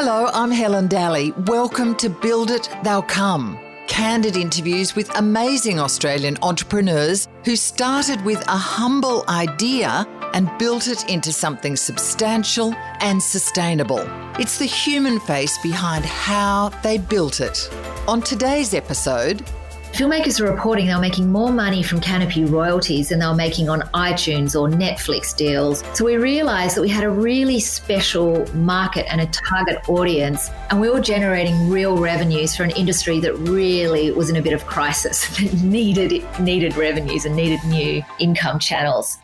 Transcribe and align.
Hello, 0.00 0.30
I'm 0.32 0.52
Helen 0.52 0.86
Dalley. 0.86 1.32
Welcome 1.48 1.96
to 1.96 2.08
Build 2.08 2.52
It, 2.52 2.70
They'll 2.84 3.02
Come. 3.02 3.58
Candid 3.88 4.36
interviews 4.36 4.94
with 4.94 5.10
amazing 5.18 5.80
Australian 5.80 6.38
entrepreneurs 6.40 7.26
who 7.44 7.56
started 7.56 8.24
with 8.24 8.40
a 8.46 8.56
humble 8.56 9.24
idea 9.28 10.06
and 10.34 10.56
built 10.56 10.86
it 10.86 11.10
into 11.10 11.32
something 11.32 11.74
substantial 11.74 12.72
and 13.00 13.20
sustainable. 13.20 14.04
It's 14.38 14.56
the 14.56 14.66
human 14.66 15.18
face 15.18 15.58
behind 15.64 16.04
how 16.04 16.68
they 16.84 16.98
built 16.98 17.40
it. 17.40 17.68
On 18.06 18.22
today's 18.22 18.74
episode, 18.74 19.44
Filmmakers 19.92 20.38
are 20.40 20.48
reporting 20.48 20.86
they 20.86 20.94
were 20.94 21.00
making 21.00 21.32
more 21.32 21.50
money 21.50 21.82
from 21.82 22.00
Kanopy 22.00 22.48
royalties 22.48 23.08
than 23.08 23.18
they 23.18 23.26
were 23.26 23.34
making 23.34 23.68
on 23.68 23.80
iTunes 23.94 24.54
or 24.54 24.68
Netflix 24.68 25.34
deals. 25.34 25.82
So 25.94 26.04
we 26.04 26.16
realized 26.16 26.76
that 26.76 26.82
we 26.82 26.88
had 26.88 27.02
a 27.02 27.10
really 27.10 27.58
special 27.58 28.46
market 28.54 29.10
and 29.10 29.20
a 29.20 29.26
target 29.26 29.88
audience, 29.88 30.50
and 30.70 30.80
we 30.80 30.88
were 30.88 31.00
generating 31.00 31.68
real 31.68 31.98
revenues 31.98 32.54
for 32.54 32.62
an 32.62 32.70
industry 32.70 33.18
that 33.20 33.34
really 33.34 34.12
was 34.12 34.30
in 34.30 34.36
a 34.36 34.42
bit 34.42 34.52
of 34.52 34.66
crisis, 34.66 35.26
that 35.40 35.52
needed 35.62 36.24
needed 36.38 36.76
revenues 36.76 37.24
and 37.24 37.34
needed 37.34 37.58
new 37.66 38.02
income 38.20 38.60
channels. 38.60 39.18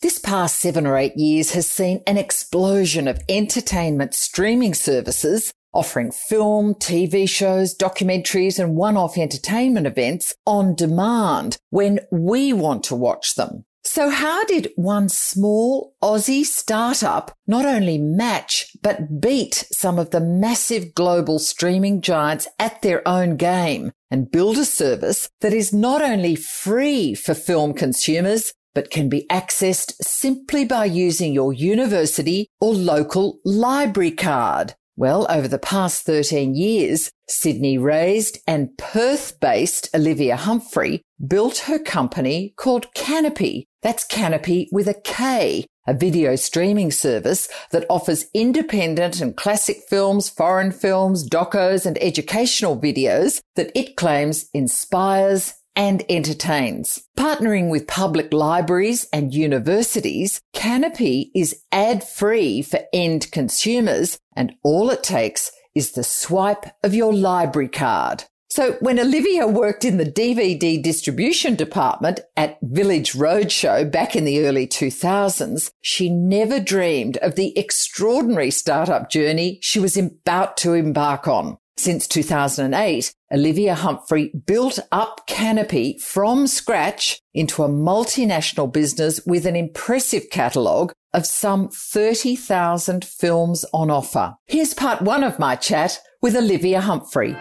This 0.00 0.18
past 0.18 0.58
seven 0.58 0.86
or 0.86 0.96
eight 0.96 1.16
years 1.16 1.52
has 1.52 1.68
seen 1.68 2.02
an 2.06 2.18
explosion 2.18 3.08
of 3.08 3.20
entertainment 3.28 4.14
streaming 4.14 4.74
services 4.74 5.52
offering 5.72 6.12
film, 6.12 6.74
TV 6.74 7.28
shows, 7.28 7.76
documentaries, 7.76 8.58
and 8.58 8.76
one-off 8.76 9.16
entertainment 9.16 9.86
events 9.86 10.34
on 10.46 10.74
demand 10.74 11.58
when 11.70 12.00
we 12.10 12.52
want 12.52 12.84
to 12.84 12.94
watch 12.94 13.34
them. 13.34 13.64
So 13.84 14.10
how 14.10 14.44
did 14.44 14.72
one 14.76 15.08
small 15.08 15.94
Aussie 16.02 16.44
startup 16.44 17.36
not 17.48 17.66
only 17.66 17.98
match, 17.98 18.68
but 18.80 19.20
beat 19.20 19.66
some 19.72 19.98
of 19.98 20.10
the 20.10 20.20
massive 20.20 20.94
global 20.94 21.38
streaming 21.40 22.00
giants 22.00 22.46
at 22.60 22.80
their 22.82 23.06
own 23.06 23.36
game 23.36 23.90
and 24.10 24.30
build 24.30 24.56
a 24.58 24.64
service 24.64 25.28
that 25.40 25.52
is 25.52 25.72
not 25.72 26.00
only 26.00 26.36
free 26.36 27.14
for 27.14 27.34
film 27.34 27.74
consumers, 27.74 28.52
but 28.72 28.90
can 28.90 29.08
be 29.08 29.26
accessed 29.30 29.92
simply 30.00 30.64
by 30.64 30.84
using 30.84 31.32
your 31.32 31.52
university 31.52 32.46
or 32.60 32.72
local 32.72 33.40
library 33.44 34.12
card? 34.12 34.74
Well, 34.96 35.26
over 35.30 35.48
the 35.48 35.58
past 35.58 36.04
13 36.04 36.54
years, 36.54 37.10
Sydney 37.26 37.78
raised 37.78 38.38
and 38.46 38.76
Perth 38.76 39.40
based 39.40 39.88
Olivia 39.94 40.36
Humphrey 40.36 41.00
built 41.26 41.58
her 41.58 41.78
company 41.78 42.52
called 42.56 42.92
Kanopy. 42.94 43.64
That's 43.80 44.06
Kanopy 44.06 44.66
with 44.70 44.86
a 44.88 45.00
K, 45.02 45.64
a 45.86 45.94
video 45.94 46.36
streaming 46.36 46.90
service 46.90 47.48
that 47.70 47.86
offers 47.88 48.26
independent 48.34 49.20
and 49.20 49.34
classic 49.34 49.78
films, 49.88 50.28
foreign 50.28 50.72
films, 50.72 51.26
docos 51.26 51.86
and 51.86 51.96
educational 52.02 52.78
videos 52.78 53.40
that 53.56 53.72
it 53.74 53.96
claims 53.96 54.50
inspires 54.52 55.54
and 55.74 56.04
entertains. 56.08 57.02
Partnering 57.16 57.70
with 57.70 57.86
public 57.86 58.32
libraries 58.32 59.06
and 59.12 59.34
universities, 59.34 60.40
Kanopy 60.54 61.30
is 61.34 61.62
ad 61.72 62.04
free 62.04 62.62
for 62.62 62.80
end 62.92 63.30
consumers 63.32 64.18
and 64.36 64.52
all 64.62 64.90
it 64.90 65.02
takes 65.02 65.50
is 65.74 65.92
the 65.92 66.04
swipe 66.04 66.66
of 66.82 66.94
your 66.94 67.12
library 67.12 67.68
card. 67.68 68.24
So 68.52 68.72
when 68.80 69.00
Olivia 69.00 69.46
worked 69.46 69.82
in 69.82 69.96
the 69.96 70.04
DVD 70.04 70.82
distribution 70.82 71.54
department 71.54 72.20
at 72.36 72.58
Village 72.60 73.14
Roadshow 73.14 73.90
back 73.90 74.14
in 74.14 74.26
the 74.26 74.44
early 74.44 74.66
2000s, 74.66 75.70
she 75.80 76.10
never 76.10 76.60
dreamed 76.60 77.16
of 77.16 77.34
the 77.34 77.58
extraordinary 77.58 78.50
startup 78.50 79.08
journey 79.08 79.58
she 79.62 79.80
was 79.80 79.96
about 79.96 80.58
to 80.58 80.74
embark 80.74 81.26
on. 81.26 81.56
Since 81.76 82.06
2008, 82.08 83.14
Olivia 83.32 83.74
Humphrey 83.74 84.30
built 84.46 84.78
up 84.92 85.26
Kanopy 85.26 86.00
from 86.00 86.46
scratch 86.46 87.20
into 87.34 87.62
a 87.62 87.68
multinational 87.68 88.70
business 88.70 89.20
with 89.26 89.46
an 89.46 89.56
impressive 89.56 90.28
catalogue 90.30 90.92
of 91.14 91.26
some 91.26 91.68
30,000 91.68 93.04
films 93.04 93.64
on 93.72 93.90
offer. 93.90 94.34
Here's 94.46 94.74
part 94.74 95.02
one 95.02 95.24
of 95.24 95.38
my 95.38 95.56
chat 95.56 95.98
with 96.20 96.36
Olivia 96.36 96.80
Humphrey. 96.80 97.36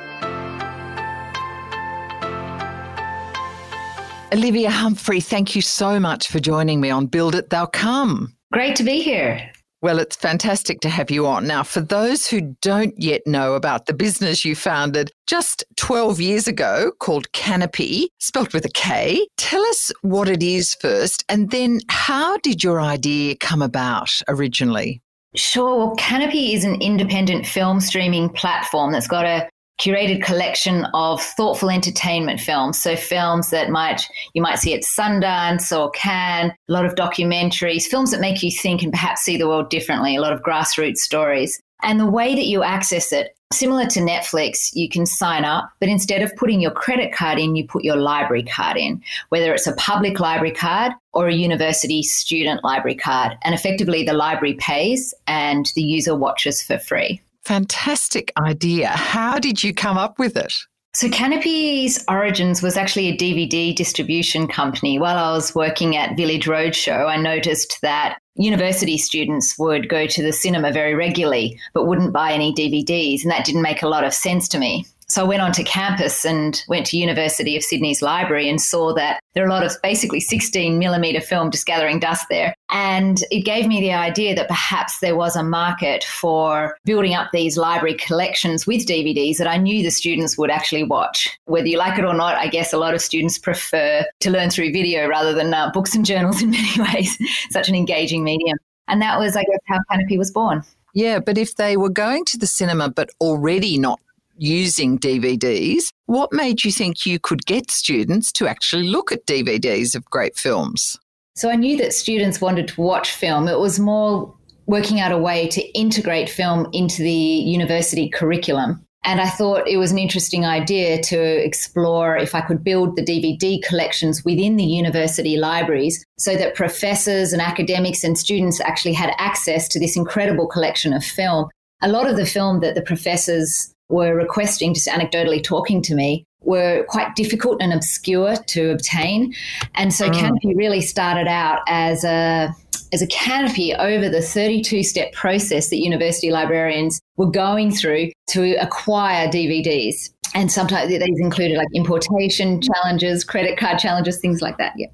Olivia 4.34 4.72
Humphrey, 4.72 5.20
thank 5.20 5.56
you 5.58 5.62
so 5.62 6.00
much 6.00 6.30
for 6.30 6.40
joining 6.40 6.80
me 6.80 6.90
on 6.90 7.06
Build 7.06 7.36
It, 7.36 7.50
They'll 7.50 7.68
Come. 7.68 8.34
Great 8.54 8.78
to 8.78 8.84
be 8.84 9.02
here. 9.02 9.52
Well, 9.82 9.98
it's 9.98 10.16
fantastic 10.16 10.80
to 10.82 10.90
have 10.90 11.10
you 11.10 11.26
on. 11.26 11.48
Now, 11.48 11.64
for 11.64 11.82
those 11.82 12.28
who 12.28 12.56
don't 12.62 12.94
yet 13.02 13.26
know 13.26 13.56
about 13.56 13.88
the 13.88 13.96
business 13.96 14.46
you 14.46 14.56
founded 14.56 15.12
just 15.26 15.64
12 15.78 16.22
years 16.22 16.48
ago 16.48 16.92
called 17.00 17.32
Kanopy, 17.32 18.06
spelt 18.20 18.54
with 18.54 18.64
a 18.64 18.70
K, 18.70 19.26
tell 19.38 19.64
us 19.64 19.92
what 20.04 20.30
it 20.30 20.44
is 20.44 20.76
first, 20.76 21.26
and 21.30 21.50
then 21.50 21.80
how 21.90 22.38
did 22.38 22.64
your 22.64 22.80
idea 22.80 23.36
come 23.38 23.64
about 23.64 24.12
originally? 24.28 25.02
Sure. 25.36 25.78
Well, 25.78 25.96
Kanopy 25.96 26.54
is 26.54 26.64
an 26.64 26.80
independent 26.80 27.48
film 27.48 27.80
streaming 27.80 28.30
platform 28.30 28.92
that's 28.92 29.08
got 29.08 29.26
a 29.26 29.50
curated 29.80 30.24
collection 30.24 30.86
of 30.94 31.22
thoughtful 31.22 31.70
entertainment 31.70 32.40
films. 32.40 32.80
So 32.80 32.96
films 32.96 33.50
that 33.50 33.70
might 33.70 34.08
you 34.34 34.42
might 34.42 34.60
see 34.60 34.74
at 34.74 34.84
Sundance 34.84 35.76
or 35.76 35.90
Cannes, 35.92 36.52
a 36.52 36.72
lot 36.72 36.86
of 36.86 36.96
documentaries, 36.96 37.86
films 37.86 38.12
that 38.12 38.22
make 38.22 38.44
you 38.44 38.52
think 38.52 38.84
and 38.84 38.92
perhaps 38.92 39.22
see 39.22 39.38
the 39.38 39.48
world 39.48 39.70
differently, 39.70 40.16
a 40.16 40.22
lot 40.22 40.34
of 40.34 40.42
grassroots 40.42 40.98
stories. 40.98 41.60
And 41.84 42.00
the 42.00 42.10
way 42.10 42.36
that 42.36 42.46
you 42.46 42.62
access 42.64 43.12
it, 43.12 43.36
similar 43.52 43.88
to 43.88 44.00
Netflix, 44.00 44.70
you 44.74 44.88
can 44.88 45.06
sign 45.06 45.46
up, 45.46 45.70
but 45.80 45.90
instead 45.90 46.22
of 46.22 46.36
putting 46.36 46.62
your 46.62 46.72
credit 46.72 47.12
card 47.12 47.40
in, 47.40 47.56
you 47.56 47.68
put 47.68 47.84
your 47.84 47.96
library 47.96 48.44
card 48.44 48.78
in, 48.78 49.02
whether 49.30 49.52
it's 49.54 49.68
a 49.68 49.74
public 49.74 50.20
library 50.20 50.54
card 50.54 50.94
or 51.14 51.28
a 51.28 51.34
university 51.34 52.04
student 52.04 52.64
library 52.64 52.96
card. 52.96 53.36
And 53.44 53.56
effectively, 53.56 54.04
the 54.04 54.14
library 54.14 54.54
pays 54.54 55.14
and 55.26 55.72
the 55.76 55.82
user 55.82 56.16
watches 56.16 56.62
for 56.62 56.78
free. 56.78 57.20
Fantastic 57.46 58.32
idea. 58.38 58.88
How 58.88 59.40
did 59.40 59.64
you 59.64 59.74
come 59.74 59.98
up 59.98 60.20
with 60.20 60.38
it? 60.38 60.54
So, 60.94 61.08
Kanopy's 61.08 62.04
origins 62.10 62.62
was 62.62 62.76
actually 62.76 63.08
a 63.08 63.18
DVD 63.18 63.74
distribution 63.74 64.48
company. 64.48 65.00
While 65.00 65.18
I 65.18 65.32
was 65.32 65.56
working 65.56 65.96
at 65.96 66.18
Village 66.18 66.48
Roadshow, 66.48 67.08
I 67.08 67.16
noticed 67.16 67.80
that 67.82 68.20
university 68.36 68.98
students 68.98 69.56
would 69.58 69.88
go 69.88 70.06
to 70.06 70.22
the 70.22 70.34
cinema 70.34 70.72
very 70.72 70.94
regularly, 70.94 71.58
but 71.74 71.88
wouldn't 71.88 72.12
buy 72.12 72.34
any 72.34 72.54
DVDs. 72.54 73.24
And 73.24 73.32
that 73.32 73.46
didn't 73.46 73.62
make 73.62 73.82
a 73.82 73.88
lot 73.88 74.04
of 74.04 74.14
sense 74.14 74.50
to 74.50 74.60
me. 74.60 74.86
So 75.12 75.26
I 75.26 75.28
went 75.28 75.42
onto 75.42 75.66
campus 75.66 76.24
and 76.24 76.64
went 76.70 76.86
to 76.86 76.98
University 76.98 77.58
of 77.58 77.64
Sydney's 77.64 78.02
library 78.02 78.48
and 78.48 78.62
saw 78.62 78.94
that 78.94 79.20
there 79.34 79.44
are 79.44 79.48
a 79.48 79.50
lot 79.50 79.66
of 79.66 79.76
basically 79.84 80.22
16 80.22 80.80
millimeter 80.80 81.20
film 81.20 81.52
just 81.52 81.66
gathering 81.66 82.00
dust 82.00 82.28
there. 82.30 82.56
And 82.70 83.22
it 83.30 83.42
gave 83.42 83.68
me 83.68 83.82
the 83.82 83.92
idea 83.92 84.34
that 84.36 84.48
perhaps 84.48 85.00
there 85.00 85.18
was 85.18 85.36
a 85.36 85.44
market 85.44 86.06
for 86.06 86.78
building 86.86 87.14
up 87.14 87.28
these 87.34 87.58
library 87.58 87.96
collections 87.96 88.66
with 88.66 88.88
DVDs 88.88 89.36
that 89.36 89.48
I 89.48 89.58
knew 89.58 89.84
the 89.84 89.92
students 89.92 90.38
would 90.38 90.50
actually 90.50 90.86
watch. 90.86 91.38
Whether 91.44 91.68
you 91.68 91.78
like 91.78 92.00
it 92.00 92.06
or 92.06 92.14
not, 92.14 92.38
I 92.38 92.48
guess 92.48 92.72
a 92.72 92.78
lot 92.78 92.94
of 92.94 93.02
students 93.02 93.38
prefer 93.38 94.06
to 94.22 94.32
learn 94.32 94.50
through 94.50 94.72
video 94.72 95.10
rather 95.10 95.34
than 95.34 95.54
uh, 95.54 95.72
books 95.74 95.94
and 95.94 96.06
journals 96.06 96.42
in 96.42 96.52
many 96.52 96.82
ways, 96.94 97.18
such 97.50 97.68
an 97.68 97.76
engaging 97.76 98.24
medium. 98.24 98.58
And 98.88 99.02
that 99.02 99.20
was, 99.20 99.36
I 99.36 99.44
guess, 99.44 99.60
how 99.68 99.80
Kanopy 99.92 100.18
was 100.18 100.32
born. 100.32 100.64
Yeah, 100.94 101.20
but 101.20 101.38
if 101.38 101.56
they 101.56 101.76
were 101.76 101.90
going 101.90 102.24
to 102.26 102.38
the 102.38 102.48
cinema 102.48 102.90
but 102.90 103.10
already 103.20 103.78
not 103.78 104.00
using 104.38 104.98
DVDs. 105.00 105.84
What 106.06 106.34
made 106.34 106.64
you 106.64 106.72
think 106.72 107.06
you 107.06 107.20
could 107.20 107.46
get 107.46 107.72
students 107.72 108.32
to 108.34 108.48
actually 108.48 108.88
look 108.88 109.12
at 109.12 109.26
DVDs 109.26 109.96
of 109.96 110.06
great 110.06 110.38
films? 110.38 110.98
So 111.36 111.50
I 111.50 111.56
knew 111.56 111.78
that 111.78 111.94
students 111.94 112.42
wanted 112.42 112.68
to 112.70 112.82
watch 112.82 113.12
film. 113.12 113.48
It 113.48 113.60
was 113.60 113.80
more 113.80 114.34
working 114.66 115.00
out 115.00 115.12
a 115.12 115.18
way 115.18 115.48
to 115.48 115.62
integrate 115.78 116.30
film 116.30 116.70
into 116.74 117.02
the 117.02 117.12
university 117.12 118.10
curriculum. 118.10 118.86
And 119.04 119.20
I 119.20 119.30
thought 119.30 119.68
it 119.68 119.78
was 119.78 119.92
an 119.92 119.98
interesting 119.98 120.46
idea 120.46 121.02
to 121.04 121.20
explore 121.20 122.18
if 122.18 122.36
I 122.36 122.42
could 122.42 122.64
build 122.64 122.96
the 122.96 123.04
DVD 123.04 123.62
collections 123.64 124.24
within 124.24 124.58
the 124.58 124.64
university 124.64 125.38
libraries 125.38 126.06
so 126.20 126.36
that 126.36 126.54
professors 126.54 127.34
and 127.34 127.42
academics 127.42 128.04
and 128.04 128.18
students 128.18 128.62
actually 128.62 128.94
had 128.94 129.14
access 129.18 129.68
to 129.70 129.80
this 129.80 129.98
incredible 129.98 130.46
collection 130.46 130.94
of 130.94 131.04
film. 131.04 131.50
A 131.82 131.90
lot 131.90 132.08
of 132.08 132.16
the 132.16 132.28
film 132.28 132.60
that 132.60 132.76
the 132.76 132.84
professors 132.84 133.71
were 133.92 134.16
requesting, 134.16 134.74
just 134.74 134.88
anecdotally 134.88 135.44
talking 135.44 135.82
to 135.84 135.96
me, 135.96 136.26
were 136.42 136.86
quite 136.90 137.16
difficult 137.16 137.62
and 137.62 137.74
obscure 137.74 138.36
to 138.36 138.72
obtain. 138.72 139.34
And 139.76 139.94
so 139.94 140.08
oh. 140.08 140.12
Kanopy 140.12 140.56
really 140.56 140.82
started 140.82 141.28
out 141.28 141.60
as 141.68 142.04
a 142.04 142.56
as 142.94 143.02
a 143.02 143.08
canopy 143.08 143.74
over 143.74 144.10
the 144.10 144.22
32 144.22 144.84
step 144.84 145.14
process 145.14 145.70
that 145.70 145.78
university 145.78 146.30
librarians 146.30 147.00
were 147.16 147.30
going 147.30 147.72
through 147.72 148.12
to 148.28 148.56
acquire 148.56 149.30
DVDs. 149.30 150.10
And 150.34 150.52
sometimes 150.52 150.90
these 150.90 151.20
included 151.20 151.58
like 151.58 151.68
importation 151.74 152.62
challenges, 152.62 153.24
credit 153.24 153.58
card 153.58 153.80
challenges, 153.80 154.20
things 154.20 154.42
like 154.42 154.58
that. 154.58 154.74
Yeah. 154.78 154.88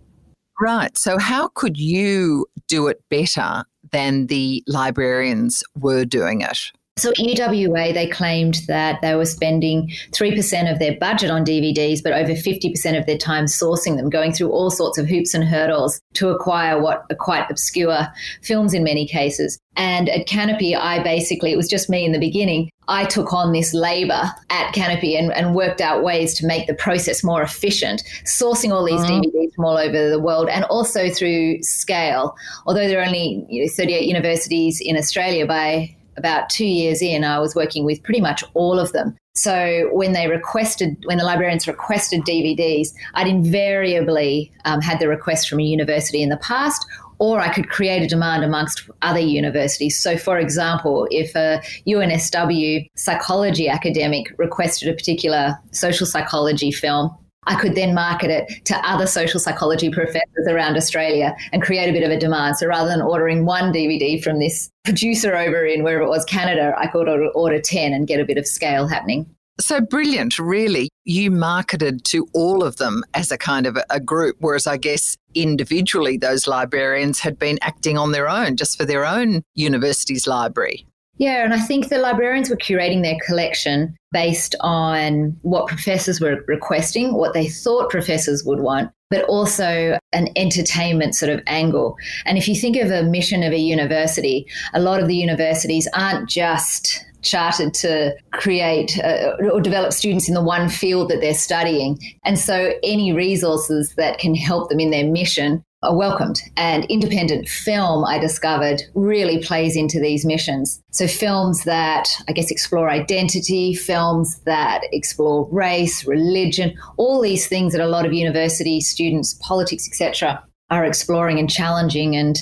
Right. 0.59 0.97
So, 0.97 1.19
how 1.19 1.49
could 1.49 1.77
you 1.77 2.47
do 2.67 2.87
it 2.87 3.03
better 3.09 3.63
than 3.91 4.27
the 4.27 4.63
librarians 4.67 5.63
were 5.75 6.05
doing 6.05 6.41
it? 6.41 6.71
So 6.97 7.11
at 7.11 7.17
UWA, 7.17 7.93
they 7.93 8.07
claimed 8.07 8.61
that 8.67 9.01
they 9.01 9.15
were 9.15 9.25
spending 9.25 9.91
3% 10.11 10.71
of 10.71 10.79
their 10.79 10.97
budget 10.97 11.29
on 11.29 11.45
DVDs, 11.45 12.01
but 12.03 12.13
over 12.13 12.31
50% 12.31 12.97
of 12.97 13.05
their 13.05 13.17
time 13.17 13.45
sourcing 13.45 13.97
them, 13.97 14.09
going 14.09 14.33
through 14.33 14.51
all 14.51 14.71
sorts 14.71 14.97
of 14.97 15.07
hoops 15.07 15.33
and 15.33 15.43
hurdles 15.43 16.01
to 16.13 16.29
acquire 16.29 16.81
what 16.81 17.05
are 17.09 17.15
quite 17.15 17.49
obscure 17.49 18.07
films 18.41 18.73
in 18.73 18.83
many 18.83 19.07
cases. 19.07 19.59
And 19.75 20.09
at 20.09 20.27
Kanopy, 20.27 20.75
I 20.75 21.03
basically, 21.03 21.51
it 21.51 21.55
was 21.55 21.69
just 21.69 21.87
me 21.87 22.03
in 22.03 22.11
the 22.11 22.19
beginning. 22.19 22.71
I 22.87 23.05
took 23.05 23.31
on 23.31 23.51
this 23.51 23.75
labor 23.75 24.23
at 24.49 24.73
Kanopy 24.73 25.19
and, 25.19 25.31
and 25.33 25.53
worked 25.53 25.81
out 25.81 26.03
ways 26.03 26.33
to 26.35 26.47
make 26.47 26.65
the 26.65 26.73
process 26.73 27.23
more 27.23 27.43
efficient, 27.43 28.01
sourcing 28.25 28.71
all 28.71 28.83
these 28.83 29.01
mm-hmm. 29.01 29.21
DVDs 29.21 29.53
from 29.53 29.65
all 29.65 29.77
over 29.77 30.09
the 30.09 30.19
world 30.19 30.49
and 30.49 30.63
also 30.65 31.09
through 31.09 31.61
scale. 31.61 32.35
Although 32.65 32.87
there 32.87 32.99
are 32.99 33.05
only 33.05 33.45
you 33.49 33.63
know, 33.63 33.71
38 33.71 34.07
universities 34.07 34.81
in 34.81 34.97
Australia 34.97 35.45
by 35.45 35.95
about 36.17 36.49
two 36.49 36.65
years 36.65 37.01
in, 37.01 37.23
I 37.23 37.39
was 37.39 37.55
working 37.55 37.85
with 37.85 38.03
pretty 38.03 38.21
much 38.21 38.43
all 38.53 38.79
of 38.79 38.91
them. 38.91 39.15
So 39.35 39.89
when 39.93 40.13
they 40.13 40.27
requested, 40.27 40.97
when 41.05 41.19
the 41.19 41.23
librarians 41.23 41.67
requested 41.67 42.21
DVDs, 42.21 42.89
I'd 43.13 43.27
invariably 43.27 44.51
um, 44.65 44.81
had 44.81 44.99
the 44.99 45.07
request 45.07 45.47
from 45.47 45.59
a 45.59 45.63
university 45.63 46.23
in 46.23 46.29
the 46.29 46.37
past, 46.37 46.83
or 47.19 47.39
I 47.39 47.53
could 47.53 47.69
create 47.69 48.01
a 48.01 48.07
demand 48.07 48.43
amongst 48.43 48.89
other 49.03 49.19
universities. 49.19 49.99
So, 49.99 50.17
for 50.17 50.39
example, 50.39 51.07
if 51.11 51.35
a 51.35 51.61
UNSW 51.87 52.89
psychology 52.95 53.69
academic 53.69 54.33
requested 54.37 54.89
a 54.89 54.93
particular 54.93 55.57
social 55.71 56.07
psychology 56.07 56.71
film, 56.71 57.15
I 57.47 57.55
could 57.55 57.75
then 57.75 57.95
market 57.95 58.29
it 58.29 58.65
to 58.65 58.75
other 58.87 59.07
social 59.07 59.39
psychology 59.39 59.89
professors 59.89 60.47
around 60.47 60.75
Australia 60.75 61.35
and 61.51 61.61
create 61.61 61.89
a 61.89 61.93
bit 61.93 62.03
of 62.03 62.11
a 62.11 62.19
demand. 62.19 62.57
So 62.57 62.67
rather 62.67 62.89
than 62.89 63.01
ordering 63.01 63.45
one 63.45 63.73
DVD 63.73 64.21
from 64.21 64.39
this 64.39 64.69
producer 64.83 65.35
over 65.35 65.65
in 65.65 65.83
wherever 65.83 66.03
it 66.03 66.09
was, 66.09 66.25
Canada, 66.25 66.75
I 66.77 66.87
could 66.87 67.07
order, 67.07 67.27
order 67.29 67.59
10 67.59 67.93
and 67.93 68.05
get 68.05 68.19
a 68.19 68.25
bit 68.25 68.37
of 68.37 68.45
scale 68.45 68.87
happening. 68.87 69.33
So 69.59 69.81
brilliant, 69.81 70.37
really. 70.37 70.89
You 71.05 71.31
marketed 71.31 72.03
to 72.05 72.27
all 72.33 72.63
of 72.63 72.75
them 72.77 73.03
as 73.15 73.31
a 73.31 73.37
kind 73.37 73.65
of 73.65 73.77
a 73.89 73.99
group, 73.99 74.35
whereas 74.39 74.67
I 74.67 74.77
guess 74.77 75.17
individually 75.33 76.17
those 76.17 76.47
librarians 76.47 77.19
had 77.19 77.39
been 77.39 77.57
acting 77.61 77.97
on 77.97 78.11
their 78.11 78.29
own, 78.29 78.55
just 78.55 78.77
for 78.77 78.85
their 78.85 79.05
own 79.05 79.41
university's 79.55 80.27
library. 80.27 80.85
Yeah, 81.17 81.43
and 81.43 81.53
I 81.53 81.59
think 81.59 81.89
the 81.89 81.97
librarians 81.97 82.49
were 82.49 82.57
curating 82.57 83.01
their 83.01 83.17
collection 83.25 83.95
based 84.11 84.55
on 84.61 85.35
what 85.41 85.67
professors 85.67 86.21
were 86.21 86.43
requesting, 86.47 87.15
what 87.15 87.33
they 87.33 87.47
thought 87.47 87.89
professors 87.89 88.43
would 88.45 88.59
want, 88.59 88.91
but 89.09 89.25
also 89.25 89.97
an 90.13 90.29
entertainment 90.35 91.15
sort 91.15 91.31
of 91.31 91.41
angle. 91.47 91.97
And 92.25 92.37
if 92.37 92.47
you 92.47 92.55
think 92.55 92.77
of 92.77 92.91
a 92.91 93.03
mission 93.03 93.43
of 93.43 93.51
a 93.51 93.57
university, 93.57 94.45
a 94.73 94.79
lot 94.79 95.01
of 95.01 95.07
the 95.07 95.15
universities 95.15 95.87
aren't 95.93 96.29
just 96.29 97.03
chartered 97.23 97.73
to 97.73 98.15
create 98.33 98.97
uh, 98.99 99.33
or 99.51 99.59
develop 99.59 99.91
students 99.91 100.27
in 100.27 100.35
the 100.35 100.43
one 100.43 100.69
field 100.69 101.09
that 101.09 101.19
they're 101.19 101.33
studying. 101.33 101.97
And 102.23 102.37
so 102.37 102.73
any 102.83 103.11
resources 103.11 103.93
that 103.97 104.19
can 104.19 104.35
help 104.35 104.69
them 104.69 104.79
in 104.79 104.91
their 104.91 105.05
mission 105.05 105.63
welcomed. 105.93 106.41
And 106.55 106.85
independent 106.85 107.47
film, 107.47 108.05
I 108.05 108.17
discovered, 108.19 108.81
really 108.95 109.39
plays 109.43 109.75
into 109.75 109.99
these 109.99 110.25
missions. 110.25 110.81
So, 110.91 111.07
films 111.07 111.63
that 111.63 112.07
I 112.27 112.33
guess 112.33 112.51
explore 112.51 112.89
identity, 112.89 113.73
films 113.73 114.39
that 114.45 114.81
explore 114.91 115.47
race, 115.51 116.05
religion, 116.05 116.77
all 116.97 117.21
these 117.21 117.47
things 117.47 117.73
that 117.73 117.81
a 117.81 117.87
lot 117.87 118.05
of 118.05 118.13
university 118.13 118.81
students, 118.81 119.39
politics, 119.41 119.87
etc., 119.87 120.43
are 120.69 120.85
exploring 120.85 121.39
and 121.39 121.49
challenging 121.49 122.15
and 122.15 122.37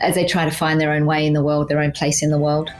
as 0.00 0.14
they 0.14 0.26
try 0.26 0.44
to 0.44 0.50
find 0.50 0.80
their 0.80 0.92
own 0.92 1.06
way 1.06 1.26
in 1.26 1.32
the 1.32 1.42
world, 1.42 1.68
their 1.68 1.80
own 1.80 1.92
place 1.92 2.22
in 2.22 2.30
the 2.30 2.38
world. 2.38 2.70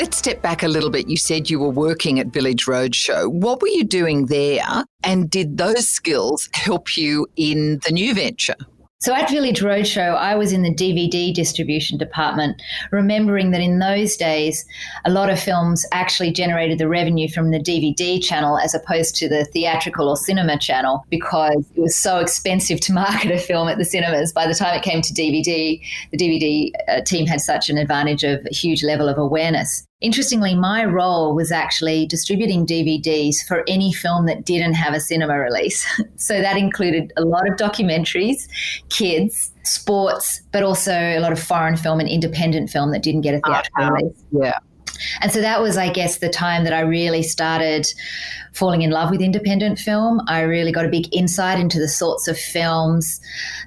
Let's 0.00 0.16
step 0.16 0.40
back 0.40 0.62
a 0.62 0.68
little 0.68 0.88
bit. 0.88 1.10
You 1.10 1.18
said 1.18 1.50
you 1.50 1.60
were 1.60 1.68
working 1.68 2.18
at 2.20 2.28
Village 2.28 2.64
Roadshow. 2.64 3.30
What 3.30 3.60
were 3.60 3.68
you 3.68 3.84
doing 3.84 4.26
there? 4.26 4.86
And 5.04 5.28
did 5.28 5.58
those 5.58 5.86
skills 5.86 6.48
help 6.54 6.96
you 6.96 7.26
in 7.36 7.80
the 7.84 7.92
new 7.92 8.14
venture? 8.14 8.54
So 9.00 9.14
at 9.14 9.28
Village 9.28 9.60
Roadshow, 9.60 10.16
I 10.16 10.36
was 10.36 10.54
in 10.54 10.62
the 10.62 10.74
DVD 10.74 11.34
distribution 11.34 11.98
department, 11.98 12.62
remembering 12.90 13.50
that 13.50 13.60
in 13.60 13.78
those 13.78 14.16
days, 14.16 14.64
a 15.04 15.10
lot 15.10 15.28
of 15.28 15.38
films 15.38 15.84
actually 15.92 16.32
generated 16.32 16.78
the 16.78 16.88
revenue 16.88 17.28
from 17.28 17.50
the 17.50 17.60
DVD 17.60 18.22
channel 18.22 18.58
as 18.58 18.74
opposed 18.74 19.16
to 19.16 19.28
the 19.28 19.44
theatrical 19.52 20.08
or 20.08 20.16
cinema 20.16 20.58
channel 20.58 21.04
because 21.10 21.62
it 21.76 21.80
was 21.80 21.94
so 21.94 22.20
expensive 22.20 22.80
to 22.80 22.92
market 22.94 23.32
a 23.32 23.38
film 23.38 23.68
at 23.68 23.76
the 23.76 23.84
cinemas. 23.84 24.32
By 24.32 24.46
the 24.46 24.54
time 24.54 24.74
it 24.74 24.82
came 24.82 25.02
to 25.02 25.12
DVD, 25.12 25.78
the 26.10 26.16
DVD 26.16 26.70
uh, 26.88 27.02
team 27.02 27.26
had 27.26 27.42
such 27.42 27.68
an 27.68 27.76
advantage 27.76 28.24
of 28.24 28.40
a 28.50 28.54
huge 28.54 28.82
level 28.82 29.06
of 29.06 29.18
awareness. 29.18 29.86
Interestingly, 30.00 30.54
my 30.54 30.84
role 30.84 31.34
was 31.34 31.52
actually 31.52 32.06
distributing 32.06 32.64
DVDs 32.64 33.46
for 33.46 33.64
any 33.68 33.92
film 33.92 34.24
that 34.26 34.46
didn't 34.46 34.72
have 34.72 34.94
a 34.94 35.00
cinema 35.00 35.38
release. 35.38 35.86
so 36.16 36.40
that 36.40 36.56
included 36.56 37.12
a 37.18 37.24
lot 37.24 37.46
of 37.46 37.56
documentaries, 37.56 38.48
kids, 38.88 39.52
sports, 39.64 40.40
but 40.52 40.62
also 40.62 40.92
a 40.92 41.20
lot 41.20 41.32
of 41.32 41.42
foreign 41.42 41.76
film 41.76 42.00
and 42.00 42.08
independent 42.08 42.70
film 42.70 42.92
that 42.92 43.02
didn't 43.02 43.20
get 43.20 43.34
a 43.34 43.40
theatrical 43.40 43.84
uh-huh. 43.84 43.92
release. 43.92 44.24
Yeah. 44.32 44.58
And 45.20 45.32
so 45.32 45.40
that 45.40 45.60
was, 45.60 45.76
I 45.76 45.90
guess, 45.90 46.18
the 46.18 46.28
time 46.28 46.64
that 46.64 46.72
I 46.72 46.80
really 46.80 47.22
started 47.22 47.86
falling 48.52 48.82
in 48.82 48.90
love 48.90 49.10
with 49.10 49.20
independent 49.20 49.78
film. 49.78 50.20
I 50.26 50.40
really 50.42 50.72
got 50.72 50.84
a 50.84 50.88
big 50.88 51.14
insight 51.14 51.58
into 51.58 51.78
the 51.78 51.88
sorts 51.88 52.28
of 52.28 52.38
films 52.38 53.20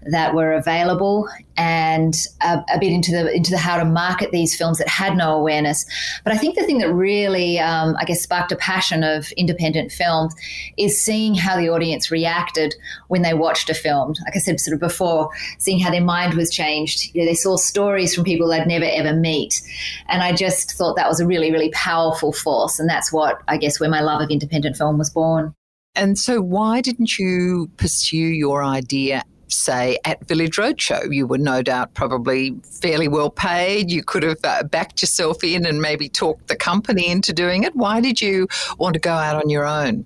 that 0.06 0.34
were 0.34 0.54
available 0.54 1.28
and 1.56 2.16
a, 2.42 2.64
a, 2.74 2.80
bit 2.80 2.92
into 2.92 3.12
the 3.12 3.32
into 3.32 3.52
the 3.52 3.58
how 3.58 3.78
to 3.78 3.86
market 3.86 4.32
these 4.32 4.56
films 4.56 4.80
that 4.80 4.88
had 4.88 5.16
no 5.16 5.36
awareness. 5.36 5.86
But 6.24 6.34
I 6.34 6.38
think 6.38 6.56
the 6.56 6.64
thing 6.64 6.80
that 6.80 6.92
really, 6.92 7.60
um, 7.60 7.96
I 8.00 8.06
guess, 8.06 8.24
sparked 8.24 8.52
a 8.52 8.56
passion 8.56 9.04
of 9.04 9.32
independent 9.34 9.92
films 9.92 10.34
is 10.78 11.04
seeing 11.04 11.36
how 11.36 11.56
the 11.56 11.70
audience 11.70 12.10
reacted 12.10 12.76
when 13.08 13.22
they 13.22 13.34
watched 13.34 13.70
a 13.70 13.74
film. 13.74 14.16
Like 14.26 14.36
I 14.36 14.40
said 14.40 14.60
sort 14.60 14.74
of 14.74 14.80
before, 14.80 15.30
seeing 15.60 15.80
how 15.80 15.92
their 15.92 16.04
mind 16.04 16.34
was 16.34 16.50
changed. 16.50 17.14
You 17.14 17.22
know, 17.22 17.28
they 17.28 17.36
saw 17.36 17.56
stories 17.58 18.16
from 18.16 18.24
people 18.24 18.48
they'd 18.48 18.66
never 18.66 18.86
ever 18.86 19.14
meet, 19.14 19.62
and 20.08 20.24
I 20.24 20.34
just 20.34 20.72
thought 20.74 20.96
that 20.96 21.08
was 21.08 21.20
a 21.20 21.28
really 21.28 21.52
really 21.52 21.70
powerful 21.70 22.34
force. 22.34 22.80
And 22.80 22.90
that's 22.90 23.14
what 23.14 23.42
I 23.48 23.58
guess 23.58 23.80
where 23.80 23.90
my 23.90 24.02
love 24.02 24.22
of 24.22 24.32
independent 24.32 24.73
film 24.74 24.98
was 24.98 25.10
born. 25.10 25.54
And 25.96 26.18
so, 26.18 26.42
why 26.42 26.82
didn't 26.82 27.20
you 27.20 27.70
pursue 27.78 28.18
your 28.18 28.64
idea 28.64 29.24
say, 29.54 29.98
at 30.06 30.28
Village 30.28 30.58
Roadshow. 30.58 31.14
You 31.14 31.28
were 31.28 31.38
no 31.38 31.62
doubt 31.62 31.94
probably 31.94 32.56
fairly 32.82 33.08
well 33.08 33.30
paid. 33.30 33.92
You 33.92 34.04
could 34.04 34.24
have 34.24 34.40
uh, 34.44 34.64
backed 34.64 35.02
yourself 35.02 35.44
in 35.44 35.66
and 35.66 35.82
maybe 35.82 36.10
talked 36.10 36.48
the 36.48 36.56
company 36.56 37.08
into 37.08 37.34
doing 37.34 37.64
it. 37.64 37.76
Why 37.76 38.02
did 38.02 38.22
you 38.22 38.48
want 38.78 38.96
to 38.96 39.00
go 39.00 39.14
out 39.14 39.42
on 39.42 39.50
your 39.50 39.66
own? 39.66 40.06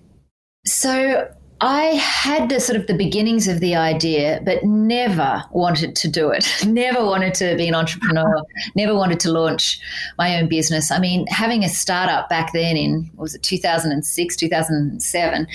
So 0.66 1.34
I 1.60 1.86
had 1.96 2.50
the 2.50 2.60
sort 2.60 2.80
of 2.80 2.86
the 2.86 2.94
beginnings 2.94 3.48
of 3.48 3.62
the 3.62 3.76
idea, 3.76 4.42
but 4.46 4.64
never 4.64 5.44
wanted 5.52 5.96
to 5.96 6.08
do 6.08 6.30
it. 6.30 6.48
never 6.68 7.04
wanted 7.04 7.34
to 7.36 7.56
be 7.56 7.68
an 7.68 7.74
entrepreneur. 7.74 8.44
never 8.76 8.94
wanted 8.94 9.20
to 9.22 9.32
launch 9.32 9.80
my 10.20 10.40
own 10.40 10.48
business. 10.48 10.92
I 10.92 11.00
mean, 11.00 11.26
having 11.28 11.64
a 11.64 11.70
startup 11.70 12.30
back 12.30 12.54
then 12.54 12.78
in 12.78 13.10
was 13.16 13.34
it 13.34 13.42
2006, 13.42 14.36
2007 14.36 15.48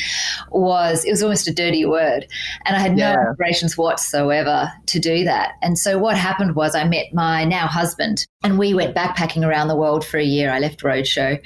was 0.50 1.04
it 1.04 1.10
was 1.10 1.22
almost 1.22 1.46
a 1.46 1.54
dirty 1.54 1.86
word, 1.86 2.26
and 2.64 2.76
I 2.76 2.80
had 2.80 2.98
yeah. 2.98 3.14
no 3.14 3.20
aspirations 3.30 3.78
whatsoever 3.78 4.72
to 4.86 4.98
do 4.98 5.22
that. 5.24 5.52
And 5.62 5.78
so 5.78 5.98
what 5.98 6.16
happened 6.16 6.56
was 6.56 6.74
I 6.74 6.84
met 6.84 7.12
my 7.12 7.44
now 7.44 7.68
husband, 7.68 8.26
and 8.42 8.58
we 8.58 8.74
went 8.74 8.96
backpacking 8.96 9.46
around 9.46 9.68
the 9.68 9.76
world 9.76 10.04
for 10.04 10.18
a 10.18 10.24
year. 10.24 10.50
I 10.50 10.58
left 10.58 10.82
Roadshow, 10.82 11.40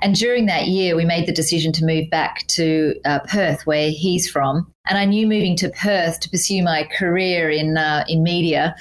and 0.00 0.16
during 0.16 0.46
that 0.46 0.66
year, 0.66 0.96
we 0.96 1.04
made 1.04 1.26
the 1.26 1.32
decision 1.32 1.70
to 1.72 1.84
move 1.84 2.10
back 2.10 2.44
to 2.48 2.96
uh, 3.04 3.20
Perth, 3.20 3.66
where 3.66 3.90
he's 4.00 4.28
from. 4.28 4.72
And 4.88 4.98
I 4.98 5.04
knew 5.04 5.26
moving 5.26 5.56
to 5.56 5.68
Perth 5.70 6.20
to 6.20 6.30
pursue 6.30 6.62
my 6.62 6.88
career 6.98 7.50
in 7.50 7.76
uh, 7.76 8.04
in 8.08 8.22
media 8.22 8.74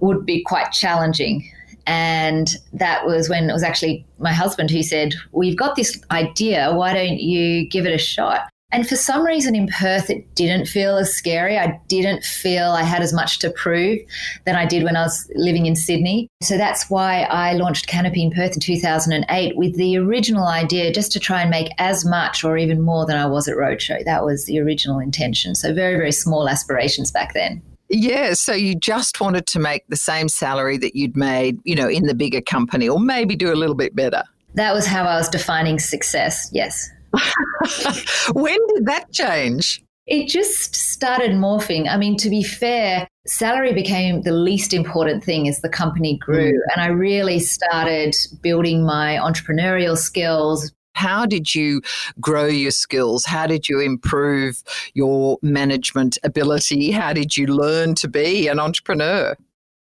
would 0.00 0.24
be 0.24 0.42
quite 0.42 0.72
challenging. 0.72 1.50
And 1.86 2.56
that 2.72 3.06
was 3.06 3.28
when 3.28 3.48
it 3.48 3.52
was 3.52 3.62
actually 3.62 4.04
my 4.18 4.32
husband 4.32 4.70
who 4.70 4.82
said, 4.82 5.14
We've 5.32 5.56
got 5.56 5.76
this 5.76 6.00
idea. 6.10 6.74
Why 6.74 6.92
don't 6.92 7.18
you 7.18 7.68
give 7.68 7.86
it 7.86 7.94
a 7.94 7.98
shot? 7.98 8.48
And 8.76 8.86
for 8.86 8.94
some 8.94 9.24
reason 9.24 9.54
in 9.54 9.68
Perth, 9.68 10.10
it 10.10 10.34
didn't 10.34 10.66
feel 10.66 10.98
as 10.98 11.10
scary. 11.10 11.56
I 11.56 11.80
didn't 11.88 12.22
feel 12.22 12.72
I 12.72 12.82
had 12.82 13.00
as 13.00 13.10
much 13.10 13.38
to 13.38 13.48
prove 13.48 14.00
than 14.44 14.54
I 14.54 14.66
did 14.66 14.82
when 14.82 14.96
I 14.96 15.04
was 15.04 15.32
living 15.34 15.64
in 15.64 15.74
Sydney. 15.74 16.28
So 16.42 16.58
that's 16.58 16.90
why 16.90 17.22
I 17.22 17.54
launched 17.54 17.88
Kanopy 17.88 18.18
in 18.18 18.30
Perth 18.30 18.52
in 18.52 18.60
2008 18.60 19.56
with 19.56 19.76
the 19.76 19.96
original 19.96 20.46
idea 20.46 20.92
just 20.92 21.10
to 21.12 21.18
try 21.18 21.40
and 21.40 21.48
make 21.48 21.70
as 21.78 22.04
much 22.04 22.44
or 22.44 22.58
even 22.58 22.82
more 22.82 23.06
than 23.06 23.16
I 23.16 23.24
was 23.24 23.48
at 23.48 23.56
Roadshow. 23.56 24.04
That 24.04 24.26
was 24.26 24.44
the 24.44 24.60
original 24.60 24.98
intention. 24.98 25.54
So 25.54 25.72
very, 25.72 25.96
very 25.96 26.12
small 26.12 26.46
aspirations 26.46 27.10
back 27.10 27.32
then. 27.32 27.62
Yeah, 27.88 28.34
so 28.34 28.52
you 28.52 28.74
just 28.74 29.22
wanted 29.22 29.46
to 29.46 29.58
make 29.58 29.86
the 29.88 29.96
same 29.96 30.28
salary 30.28 30.76
that 30.76 30.94
you'd 30.94 31.16
made, 31.16 31.58
you 31.64 31.76
know, 31.76 31.88
in 31.88 32.02
the 32.02 32.14
bigger 32.14 32.42
company 32.42 32.90
or 32.90 33.00
maybe 33.00 33.36
do 33.36 33.50
a 33.50 33.56
little 33.56 33.74
bit 33.74 33.96
better. 33.96 34.22
That 34.52 34.74
was 34.74 34.84
how 34.84 35.04
I 35.04 35.16
was 35.16 35.30
defining 35.30 35.78
success, 35.78 36.50
yes. 36.52 36.90
when 38.32 38.58
did 38.74 38.86
that 38.86 39.12
change? 39.12 39.82
it 40.06 40.28
just 40.28 40.74
started 40.76 41.32
morphing. 41.32 41.88
I 41.88 41.96
mean, 41.96 42.16
to 42.18 42.30
be 42.30 42.42
fair, 42.42 43.08
salary 43.26 43.72
became 43.72 44.22
the 44.22 44.32
least 44.32 44.72
important 44.72 45.24
thing 45.24 45.48
as 45.48 45.60
the 45.60 45.68
company 45.68 46.16
grew. 46.18 46.52
Mm. 46.52 46.74
And 46.74 46.82
I 46.82 46.86
really 46.88 47.40
started 47.40 48.14
building 48.40 48.84
my 48.84 49.16
entrepreneurial 49.16 49.96
skills. 49.96 50.72
How 50.94 51.26
did 51.26 51.54
you 51.54 51.82
grow 52.20 52.46
your 52.46 52.70
skills? 52.70 53.24
How 53.24 53.46
did 53.46 53.68
you 53.68 53.80
improve 53.80 54.62
your 54.94 55.38
management 55.42 56.18
ability? 56.22 56.92
How 56.92 57.12
did 57.12 57.36
you 57.36 57.46
learn 57.48 57.94
to 57.96 58.08
be 58.08 58.48
an 58.48 58.60
entrepreneur? 58.60 59.36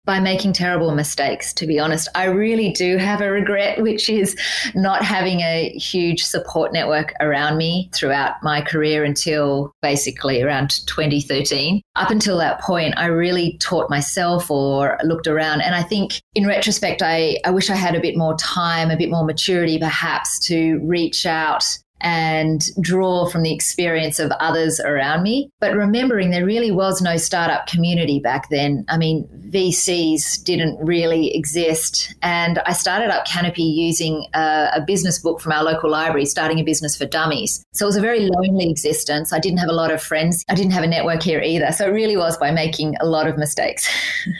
By 0.05 0.19
making 0.19 0.53
terrible 0.53 0.93
mistakes, 0.93 1.53
to 1.53 1.65
be 1.65 1.79
honest. 1.79 2.09
I 2.13 2.25
really 2.25 2.71
do 2.71 2.97
have 2.97 3.21
a 3.21 3.31
regret, 3.31 3.81
which 3.81 4.09
is 4.09 4.35
not 4.75 5.03
having 5.03 5.39
a 5.39 5.69
huge 5.77 6.23
support 6.23 6.73
network 6.73 7.13
around 7.21 7.57
me 7.57 7.89
throughout 7.93 8.35
my 8.43 8.61
career 8.61 9.03
until 9.05 9.73
basically 9.81 10.41
around 10.41 10.85
2013. 10.87 11.81
Up 11.95 12.09
until 12.09 12.37
that 12.37 12.59
point, 12.59 12.95
I 12.97 13.05
really 13.05 13.57
taught 13.59 13.89
myself 13.89 14.51
or 14.51 14.97
looked 15.03 15.27
around. 15.27 15.61
And 15.61 15.73
I 15.73 15.83
think 15.83 16.21
in 16.35 16.45
retrospect, 16.45 17.01
I, 17.01 17.37
I 17.45 17.51
wish 17.51 17.69
I 17.69 17.75
had 17.75 17.95
a 17.95 18.01
bit 18.01 18.17
more 18.17 18.35
time, 18.35 18.91
a 18.91 18.97
bit 18.97 19.09
more 19.09 19.23
maturity 19.23 19.79
perhaps 19.79 20.39
to 20.47 20.79
reach 20.83 21.25
out 21.25 21.63
and 22.03 22.63
draw 22.81 23.25
from 23.27 23.43
the 23.43 23.53
experience 23.53 24.19
of 24.19 24.31
others 24.39 24.79
around 24.79 25.23
me. 25.23 25.49
But 25.59 25.73
remembering 25.73 26.29
there 26.29 26.45
really 26.45 26.71
was 26.71 27.01
no 27.01 27.17
startup 27.17 27.65
community 27.65 28.19
back 28.19 28.49
then. 28.49 28.85
I 28.89 28.97
mean, 28.97 29.27
VCs 29.49 30.43
didn't 30.43 30.77
really 30.83 31.35
exist. 31.35 32.13
And 32.21 32.59
I 32.59 32.73
started 32.73 33.09
up 33.09 33.25
Kanopy 33.25 33.73
using 33.73 34.27
a, 34.33 34.71
a 34.75 34.83
business 34.85 35.19
book 35.19 35.39
from 35.39 35.53
our 35.53 35.63
local 35.63 35.89
library, 35.89 36.25
starting 36.25 36.59
a 36.59 36.63
business 36.63 36.97
for 36.97 37.05
dummies. 37.05 37.63
So 37.73 37.85
it 37.85 37.87
was 37.87 37.97
a 37.97 38.01
very 38.01 38.29
lonely 38.29 38.69
existence. 38.69 39.31
I 39.31 39.39
didn't 39.39 39.59
have 39.59 39.69
a 39.69 39.73
lot 39.73 39.91
of 39.91 40.01
friends. 40.01 40.43
I 40.49 40.55
didn't 40.55 40.71
have 40.71 40.83
a 40.83 40.87
network 40.87 41.23
here 41.23 41.41
either. 41.41 41.71
So 41.71 41.87
it 41.87 41.91
really 41.91 42.17
was 42.17 42.37
by 42.37 42.51
making 42.51 42.95
a 42.99 43.05
lot 43.05 43.27
of 43.27 43.37
mistakes 43.37 43.89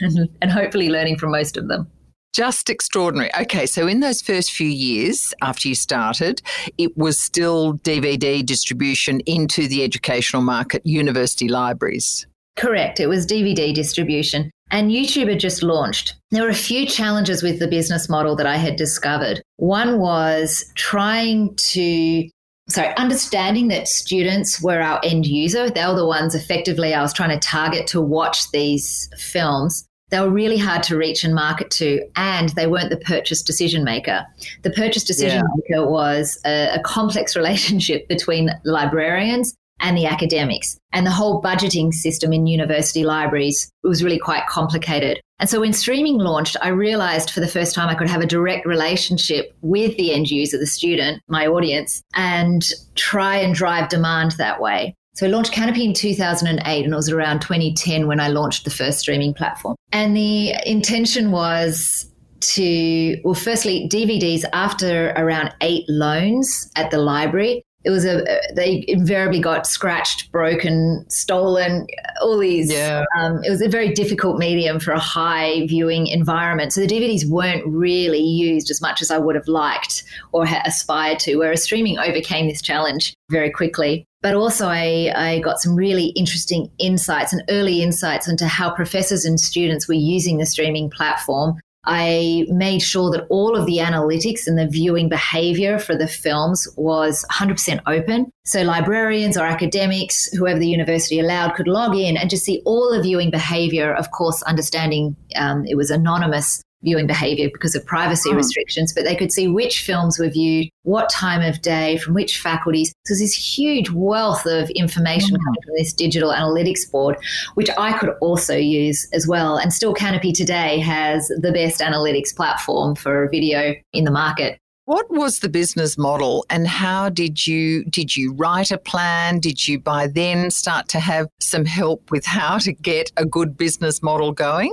and 0.42 0.50
hopefully 0.50 0.90
learning 0.90 1.18
from 1.18 1.30
most 1.30 1.56
of 1.56 1.68
them. 1.68 1.90
Just 2.34 2.68
extraordinary. 2.68 3.30
Okay, 3.42 3.64
so 3.64 3.86
in 3.86 4.00
those 4.00 4.20
first 4.20 4.52
few 4.52 4.66
years 4.66 5.32
after 5.40 5.68
you 5.68 5.76
started, 5.76 6.42
it 6.78 6.96
was 6.96 7.16
still 7.16 7.74
DVD 7.78 8.44
distribution 8.44 9.20
into 9.20 9.68
the 9.68 9.84
educational 9.84 10.42
market, 10.42 10.84
university 10.84 11.48
libraries. 11.48 12.26
Correct. 12.56 12.98
It 12.98 13.06
was 13.06 13.24
DVD 13.24 13.72
distribution. 13.72 14.50
And 14.72 14.90
YouTube 14.90 15.28
had 15.28 15.38
just 15.38 15.62
launched. 15.62 16.16
There 16.32 16.42
were 16.42 16.48
a 16.48 16.54
few 16.54 16.86
challenges 16.86 17.40
with 17.40 17.60
the 17.60 17.68
business 17.68 18.08
model 18.08 18.34
that 18.34 18.46
I 18.46 18.56
had 18.56 18.74
discovered. 18.74 19.40
One 19.58 20.00
was 20.00 20.64
trying 20.74 21.54
to 21.70 22.28
sorry, 22.68 22.96
understanding 22.96 23.68
that 23.68 23.86
students 23.86 24.60
were 24.60 24.80
our 24.80 25.00
end 25.04 25.26
user. 25.26 25.70
They 25.70 25.86
were 25.86 25.94
the 25.94 26.06
ones 26.06 26.34
effectively 26.34 26.94
I 26.94 27.02
was 27.02 27.12
trying 27.12 27.38
to 27.38 27.46
target 27.46 27.86
to 27.88 28.00
watch 28.00 28.50
these 28.50 29.08
films 29.18 29.86
they 30.14 30.20
were 30.20 30.30
really 30.30 30.58
hard 30.58 30.84
to 30.84 30.96
reach 30.96 31.24
and 31.24 31.34
market 31.34 31.70
to, 31.72 32.00
and 32.14 32.50
they 32.50 32.68
weren't 32.68 32.90
the 32.90 32.96
purchase 32.96 33.42
decision 33.42 33.82
maker. 33.82 34.24
The 34.62 34.70
purchase 34.70 35.02
decision 35.02 35.42
yeah. 35.42 35.78
maker 35.80 35.90
was 35.90 36.38
a, 36.46 36.76
a 36.76 36.80
complex 36.84 37.34
relationship 37.36 38.06
between 38.06 38.50
librarians 38.64 39.56
and 39.80 39.98
the 39.98 40.06
academics. 40.06 40.78
And 40.92 41.04
the 41.04 41.10
whole 41.10 41.42
budgeting 41.42 41.92
system 41.92 42.32
in 42.32 42.46
university 42.46 43.02
libraries 43.02 43.72
was 43.82 44.04
really 44.04 44.20
quite 44.20 44.46
complicated. 44.46 45.20
And 45.40 45.50
so 45.50 45.58
when 45.58 45.72
streaming 45.72 46.18
launched, 46.18 46.56
I 46.62 46.68
realized 46.68 47.30
for 47.30 47.40
the 47.40 47.48
first 47.48 47.74
time 47.74 47.88
I 47.88 47.96
could 47.96 48.08
have 48.08 48.22
a 48.22 48.26
direct 48.26 48.66
relationship 48.66 49.52
with 49.62 49.96
the 49.96 50.14
end 50.14 50.30
user, 50.30 50.58
the 50.58 50.66
student, 50.66 51.22
my 51.26 51.48
audience, 51.48 52.04
and 52.14 52.64
try 52.94 53.38
and 53.38 53.52
drive 53.52 53.88
demand 53.88 54.32
that 54.38 54.60
way. 54.60 54.94
So 55.14 55.26
I 55.26 55.30
launched 55.30 55.52
Kanopy 55.52 55.84
in 55.84 55.94
2008 55.94 56.84
and 56.84 56.92
it 56.92 56.96
was 56.96 57.08
around 57.08 57.40
2010 57.40 58.08
when 58.08 58.18
I 58.18 58.28
launched 58.28 58.64
the 58.64 58.70
first 58.70 58.98
streaming 58.98 59.32
platform. 59.32 59.76
And 59.92 60.16
the 60.16 60.54
intention 60.66 61.30
was 61.30 62.10
to, 62.40 63.20
well, 63.24 63.34
firstly, 63.34 63.88
DVDs 63.88 64.44
after 64.52 65.10
around 65.10 65.54
eight 65.60 65.84
loans 65.88 66.68
at 66.74 66.90
the 66.90 66.98
library. 66.98 67.62
It 67.84 67.90
was 67.90 68.04
a, 68.04 68.24
they 68.56 68.84
invariably 68.88 69.40
got 69.40 69.66
scratched, 69.66 70.32
broken, 70.32 71.04
stolen, 71.08 71.86
all 72.20 72.38
these. 72.38 72.72
Yeah. 72.72 73.04
Um, 73.16 73.44
it 73.44 73.50
was 73.50 73.62
a 73.62 73.68
very 73.68 73.92
difficult 73.92 74.38
medium 74.38 74.80
for 74.80 74.92
a 74.92 74.98
high 74.98 75.66
viewing 75.68 76.08
environment. 76.08 76.72
So 76.72 76.80
the 76.80 76.86
DVDs 76.88 77.28
weren't 77.28 77.64
really 77.66 78.22
used 78.22 78.70
as 78.70 78.80
much 78.80 79.00
as 79.00 79.10
I 79.10 79.18
would 79.18 79.36
have 79.36 79.46
liked 79.46 80.02
or 80.32 80.44
aspired 80.64 81.20
to, 81.20 81.36
whereas 81.36 81.62
streaming 81.62 81.98
overcame 81.98 82.48
this 82.48 82.62
challenge 82.62 83.13
very 83.30 83.50
quickly 83.50 84.06
but 84.24 84.34
also 84.34 84.66
I, 84.66 85.12
I 85.14 85.38
got 85.40 85.60
some 85.60 85.76
really 85.76 86.06
interesting 86.16 86.70
insights 86.78 87.34
and 87.34 87.42
early 87.50 87.82
insights 87.82 88.26
into 88.26 88.46
how 88.46 88.74
professors 88.74 89.26
and 89.26 89.38
students 89.38 89.86
were 89.86 89.92
using 89.92 90.38
the 90.38 90.46
streaming 90.46 90.88
platform. 90.88 91.60
I 91.84 92.46
made 92.48 92.80
sure 92.80 93.10
that 93.10 93.26
all 93.28 93.54
of 93.54 93.66
the 93.66 93.76
analytics 93.76 94.46
and 94.46 94.56
the 94.56 94.66
viewing 94.66 95.10
behavior 95.10 95.78
for 95.78 95.94
the 95.94 96.08
films 96.08 96.66
was 96.78 97.22
100% 97.30 97.82
open. 97.86 98.30
So 98.46 98.62
librarians 98.62 99.36
or 99.36 99.44
academics, 99.44 100.32
whoever 100.32 100.58
the 100.58 100.68
university 100.68 101.20
allowed, 101.20 101.54
could 101.54 101.68
log 101.68 101.94
in 101.94 102.16
and 102.16 102.30
just 102.30 102.46
see 102.46 102.62
all 102.64 102.90
the 102.90 103.02
viewing 103.02 103.30
behavior. 103.30 103.94
Of 103.94 104.10
course, 104.12 104.42
understanding 104.44 105.16
um, 105.36 105.66
it 105.66 105.76
was 105.76 105.90
anonymous 105.90 106.62
viewing 106.84 107.06
behavior 107.06 107.48
because 107.52 107.74
of 107.74 107.84
privacy 107.84 108.30
oh. 108.30 108.34
restrictions, 108.34 108.92
but 108.92 109.04
they 109.04 109.16
could 109.16 109.32
see 109.32 109.48
which 109.48 109.82
films 109.82 110.18
were 110.18 110.28
viewed, 110.28 110.68
what 110.82 111.08
time 111.10 111.42
of 111.42 111.60
day, 111.62 111.96
from 111.98 112.14
which 112.14 112.38
faculties. 112.38 112.90
So 113.06 113.12
there's 113.12 113.20
this 113.20 113.56
huge 113.56 113.90
wealth 113.90 114.46
of 114.46 114.70
information 114.70 115.36
oh. 115.36 115.44
coming 115.44 115.62
from 115.64 115.74
this 115.76 115.92
digital 115.92 116.30
analytics 116.30 116.90
board, 116.90 117.16
which 117.54 117.70
I 117.76 117.96
could 117.98 118.10
also 118.20 118.56
use 118.56 119.08
as 119.12 119.26
well. 119.26 119.56
And 119.56 119.72
still, 119.72 119.94
Kanopy 119.94 120.32
today 120.32 120.78
has 120.80 121.28
the 121.28 121.52
best 121.52 121.80
analytics 121.80 122.34
platform 122.34 122.94
for 122.94 123.28
video 123.30 123.74
in 123.92 124.04
the 124.04 124.10
market. 124.10 124.58
What 124.86 125.10
was 125.10 125.38
the 125.38 125.48
business 125.48 125.96
model 125.96 126.44
and 126.50 126.68
how 126.68 127.08
did 127.08 127.46
you 127.46 127.86
did 127.86 128.14
you 128.14 128.34
write 128.34 128.70
a 128.70 128.76
plan? 128.76 129.40
Did 129.40 129.66
you 129.66 129.78
by 129.78 130.08
then 130.08 130.50
start 130.50 130.88
to 130.88 131.00
have 131.00 131.26
some 131.40 131.64
help 131.64 132.10
with 132.10 132.26
how 132.26 132.58
to 132.58 132.72
get 132.74 133.10
a 133.16 133.24
good 133.24 133.56
business 133.56 134.02
model 134.02 134.32
going? 134.32 134.70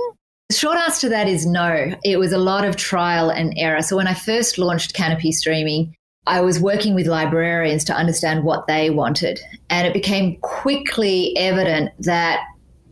The 0.52 0.58
short 0.58 0.76
answer 0.76 1.00
to 1.06 1.08
that 1.08 1.28
is 1.28 1.46
no. 1.46 1.94
It 2.04 2.18
was 2.18 2.30
a 2.30 2.36
lot 2.36 2.66
of 2.66 2.76
trial 2.76 3.30
and 3.30 3.54
error. 3.56 3.80
So 3.80 3.96
when 3.96 4.06
I 4.06 4.12
first 4.12 4.58
launched 4.58 4.94
Kanopy 4.94 5.32
Streaming, 5.32 5.96
I 6.26 6.42
was 6.42 6.60
working 6.60 6.94
with 6.94 7.06
librarians 7.06 7.84
to 7.84 7.94
understand 7.94 8.44
what 8.44 8.66
they 8.66 8.90
wanted. 8.90 9.40
And 9.70 9.86
it 9.86 9.94
became 9.94 10.36
quickly 10.42 11.34
evident 11.38 11.92
that 12.00 12.44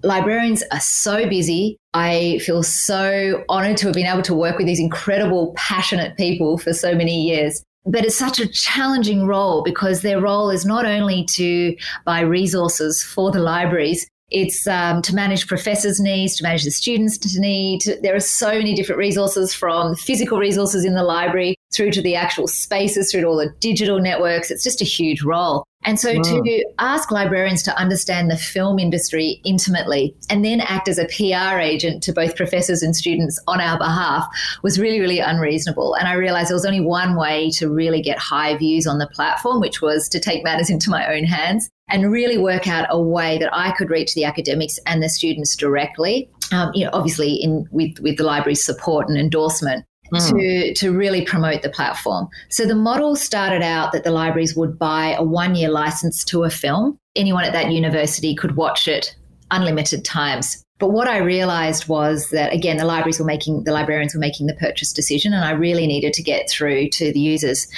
librarians 0.02 0.64
are 0.72 0.80
so 0.80 1.28
busy. 1.28 1.76
I 1.92 2.38
feel 2.38 2.62
so 2.62 3.44
honored 3.50 3.76
to 3.76 3.88
have 3.88 3.94
been 3.94 4.06
able 4.06 4.22
to 4.22 4.34
work 4.34 4.56
with 4.56 4.66
these 4.66 4.80
incredible, 4.80 5.52
passionate 5.54 6.16
people 6.16 6.56
for 6.56 6.72
so 6.72 6.94
many 6.94 7.28
years. 7.28 7.62
But 7.84 8.06
it's 8.06 8.16
such 8.16 8.40
a 8.40 8.48
challenging 8.48 9.26
role 9.26 9.62
because 9.62 10.00
their 10.00 10.18
role 10.18 10.48
is 10.48 10.64
not 10.64 10.86
only 10.86 11.26
to 11.32 11.76
buy 12.06 12.20
resources 12.20 13.02
for 13.02 13.30
the 13.30 13.40
libraries, 13.40 14.08
it's 14.30 14.66
um, 14.66 15.02
to 15.02 15.14
manage 15.14 15.46
professors' 15.46 16.00
needs, 16.00 16.36
to 16.36 16.42
manage 16.42 16.64
the 16.64 16.70
students' 16.70 17.36
need. 17.36 17.82
There 18.02 18.14
are 18.14 18.20
so 18.20 18.52
many 18.52 18.74
different 18.74 18.98
resources 18.98 19.54
from 19.54 19.94
physical 19.96 20.38
resources 20.38 20.84
in 20.84 20.94
the 20.94 21.02
library 21.02 21.56
through 21.72 21.92
to 21.92 22.02
the 22.02 22.14
actual 22.14 22.46
spaces, 22.46 23.10
through 23.10 23.22
to 23.22 23.26
all 23.26 23.36
the 23.36 23.52
digital 23.60 24.00
networks. 24.00 24.50
It's 24.50 24.64
just 24.64 24.80
a 24.80 24.84
huge 24.84 25.22
role. 25.22 25.64
And 25.82 25.98
so 25.98 26.14
wow. 26.14 26.22
to 26.22 26.64
ask 26.78 27.10
librarians 27.10 27.62
to 27.62 27.76
understand 27.78 28.30
the 28.30 28.36
film 28.36 28.78
industry 28.78 29.40
intimately 29.44 30.14
and 30.28 30.44
then 30.44 30.60
act 30.60 30.88
as 30.88 30.98
a 30.98 31.06
PR 31.06 31.58
agent 31.58 32.02
to 32.02 32.12
both 32.12 32.36
professors 32.36 32.82
and 32.82 32.94
students 32.94 33.42
on 33.46 33.60
our 33.60 33.78
behalf 33.78 34.26
was 34.62 34.78
really, 34.78 35.00
really 35.00 35.20
unreasonable. 35.20 35.94
And 35.94 36.06
I 36.06 36.14
realized 36.14 36.50
there 36.50 36.54
was 36.54 36.66
only 36.66 36.82
one 36.82 37.16
way 37.16 37.50
to 37.52 37.70
really 37.70 38.02
get 38.02 38.18
high 38.18 38.56
views 38.58 38.86
on 38.86 38.98
the 38.98 39.06
platform, 39.06 39.60
which 39.60 39.80
was 39.80 40.06
to 40.10 40.20
take 40.20 40.44
matters 40.44 40.68
into 40.68 40.90
my 40.90 41.14
own 41.14 41.24
hands 41.24 41.70
and 41.90 42.10
really 42.10 42.38
work 42.38 42.66
out 42.68 42.86
a 42.90 43.00
way 43.00 43.38
that 43.38 43.50
I 43.52 43.72
could 43.72 43.90
reach 43.90 44.14
the 44.14 44.24
academics 44.24 44.78
and 44.86 45.02
the 45.02 45.08
students 45.08 45.56
directly. 45.56 46.30
Um, 46.52 46.70
you 46.74 46.84
know, 46.84 46.90
obviously 46.92 47.34
in 47.34 47.66
with 47.70 47.98
with 48.00 48.16
the 48.16 48.24
library's 48.24 48.64
support 48.64 49.08
and 49.08 49.18
endorsement. 49.18 49.84
Mm. 50.12 50.30
To, 50.30 50.74
to 50.74 50.90
really 50.90 51.24
promote 51.24 51.62
the 51.62 51.68
platform. 51.70 52.26
So 52.48 52.66
the 52.66 52.74
model 52.74 53.14
started 53.14 53.62
out 53.62 53.92
that 53.92 54.02
the 54.02 54.10
libraries 54.10 54.56
would 54.56 54.76
buy 54.76 55.14
a 55.16 55.22
one 55.22 55.54
year 55.54 55.70
license 55.70 56.24
to 56.24 56.42
a 56.42 56.50
film. 56.50 56.98
Anyone 57.14 57.44
at 57.44 57.52
that 57.52 57.70
university 57.70 58.34
could 58.34 58.56
watch 58.56 58.88
it 58.88 59.14
unlimited 59.52 60.04
times. 60.04 60.64
But 60.80 60.92
what 60.92 61.06
I 61.06 61.18
realized 61.18 61.86
was 61.88 62.30
that 62.30 62.52
again, 62.52 62.78
the 62.78 62.84
libraries 62.84 63.20
were 63.20 63.26
making 63.26 63.64
the 63.64 63.72
librarians 63.72 64.14
were 64.14 64.20
making 64.20 64.46
the 64.46 64.54
purchase 64.54 64.92
decision, 64.92 65.32
and 65.32 65.44
I 65.44 65.52
really 65.52 65.86
needed 65.86 66.14
to 66.14 66.22
get 66.22 66.50
through 66.50 66.88
to 66.88 67.12
the 67.12 67.20
users. 67.20 67.68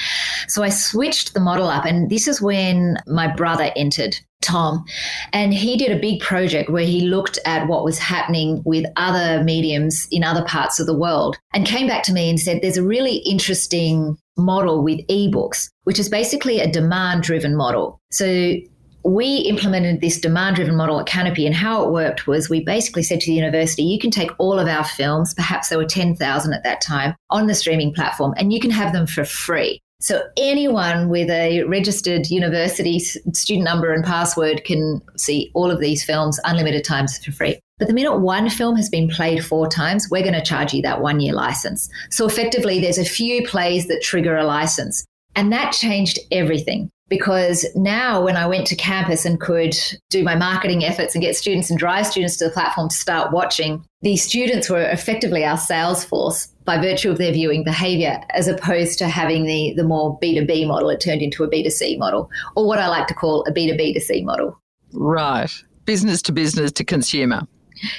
So 0.49 0.63
I 0.63 0.71
switched 0.71 1.35
the 1.35 1.41
model 1.41 1.67
up, 1.67 1.85
and 1.85 2.09
this 2.09 2.27
is 2.29 2.41
when 2.41 2.97
my 3.07 3.27
brother 3.27 3.71
entered. 3.77 4.17
Tom, 4.43 4.85
and 5.33 5.55
he 5.55 5.77
did 5.77 5.93
a 5.93 6.01
big 6.01 6.21
project 6.21 6.69
where 6.69 6.85
he 6.85 7.03
looked 7.03 7.39
at 7.47 7.69
what 7.69 7.85
was 7.85 7.99
happening 7.99 8.61
with 8.65 8.85
other 8.97 9.45
mediums 9.45 10.09
in 10.11 10.25
other 10.25 10.45
parts 10.45 10.81
of 10.81 10.87
the 10.87 10.99
world 10.99 11.39
and 11.55 11.65
came 11.65 11.87
back 11.87 12.03
to 12.03 12.13
me 12.13 12.29
and 12.29 12.41
said, 12.41 12.59
There's 12.61 12.77
a 12.77 12.83
really 12.83 13.19
interesting 13.19 14.19
model 14.37 14.83
with 14.83 15.07
ebooks, 15.09 15.71
which 15.85 15.99
is 15.99 16.09
basically 16.09 16.61
a 16.61 16.71
demand 16.71 17.23
driven 17.23 17.57
model. 17.57 18.01
So 18.11 18.57
we 19.05 19.39
implemented 19.39 20.01
this 20.01 20.21
demand 20.21 20.57
driven 20.57 20.77
model 20.77 21.01
at 21.01 21.07
Kanopy, 21.07 21.47
and 21.47 21.55
how 21.55 21.83
it 21.85 21.91
worked 21.91 22.27
was 22.27 22.49
we 22.49 22.65
basically 22.65 23.03
said 23.03 23.21
to 23.21 23.31
the 23.31 23.37
university, 23.37 23.83
you 23.83 23.99
can 23.99 24.11
take 24.11 24.31
all 24.39 24.59
of 24.59 24.69
our 24.69 24.85
films, 24.85 25.35
perhaps 25.35 25.69
there 25.69 25.79
were 25.79 25.85
10,000 25.85 26.53
at 26.53 26.65
that 26.65 26.81
time, 26.81 27.15
on 27.31 27.47
the 27.47 27.55
streaming 27.55 27.93
platform, 27.93 28.35
and 28.37 28.53
you 28.53 28.61
can 28.61 28.71
have 28.71 28.93
them 28.93 29.07
for 29.07 29.25
free. 29.25 29.81
So 30.01 30.23
anyone 30.37 31.09
with 31.09 31.31
a 31.31 31.63
registered 31.63 32.29
university 32.29 32.99
student 32.99 33.65
number 33.65 33.93
and 33.93 34.05
password 34.05 34.65
can 34.65 35.01
see 35.17 35.53
all 35.55 35.71
of 35.71 35.79
these 35.79 36.05
films 36.05 36.41
unlimited 36.45 36.83
times 36.83 37.25
for 37.25 37.31
free. 37.31 37.61
But 37.79 37.87
the 37.87 37.95
minute 37.95 38.19
one 38.19 38.51
film 38.51 38.75
has 38.77 38.89
been 38.89 39.09
played 39.09 39.45
four 39.45 39.69
times, 39.69 40.09
we're 40.11 40.23
going 40.23 40.35
to 40.35 40.43
charge 40.43 40.75
you 40.75 40.83
that 40.83 41.03
one 41.03 41.21
year 41.21 41.33
license. 41.33 41.89
So 42.11 42.27
effectively, 42.27 42.81
there's 42.81 42.99
a 42.99 43.05
few 43.05 43.47
plays 43.47 43.87
that 43.87 44.03
trigger 44.03 44.37
a 44.37 44.45
license. 44.45 45.05
And 45.37 45.53
that 45.53 45.73
changed 45.73 46.19
everything 46.31 46.91
because 47.13 47.67
now 47.75 48.25
when 48.25 48.39
I 48.39 48.47
went 48.47 48.67
to 48.69 48.75
campus 48.75 49.27
and 49.27 49.39
could 49.39 49.77
do 50.09 50.25
my 50.25 50.35
marketing 50.35 50.83
efforts 50.83 51.15
and 51.15 51.21
get 51.21 51.37
students 51.37 51.69
and 51.69 51.79
drive 51.79 52.07
students 52.07 52.39
to 52.39 52.47
the 52.47 52.51
platform 52.51 52.89
to 52.89 52.97
start 52.97 53.33
watching, 53.33 53.85
these 54.01 54.23
students 54.23 54.71
were 54.71 54.81
effectively 54.81 55.45
our 55.45 55.59
sales 55.59 56.03
force 56.03 56.47
by 56.65 56.81
virtue 56.81 57.11
of 57.11 57.19
their 57.19 57.31
viewing 57.31 57.65
behavior, 57.65 58.19
as 58.31 58.49
opposed 58.49 58.99
to 59.01 59.09
having 59.09 59.45
the, 59.45 59.75
the 59.77 59.85
more 59.85 60.19
B2B 60.21 60.67
model. 60.67 60.89
It 60.89 61.03
turned 61.03 61.21
into 61.21 61.45
a 61.45 61.51
B2C 61.51 61.99
model, 61.99 62.31
or 62.57 62.67
what 62.67 62.79
I 62.79 62.89
like 62.89 63.09
to 63.09 63.15
call 63.15 63.45
a 63.45 63.53
B2B 63.53 63.93
to 63.93 64.01
C 64.01 64.25
model. 64.25 64.59
Right. 64.95 65.51
Business 65.85 66.23
to 66.23 66.33
business 66.33 66.73
to 66.73 66.83
consumer. 66.83 67.47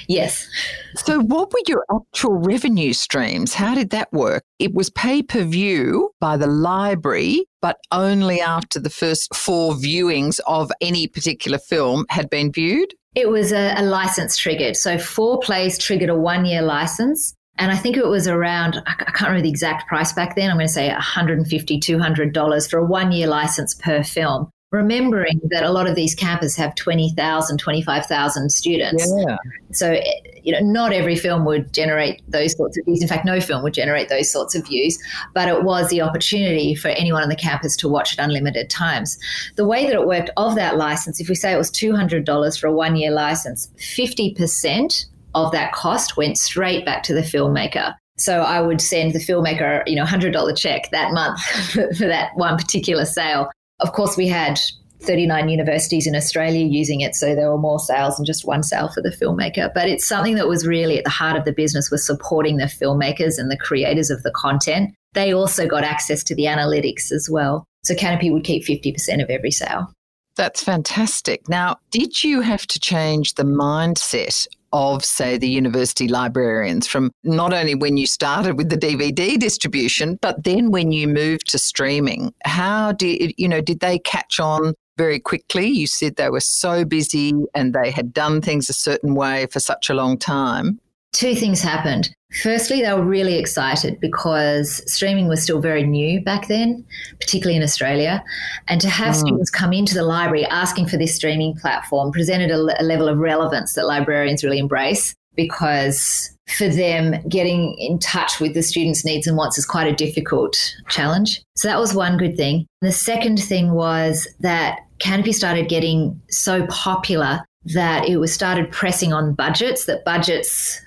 Yes. 0.08 0.48
So, 0.96 1.20
what 1.20 1.52
were 1.52 1.60
your 1.66 1.84
actual 1.92 2.34
revenue 2.34 2.92
streams? 2.92 3.54
How 3.54 3.74
did 3.74 3.90
that 3.90 4.12
work? 4.12 4.44
It 4.58 4.74
was 4.74 4.90
pay 4.90 5.22
per 5.22 5.42
view 5.42 6.10
by 6.20 6.36
the 6.36 6.46
library, 6.46 7.46
but 7.60 7.78
only 7.92 8.40
after 8.40 8.78
the 8.78 8.90
first 8.90 9.34
four 9.34 9.72
viewings 9.74 10.40
of 10.46 10.70
any 10.80 11.06
particular 11.06 11.58
film 11.58 12.06
had 12.08 12.30
been 12.30 12.52
viewed? 12.52 12.94
It 13.14 13.28
was 13.28 13.52
a, 13.52 13.74
a 13.76 13.82
license 13.82 14.36
triggered. 14.36 14.76
So, 14.76 14.98
four 14.98 15.40
plays 15.40 15.78
triggered 15.78 16.10
a 16.10 16.16
one 16.16 16.44
year 16.44 16.62
license. 16.62 17.34
And 17.56 17.70
I 17.70 17.76
think 17.76 17.96
it 17.96 18.08
was 18.08 18.26
around, 18.26 18.82
I 18.84 18.94
can't 18.94 19.20
remember 19.28 19.42
the 19.42 19.48
exact 19.48 19.86
price 19.86 20.12
back 20.12 20.34
then. 20.34 20.50
I'm 20.50 20.56
going 20.56 20.66
to 20.66 20.72
say 20.72 20.90
$150, 20.90 21.46
$200 21.46 22.70
for 22.70 22.78
a 22.78 22.84
one 22.84 23.12
year 23.12 23.28
license 23.28 23.74
per 23.76 24.02
film 24.02 24.50
remembering 24.74 25.40
that 25.50 25.62
a 25.62 25.70
lot 25.70 25.86
of 25.86 25.94
these 25.94 26.16
campuses 26.16 26.56
have 26.56 26.74
20,000, 26.74 27.58
25,000 27.58 28.50
students. 28.50 29.08
Yeah. 29.26 29.36
So, 29.72 30.00
you 30.42 30.52
know, 30.52 30.58
not 30.60 30.92
every 30.92 31.14
film 31.14 31.44
would 31.44 31.72
generate 31.72 32.22
those 32.28 32.56
sorts 32.56 32.76
of 32.76 32.84
views. 32.84 33.00
In 33.00 33.06
fact, 33.06 33.24
no 33.24 33.40
film 33.40 33.62
would 33.62 33.72
generate 33.72 34.08
those 34.08 34.32
sorts 34.32 34.56
of 34.56 34.66
views, 34.66 34.98
but 35.32 35.48
it 35.48 35.62
was 35.62 35.88
the 35.90 36.02
opportunity 36.02 36.74
for 36.74 36.88
anyone 36.88 37.22
on 37.22 37.28
the 37.28 37.36
campus 37.36 37.76
to 37.76 37.88
watch 37.88 38.14
it 38.14 38.18
unlimited 38.18 38.68
times. 38.68 39.16
The 39.54 39.64
way 39.64 39.86
that 39.86 39.94
it 39.94 40.08
worked 40.08 40.30
of 40.36 40.56
that 40.56 40.76
license, 40.76 41.20
if 41.20 41.28
we 41.28 41.36
say 41.36 41.52
it 41.52 41.56
was 41.58 41.70
$200 41.70 42.60
for 42.60 42.66
a 42.66 42.72
one 42.72 42.96
year 42.96 43.12
license, 43.12 43.70
50% 43.78 45.06
of 45.36 45.52
that 45.52 45.72
cost 45.72 46.16
went 46.16 46.36
straight 46.36 46.84
back 46.84 47.04
to 47.04 47.14
the 47.14 47.22
filmmaker. 47.22 47.94
So 48.16 48.42
I 48.42 48.60
would 48.60 48.80
send 48.80 49.12
the 49.12 49.18
filmmaker, 49.20 49.82
you 49.86 49.96
know, 49.96 50.04
$100 50.04 50.56
check 50.56 50.90
that 50.90 51.12
month 51.12 51.40
for, 51.40 51.94
for 51.98 52.06
that 52.06 52.30
one 52.34 52.56
particular 52.56 53.04
sale. 53.04 53.48
Of 53.84 53.92
course, 53.92 54.16
we 54.16 54.26
had 54.26 54.58
39 55.02 55.50
universities 55.50 56.06
in 56.06 56.16
Australia 56.16 56.64
using 56.64 57.02
it, 57.02 57.14
so 57.14 57.34
there 57.34 57.50
were 57.50 57.58
more 57.58 57.78
sales 57.78 58.16
than 58.16 58.24
just 58.24 58.46
one 58.46 58.62
sale 58.62 58.88
for 58.88 59.02
the 59.02 59.10
filmmaker. 59.10 59.70
But 59.74 59.90
it's 59.90 60.08
something 60.08 60.36
that 60.36 60.48
was 60.48 60.66
really 60.66 60.96
at 60.96 61.04
the 61.04 61.10
heart 61.10 61.36
of 61.36 61.44
the 61.44 61.52
business 61.52 61.90
was 61.90 62.06
supporting 62.06 62.56
the 62.56 62.64
filmmakers 62.64 63.36
and 63.36 63.50
the 63.50 63.58
creators 63.58 64.08
of 64.08 64.22
the 64.22 64.30
content. 64.30 64.94
They 65.12 65.34
also 65.34 65.66
got 65.66 65.84
access 65.84 66.24
to 66.24 66.34
the 66.34 66.44
analytics 66.44 67.12
as 67.12 67.28
well. 67.30 67.66
So 67.82 67.94
Kanopy 67.94 68.32
would 68.32 68.44
keep 68.44 68.64
50% 68.64 69.22
of 69.22 69.28
every 69.28 69.50
sale. 69.50 69.92
That's 70.36 70.64
fantastic. 70.64 71.46
Now, 71.46 71.76
did 71.90 72.24
you 72.24 72.40
have 72.40 72.66
to 72.68 72.80
change 72.80 73.34
the 73.34 73.44
mindset 73.44 74.46
of, 74.74 75.04
say, 75.04 75.38
the 75.38 75.48
university 75.48 76.08
librarians 76.08 76.86
from 76.86 77.12
not 77.22 77.54
only 77.54 77.76
when 77.76 77.96
you 77.96 78.06
started 78.06 78.58
with 78.58 78.68
the 78.68 78.76
DVD 78.76 79.38
distribution, 79.38 80.18
but 80.20 80.42
then 80.42 80.72
when 80.72 80.90
you 80.90 81.06
moved 81.06 81.48
to 81.50 81.58
streaming? 81.58 82.34
How 82.44 82.90
did, 82.92 83.32
you 83.38 83.48
know, 83.48 83.60
did 83.60 83.78
they 83.78 84.00
catch 84.00 84.40
on 84.40 84.74
very 84.98 85.20
quickly? 85.20 85.68
You 85.68 85.86
said 85.86 86.16
they 86.16 86.28
were 86.28 86.40
so 86.40 86.84
busy 86.84 87.32
and 87.54 87.72
they 87.72 87.92
had 87.92 88.12
done 88.12 88.42
things 88.42 88.68
a 88.68 88.72
certain 88.72 89.14
way 89.14 89.46
for 89.46 89.60
such 89.60 89.88
a 89.88 89.94
long 89.94 90.18
time. 90.18 90.80
Two 91.14 91.34
things 91.34 91.60
happened. 91.60 92.10
Firstly, 92.42 92.82
they 92.82 92.92
were 92.92 93.04
really 93.04 93.38
excited 93.38 94.00
because 94.00 94.82
streaming 94.92 95.28
was 95.28 95.42
still 95.42 95.60
very 95.60 95.84
new 95.84 96.20
back 96.20 96.48
then, 96.48 96.84
particularly 97.20 97.56
in 97.56 97.62
Australia. 97.62 98.22
And 98.66 98.80
to 98.80 98.90
have 98.90 99.14
mm. 99.14 99.20
students 99.20 99.50
come 99.50 99.72
into 99.72 99.94
the 99.94 100.02
library 100.02 100.44
asking 100.46 100.88
for 100.88 100.96
this 100.96 101.14
streaming 101.14 101.54
platform 101.54 102.10
presented 102.10 102.50
a, 102.50 102.58
a 102.80 102.82
level 102.82 103.08
of 103.08 103.18
relevance 103.18 103.74
that 103.74 103.86
librarians 103.86 104.42
really 104.42 104.58
embrace 104.58 105.14
because 105.36 106.36
for 106.58 106.68
them, 106.68 107.14
getting 107.28 107.74
in 107.78 107.98
touch 108.00 108.40
with 108.40 108.54
the 108.54 108.62
students' 108.62 109.04
needs 109.04 109.26
and 109.26 109.36
wants 109.36 109.56
is 109.56 109.64
quite 109.64 109.86
a 109.86 109.94
difficult 109.94 110.56
challenge. 110.88 111.42
So 111.56 111.68
that 111.68 111.78
was 111.78 111.94
one 111.94 112.18
good 112.18 112.36
thing. 112.36 112.66
The 112.82 112.92
second 112.92 113.42
thing 113.42 113.72
was 113.72 114.28
that 114.40 114.80
Kanopy 114.98 115.32
started 115.32 115.68
getting 115.68 116.20
so 116.30 116.66
popular 116.66 117.40
that 117.72 118.08
it 118.08 118.18
was 118.18 118.32
started 118.32 118.70
pressing 118.70 119.12
on 119.12 119.34
budgets, 119.34 119.86
that 119.86 120.04
budgets 120.04 120.80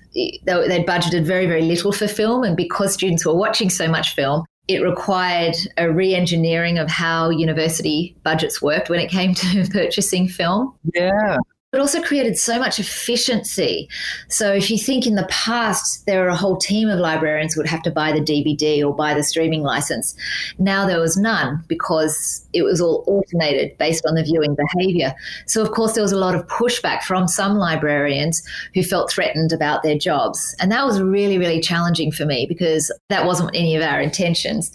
they'd 0.46 0.86
budgeted 0.86 1.24
very, 1.24 1.46
very 1.46 1.62
little 1.62 1.92
for 1.92 2.08
film. 2.08 2.44
And 2.44 2.56
because 2.56 2.94
students 2.94 3.26
were 3.26 3.36
watching 3.36 3.70
so 3.70 3.88
much 3.88 4.16
film, 4.16 4.46
it 4.68 4.80
required 4.80 5.56
a 5.78 5.92
re 5.92 6.14
engineering 6.14 6.78
of 6.78 6.90
how 6.90 7.30
university 7.30 8.16
budgets 8.24 8.62
worked 8.62 8.90
when 8.90 9.00
it 9.00 9.10
came 9.10 9.34
to 9.34 9.68
purchasing 9.72 10.28
film. 10.28 10.76
Yeah 10.94 11.38
but 11.72 11.82
also 11.82 12.02
created 12.02 12.38
so 12.38 12.58
much 12.58 12.80
efficiency. 12.80 13.90
So 14.30 14.54
if 14.54 14.72
you 14.72 14.78
think 14.78 15.06
in 15.06 15.16
the 15.16 15.28
past, 15.30 16.06
there 16.06 16.24
were 16.24 16.30
a 16.30 16.36
whole 16.36 16.58
team 16.58 16.90
of 16.90 17.00
librarians 17.00 17.54
who 17.54 17.60
would 17.60 17.70
have 17.70 17.84
to 17.84 17.92
buy 17.92 18.12
the 18.12 18.22
DVD 18.22 18.84
or 18.86 18.96
buy 18.96 19.14
the 19.14 19.24
streaming 19.24 19.64
license. 19.64 20.16
Now 20.58 20.88
there 20.88 21.00
was 21.00 21.18
none 21.18 21.64
because 21.68 22.47
it 22.58 22.64
was 22.64 22.82
all 22.82 23.04
automated 23.08 23.78
based 23.78 24.06
on 24.06 24.16
the 24.16 24.24
viewing 24.24 24.56
behavior. 24.56 25.14
So 25.46 25.62
of 25.62 25.72
course 25.72 25.94
there 25.94 26.04
was 26.04 26.12
a 26.12 26.18
lot 26.18 26.36
of 26.36 26.48
pushback 26.48 27.04
from 27.04 27.28
some 27.28 27.58
librarians 27.58 28.42
who 28.74 28.84
felt 28.84 29.12
threatened 29.12 29.54
about 29.54 29.84
their 29.84 29.98
jobs. 29.98 30.56
And 30.60 30.72
that 30.72 30.86
was 30.86 31.02
really, 31.02 31.38
really 31.38 31.62
challenging 31.62 32.12
for 32.12 32.26
me 32.26 32.46
because 32.48 32.92
that 33.10 33.26
wasn't 33.26 33.56
any 33.56 33.76
of 33.76 33.84
our 33.84 34.02
intentions. 34.02 34.72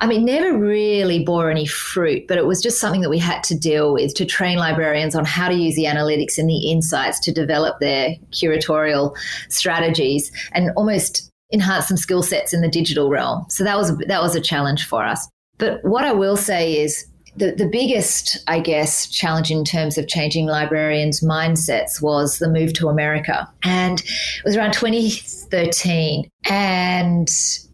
I 0.00 0.06
mean, 0.06 0.24
never 0.24 0.56
really 0.56 1.24
bore 1.24 1.50
any 1.50 1.66
fruit, 1.66 2.26
but 2.28 2.38
it 2.38 2.46
was 2.46 2.62
just 2.62 2.80
something 2.80 3.00
that 3.00 3.10
we 3.10 3.18
had 3.18 3.42
to 3.44 3.58
deal 3.58 3.92
with 3.94 4.14
to 4.14 4.24
train 4.24 4.58
librarians 4.58 5.14
on 5.14 5.24
how 5.24 5.48
to 5.48 5.54
use 5.54 5.76
the 5.76 5.84
analytics 5.84 6.38
and 6.38 6.48
the 6.48 6.70
insights 6.70 7.18
to 7.20 7.32
develop 7.32 7.80
their 7.80 8.16
curatorial 8.30 9.16
strategies 9.48 10.30
and 10.52 10.70
almost 10.76 11.30
enhance 11.52 11.88
some 11.88 11.96
skill 11.96 12.22
sets 12.22 12.52
in 12.52 12.60
the 12.60 12.68
digital 12.68 13.08
realm. 13.08 13.46
So 13.48 13.64
that 13.64 13.76
was 13.76 13.96
that 14.08 14.20
was 14.20 14.34
a 14.34 14.40
challenge 14.40 14.86
for 14.86 15.04
us. 15.04 15.28
But 15.58 15.84
what 15.84 16.04
I 16.04 16.12
will 16.12 16.36
say 16.36 16.78
is 16.78 17.06
the, 17.36 17.52
the 17.52 17.66
biggest, 17.66 18.38
I 18.46 18.60
guess, 18.60 19.08
challenge 19.08 19.50
in 19.50 19.64
terms 19.64 19.98
of 19.98 20.08
changing 20.08 20.46
librarians' 20.46 21.20
mindsets 21.20 22.00
was 22.00 22.38
the 22.38 22.48
move 22.48 22.72
to 22.74 22.88
America. 22.88 23.50
And 23.64 24.00
it 24.00 24.44
was 24.44 24.56
around 24.56 24.72
2013. 24.72 26.28
And 26.48 27.28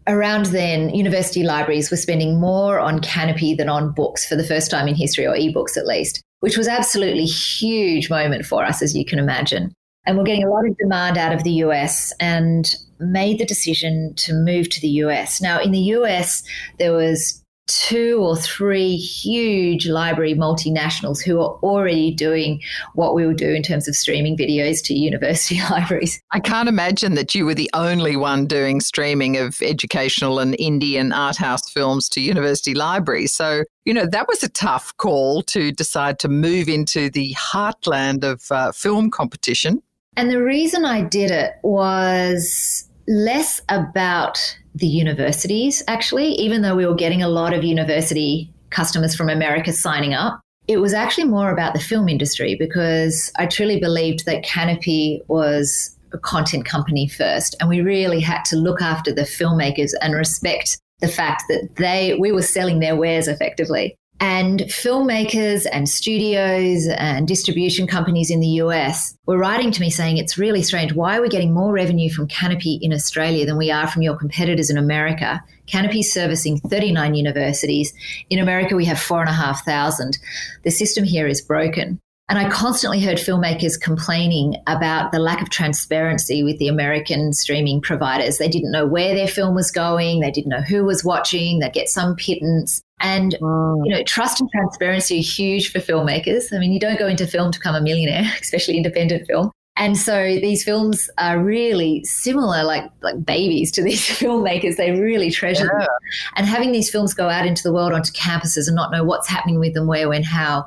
around 0.07 0.46
then, 0.46 0.94
university 0.94 1.42
libraries 1.42 1.90
were 1.90 1.96
spending 1.96 2.40
more 2.40 2.81
on 2.81 3.01
Kanopy 3.01 3.57
than 3.57 3.68
on 3.68 3.92
books 3.92 4.27
for 4.27 4.37
the 4.37 4.44
first 4.44 4.70
time 4.70 4.88
in 4.88 4.94
history, 4.94 5.27
or 5.27 5.35
ebooks 5.35 5.77
at 5.77 5.87
least 5.87 6.23
which 6.40 6.57
was 6.57 6.66
absolutely 6.66 7.27
huge 7.27 8.11
moment 8.11 8.44
for 8.44 8.64
us, 8.64 8.83
as 8.83 8.96
you 8.96 9.05
can 9.05 9.18
imagine. 9.18 9.73
And 10.07 10.16
we're 10.16 10.25
getting 10.25 10.44
a 10.44 10.51
lot 10.51 10.66
of 10.66 10.77
demand 10.79 11.16
out 11.18 11.33
of 11.33 11.44
the 11.44 11.53
US 11.53 12.12
and 12.18 12.75
made 12.99 13.38
the 13.38 13.44
decision 13.44 14.14
to 14.16 14.35
move 14.35 14.68
to 14.70 14.81
the 14.81 14.88
US. 14.88 15.40
Now, 15.40 15.61
in 15.61 15.70
the 15.70 15.79
US, 15.79 16.42
there 16.79 16.92
was 16.92 17.39
two 17.71 18.19
or 18.21 18.37
three 18.37 18.97
huge 18.97 19.87
library 19.87 20.35
multinationals 20.35 21.23
who 21.23 21.39
are 21.41 21.59
already 21.63 22.13
doing 22.13 22.61
what 22.95 23.15
we 23.15 23.27
will 23.27 23.35
do 23.35 23.49
in 23.49 23.63
terms 23.63 23.89
of 23.89 23.95
streaming 23.95 24.37
videos 24.37 24.83
to 24.85 24.95
university 24.95 25.61
libraries. 25.71 26.21
I 26.33 26.41
can't 26.41 26.69
imagine 26.69 27.15
that 27.15 27.35
you 27.35 27.47
were 27.47 27.55
the 27.55 27.71
only 27.75 28.17
one 28.17 28.47
doing 28.47 28.81
streaming 28.81 29.37
of 29.37 29.61
educational 29.63 30.39
and 30.39 30.57
Indian 30.59 31.13
art 31.13 31.37
house 31.37 31.69
films 31.71 32.09
to 32.11 32.21
university 32.21 32.75
libraries. 32.75 33.33
So, 33.33 33.65
you 33.85 33.95
know, 33.95 34.07
that 34.07 34.29
was 34.29 34.43
a 34.43 34.49
tough 34.49 34.97
call 34.97 35.43
to 35.45 35.73
decide 35.73 36.19
to 36.21 36.29
move 36.29 36.69
into 36.69 37.11
the 37.11 37.35
heartland 37.35 38.25
of 38.25 38.51
uh, 38.51 38.73
film 38.73 39.11
competition. 39.11 39.83
And 40.17 40.31
the 40.31 40.43
reason 40.43 40.85
I 40.85 41.03
did 41.03 41.31
it 41.31 41.53
was 41.63 42.89
less 43.07 43.61
about 43.69 44.39
the 44.75 44.87
universities, 44.87 45.83
actually, 45.89 46.29
even 46.33 46.63
though 46.63 46.77
we 46.77 46.87
were 46.87 46.95
getting 46.95 47.23
a 47.23 47.29
lot 47.29 47.53
of 47.53 47.65
university 47.65 48.53
customers 48.71 49.15
from 49.15 49.29
America 49.29 49.73
signing 49.73 50.15
up. 50.15 50.41
It 50.69 50.79
was 50.79 50.95
actually 50.95 51.25
more 51.25 51.51
about 51.51 51.75
the 51.75 51.81
film 51.81 52.09
industry 52.09 52.57
because 52.59 53.33
I 53.37 53.47
truly 53.47 53.81
believed 53.81 54.27
that 54.27 54.45
Kanopy 54.45 55.21
was 55.27 55.97
a 56.13 56.19
content 56.19 56.65
company 56.65 57.09
first, 57.09 57.57
and 57.61 57.69
we 57.69 57.81
really 57.81 58.21
had 58.21 58.45
to 58.47 58.57
look 58.57 58.81
after 58.81 59.13
the 59.13 59.23
filmmakers 59.23 59.93
and 60.01 60.15
respect 60.15 60.79
the 61.01 61.09
fact 61.09 61.45
that 61.49 61.77
they 61.77 62.17
we 62.21 62.31
were 62.31 62.43
selling 62.43 62.81
their 62.81 62.97
wares 62.97 63.27
effectively. 63.27 63.97
And 64.23 64.61
filmmakers 64.61 65.67
and 65.73 65.89
studios 65.89 66.87
and 66.89 67.27
distribution 67.27 67.87
companies 67.87 68.31
in 68.31 68.41
the 68.41 68.61
US 68.65 69.17
were 69.25 69.39
writing 69.39 69.73
to 69.73 69.81
me 69.81 69.89
saying, 69.89 70.19
it's 70.19 70.37
really 70.37 70.63
strange. 70.63 70.93
Why 70.93 71.17
are 71.17 71.23
we 71.23 71.31
getting 71.31 71.55
more 71.55 71.73
revenue 71.73 72.11
from 72.11 72.29
Kanopy 72.29 72.79
in 72.83 72.93
Australia 72.93 73.47
than 73.47 73.57
we 73.57 73.71
are 73.71 73.89
from 73.89 74.03
your 74.03 74.17
competitors 74.17 74.69
in 74.69 74.77
America? 74.77 75.43
Kanopy 75.67 76.03
servicing 76.03 76.61
39 76.61 77.15
universities. 77.15 77.95
In 78.29 78.39
America, 78.39 78.77
we 78.77 78.85
have 78.85 79.01
four 79.01 79.21
and 79.21 79.31
a 79.31 79.33
half 79.33 79.65
thousand. 79.65 80.19
The 80.65 80.71
system 80.71 81.05
here 81.05 81.27
is 81.27 81.41
broken. 81.41 81.99
And 82.31 82.38
I 82.38 82.49
constantly 82.49 83.01
heard 83.01 83.19
filmmakers 83.19 83.79
complaining 83.79 84.55
about 84.69 85.11
the 85.11 85.19
lack 85.19 85.43
of 85.43 85.51
transparency 85.51 86.45
with 86.45 86.61
the 86.61 86.69
American 86.69 87.33
streaming 87.33 87.81
providers. 87.81 88.38
They 88.38 88.47
didn't 88.47 88.71
know 88.71 88.87
where 88.87 89.16
their 89.16 89.27
film 89.27 89.57
was 89.57 89.73
going, 89.73 90.21
they 90.21 90.31
didn't 90.31 90.51
know 90.51 90.61
who 90.61 90.85
was 90.85 91.05
watching, 91.05 91.59
they'd 91.59 91.73
get 91.73 91.88
some 91.88 92.14
pittance. 92.14 92.83
And 93.01 93.37
mm. 93.43 93.83
you 93.85 93.93
know, 93.93 94.05
trust 94.05 94.40
and 94.40 94.49
transparency 94.53 95.19
are 95.19 95.23
huge 95.23 95.73
for 95.73 95.81
filmmakers. 95.81 96.55
I 96.55 96.59
mean, 96.61 96.73
you 96.73 96.79
don't 96.79 97.01
go 97.01 97.09
into 97.09 97.27
film 97.27 97.51
to 97.51 97.59
become 97.59 97.75
a 97.75 97.81
millionaire, 97.81 98.33
especially 98.40 98.77
independent 98.77 99.27
film. 99.27 99.51
And 99.77 99.97
so 99.97 100.25
these 100.25 100.63
films 100.63 101.09
are 101.17 101.43
really 101.43 102.05
similar, 102.05 102.65
like 102.65 102.91
like 103.03 103.25
babies 103.25 103.73
to 103.73 103.83
these 103.85 104.07
filmmakers. 104.07 104.77
They 104.77 104.91
really 104.93 105.31
treasure 105.31 105.71
yeah. 105.73 105.87
them. 105.87 105.89
And 106.37 106.47
having 106.47 106.73
these 106.73 106.91
films 106.91 107.15
go 107.15 107.29
out 107.29 107.47
into 107.47 107.63
the 107.63 107.73
world 107.73 107.93
onto 107.93 108.13
campuses 108.13 108.67
and 108.67 108.77
not 108.77 108.91
know 108.91 109.05
what's 109.05 109.29
happening 109.29 109.59
with 109.59 109.75
them, 109.75 109.87
where, 109.87 110.09
when, 110.09 110.23
how, 110.23 110.67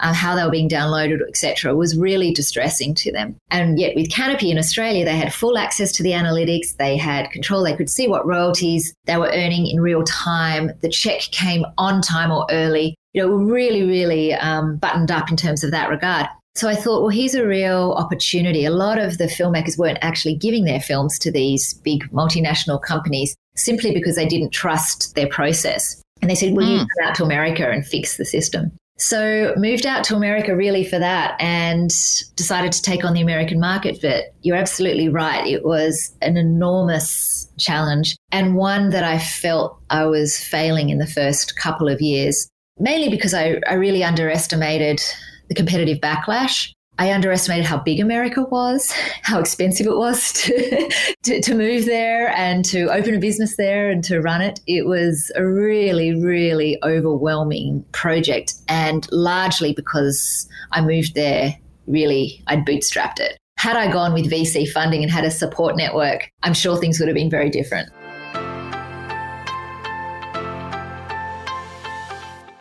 uh, 0.00 0.14
how 0.14 0.34
they 0.34 0.44
were 0.44 0.50
being 0.50 0.68
downloaded, 0.68 1.20
etc., 1.28 1.74
was 1.74 1.96
really 1.96 2.32
distressing 2.32 2.94
to 2.94 3.12
them. 3.12 3.36
And 3.50 3.78
yet, 3.78 3.94
with 3.94 4.08
Kanopy 4.08 4.50
in 4.50 4.58
Australia, 4.58 5.04
they 5.04 5.16
had 5.16 5.34
full 5.34 5.58
access 5.58 5.92
to 5.92 6.02
the 6.02 6.12
analytics. 6.12 6.76
They 6.76 6.96
had 6.96 7.30
control. 7.30 7.62
They 7.62 7.76
could 7.76 7.90
see 7.90 8.08
what 8.08 8.26
royalties 8.26 8.94
they 9.04 9.16
were 9.16 9.30
earning 9.34 9.66
in 9.66 9.80
real 9.80 10.04
time. 10.04 10.70
The 10.80 10.88
check 10.88 11.20
came 11.32 11.64
on 11.76 12.00
time 12.00 12.30
or 12.30 12.46
early. 12.50 12.96
You 13.12 13.22
know, 13.22 13.34
really, 13.34 13.82
really 13.82 14.34
um, 14.34 14.76
buttoned 14.76 15.10
up 15.10 15.30
in 15.30 15.36
terms 15.36 15.64
of 15.64 15.70
that 15.70 15.88
regard. 15.88 16.26
So 16.56 16.70
I 16.70 16.74
thought, 16.74 17.02
well, 17.02 17.10
here's 17.10 17.34
a 17.34 17.46
real 17.46 17.92
opportunity. 17.98 18.64
A 18.64 18.70
lot 18.70 18.98
of 18.98 19.18
the 19.18 19.24
filmmakers 19.24 19.76
weren't 19.76 19.98
actually 20.00 20.36
giving 20.36 20.64
their 20.64 20.80
films 20.80 21.18
to 21.18 21.30
these 21.30 21.74
big 21.74 22.10
multinational 22.10 22.80
companies 22.80 23.36
simply 23.56 23.92
because 23.92 24.16
they 24.16 24.26
didn't 24.26 24.50
trust 24.50 25.14
their 25.14 25.28
process. 25.28 26.00
And 26.22 26.30
they 26.30 26.34
said, 26.34 26.54
well, 26.54 26.66
mm. 26.66 26.72
you 26.72 26.78
come 26.78 27.08
out 27.08 27.14
to 27.16 27.24
America 27.24 27.70
and 27.70 27.86
fix 27.86 28.16
the 28.16 28.24
system. 28.24 28.72
So 28.96 29.52
moved 29.58 29.84
out 29.84 30.02
to 30.04 30.16
America 30.16 30.56
really 30.56 30.82
for 30.82 30.98
that 30.98 31.38
and 31.38 31.90
decided 32.36 32.72
to 32.72 32.80
take 32.80 33.04
on 33.04 33.12
the 33.12 33.20
American 33.20 33.60
market. 33.60 33.98
But 34.00 34.32
you're 34.40 34.56
absolutely 34.56 35.10
right. 35.10 35.46
It 35.46 35.62
was 35.62 36.16
an 36.22 36.38
enormous 36.38 37.46
challenge 37.58 38.16
and 38.32 38.56
one 38.56 38.88
that 38.90 39.04
I 39.04 39.18
felt 39.18 39.78
I 39.90 40.06
was 40.06 40.38
failing 40.38 40.88
in 40.88 40.96
the 40.96 41.06
first 41.06 41.58
couple 41.58 41.88
of 41.88 42.00
years, 42.00 42.48
mainly 42.78 43.10
because 43.10 43.34
I, 43.34 43.60
I 43.68 43.74
really 43.74 44.02
underestimated 44.02 45.02
the 45.48 45.54
competitive 45.54 45.98
backlash. 45.98 46.72
I 46.98 47.12
underestimated 47.12 47.66
how 47.66 47.78
big 47.78 48.00
America 48.00 48.44
was, 48.44 48.90
how 49.22 49.38
expensive 49.38 49.86
it 49.86 49.96
was 49.96 50.32
to, 50.32 50.90
to, 51.24 51.42
to, 51.42 51.54
move 51.54 51.84
there 51.84 52.30
and 52.30 52.64
to 52.66 52.90
open 52.90 53.14
a 53.14 53.18
business 53.18 53.56
there 53.56 53.90
and 53.90 54.02
to 54.04 54.20
run 54.20 54.40
it. 54.40 54.60
It 54.66 54.86
was 54.86 55.30
a 55.36 55.46
really, 55.46 56.14
really 56.14 56.78
overwhelming 56.82 57.84
project. 57.92 58.54
And 58.68 59.06
largely 59.12 59.74
because 59.74 60.48
I 60.72 60.80
moved 60.80 61.14
there, 61.14 61.58
really, 61.86 62.42
I'd 62.46 62.64
bootstrapped 62.64 63.20
it. 63.20 63.36
Had 63.58 63.76
I 63.76 63.92
gone 63.92 64.14
with 64.14 64.30
VC 64.30 64.68
funding 64.70 65.02
and 65.02 65.10
had 65.10 65.24
a 65.24 65.30
support 65.30 65.76
network, 65.76 66.30
I'm 66.42 66.54
sure 66.54 66.78
things 66.78 66.98
would 66.98 67.08
have 67.08 67.14
been 67.14 67.30
very 67.30 67.50
different. 67.50 67.90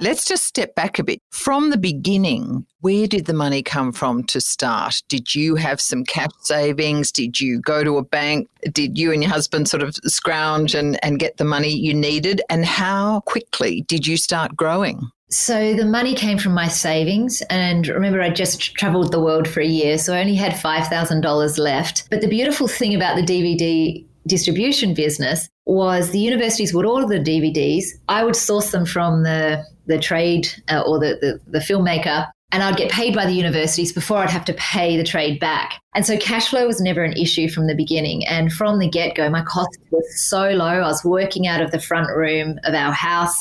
Let's 0.01 0.25
just 0.25 0.45
step 0.45 0.75
back 0.75 0.99
a 0.99 1.03
bit. 1.03 1.21
From 1.31 1.69
the 1.69 1.77
beginning, 1.77 2.65
where 2.81 3.07
did 3.07 3.25
the 3.25 3.33
money 3.33 3.63
come 3.63 3.93
from 3.93 4.25
to 4.25 4.41
start? 4.41 5.01
Did 5.07 5.33
you 5.33 5.55
have 5.55 5.79
some 5.79 6.03
cash 6.03 6.31
savings? 6.41 7.13
Did 7.13 7.39
you 7.39 7.61
go 7.61 7.81
to 7.83 7.97
a 7.97 8.03
bank? 8.03 8.49
Did 8.73 8.97
you 8.97 9.13
and 9.13 9.23
your 9.23 9.31
husband 9.31 9.69
sort 9.69 9.83
of 9.83 9.95
scrounge 10.03 10.75
and, 10.75 11.03
and 11.03 11.17
get 11.17 11.37
the 11.37 11.45
money 11.45 11.69
you 11.69 11.93
needed? 11.93 12.41
And 12.49 12.65
how 12.65 13.21
quickly 13.21 13.85
did 13.87 14.05
you 14.05 14.17
start 14.17 14.57
growing? 14.57 15.09
So 15.29 15.73
the 15.73 15.85
money 15.85 16.13
came 16.13 16.37
from 16.37 16.53
my 16.53 16.67
savings. 16.67 17.41
And 17.49 17.87
remember, 17.87 18.21
I 18.21 18.31
just 18.31 18.75
traveled 18.75 19.13
the 19.13 19.21
world 19.21 19.47
for 19.47 19.61
a 19.61 19.65
year, 19.65 19.97
so 19.97 20.13
I 20.13 20.19
only 20.19 20.35
had 20.35 20.51
$5,000 20.51 21.57
left. 21.57 22.09
But 22.09 22.19
the 22.19 22.27
beautiful 22.27 22.67
thing 22.67 22.95
about 22.95 23.15
the 23.15 23.23
DVD 23.23 24.05
distribution 24.27 24.93
business 24.93 25.47
was 25.65 26.11
the 26.11 26.19
universities 26.19 26.73
would 26.73 26.85
order 26.85 27.07
the 27.07 27.23
DVDs. 27.23 27.85
I 28.09 28.23
would 28.23 28.35
source 28.35 28.71
them 28.71 28.85
from 28.85 29.23
the 29.23 29.65
the 29.87 29.99
trade 29.99 30.47
uh, 30.69 30.83
or 30.85 30.99
the, 30.99 31.17
the, 31.21 31.39
the 31.51 31.59
filmmaker 31.59 32.27
and 32.51 32.63
I'd 32.63 32.77
get 32.77 32.91
paid 32.91 33.13
by 33.13 33.25
the 33.25 33.33
universities 33.33 33.91
before 33.91 34.19
I'd 34.19 34.29
have 34.29 34.45
to 34.45 34.53
pay 34.53 34.95
the 34.95 35.03
trade 35.03 35.39
back. 35.39 35.81
And 35.93 36.05
so 36.05 36.17
cash 36.17 36.49
flow 36.49 36.67
was 36.67 36.79
never 36.79 37.03
an 37.03 37.17
issue 37.17 37.49
from 37.49 37.67
the 37.67 37.75
beginning. 37.75 38.25
And 38.27 38.49
from 38.53 38.79
the 38.79 38.87
get 38.87 39.15
go, 39.15 39.29
my 39.29 39.41
costs 39.41 39.77
were 39.91 40.03
so 40.15 40.51
low. 40.51 40.65
I 40.65 40.87
was 40.87 41.03
working 41.03 41.47
out 41.47 41.59
of 41.59 41.71
the 41.71 41.79
front 41.79 42.15
room 42.15 42.57
of 42.63 42.73
our 42.73 42.93
house. 42.93 43.35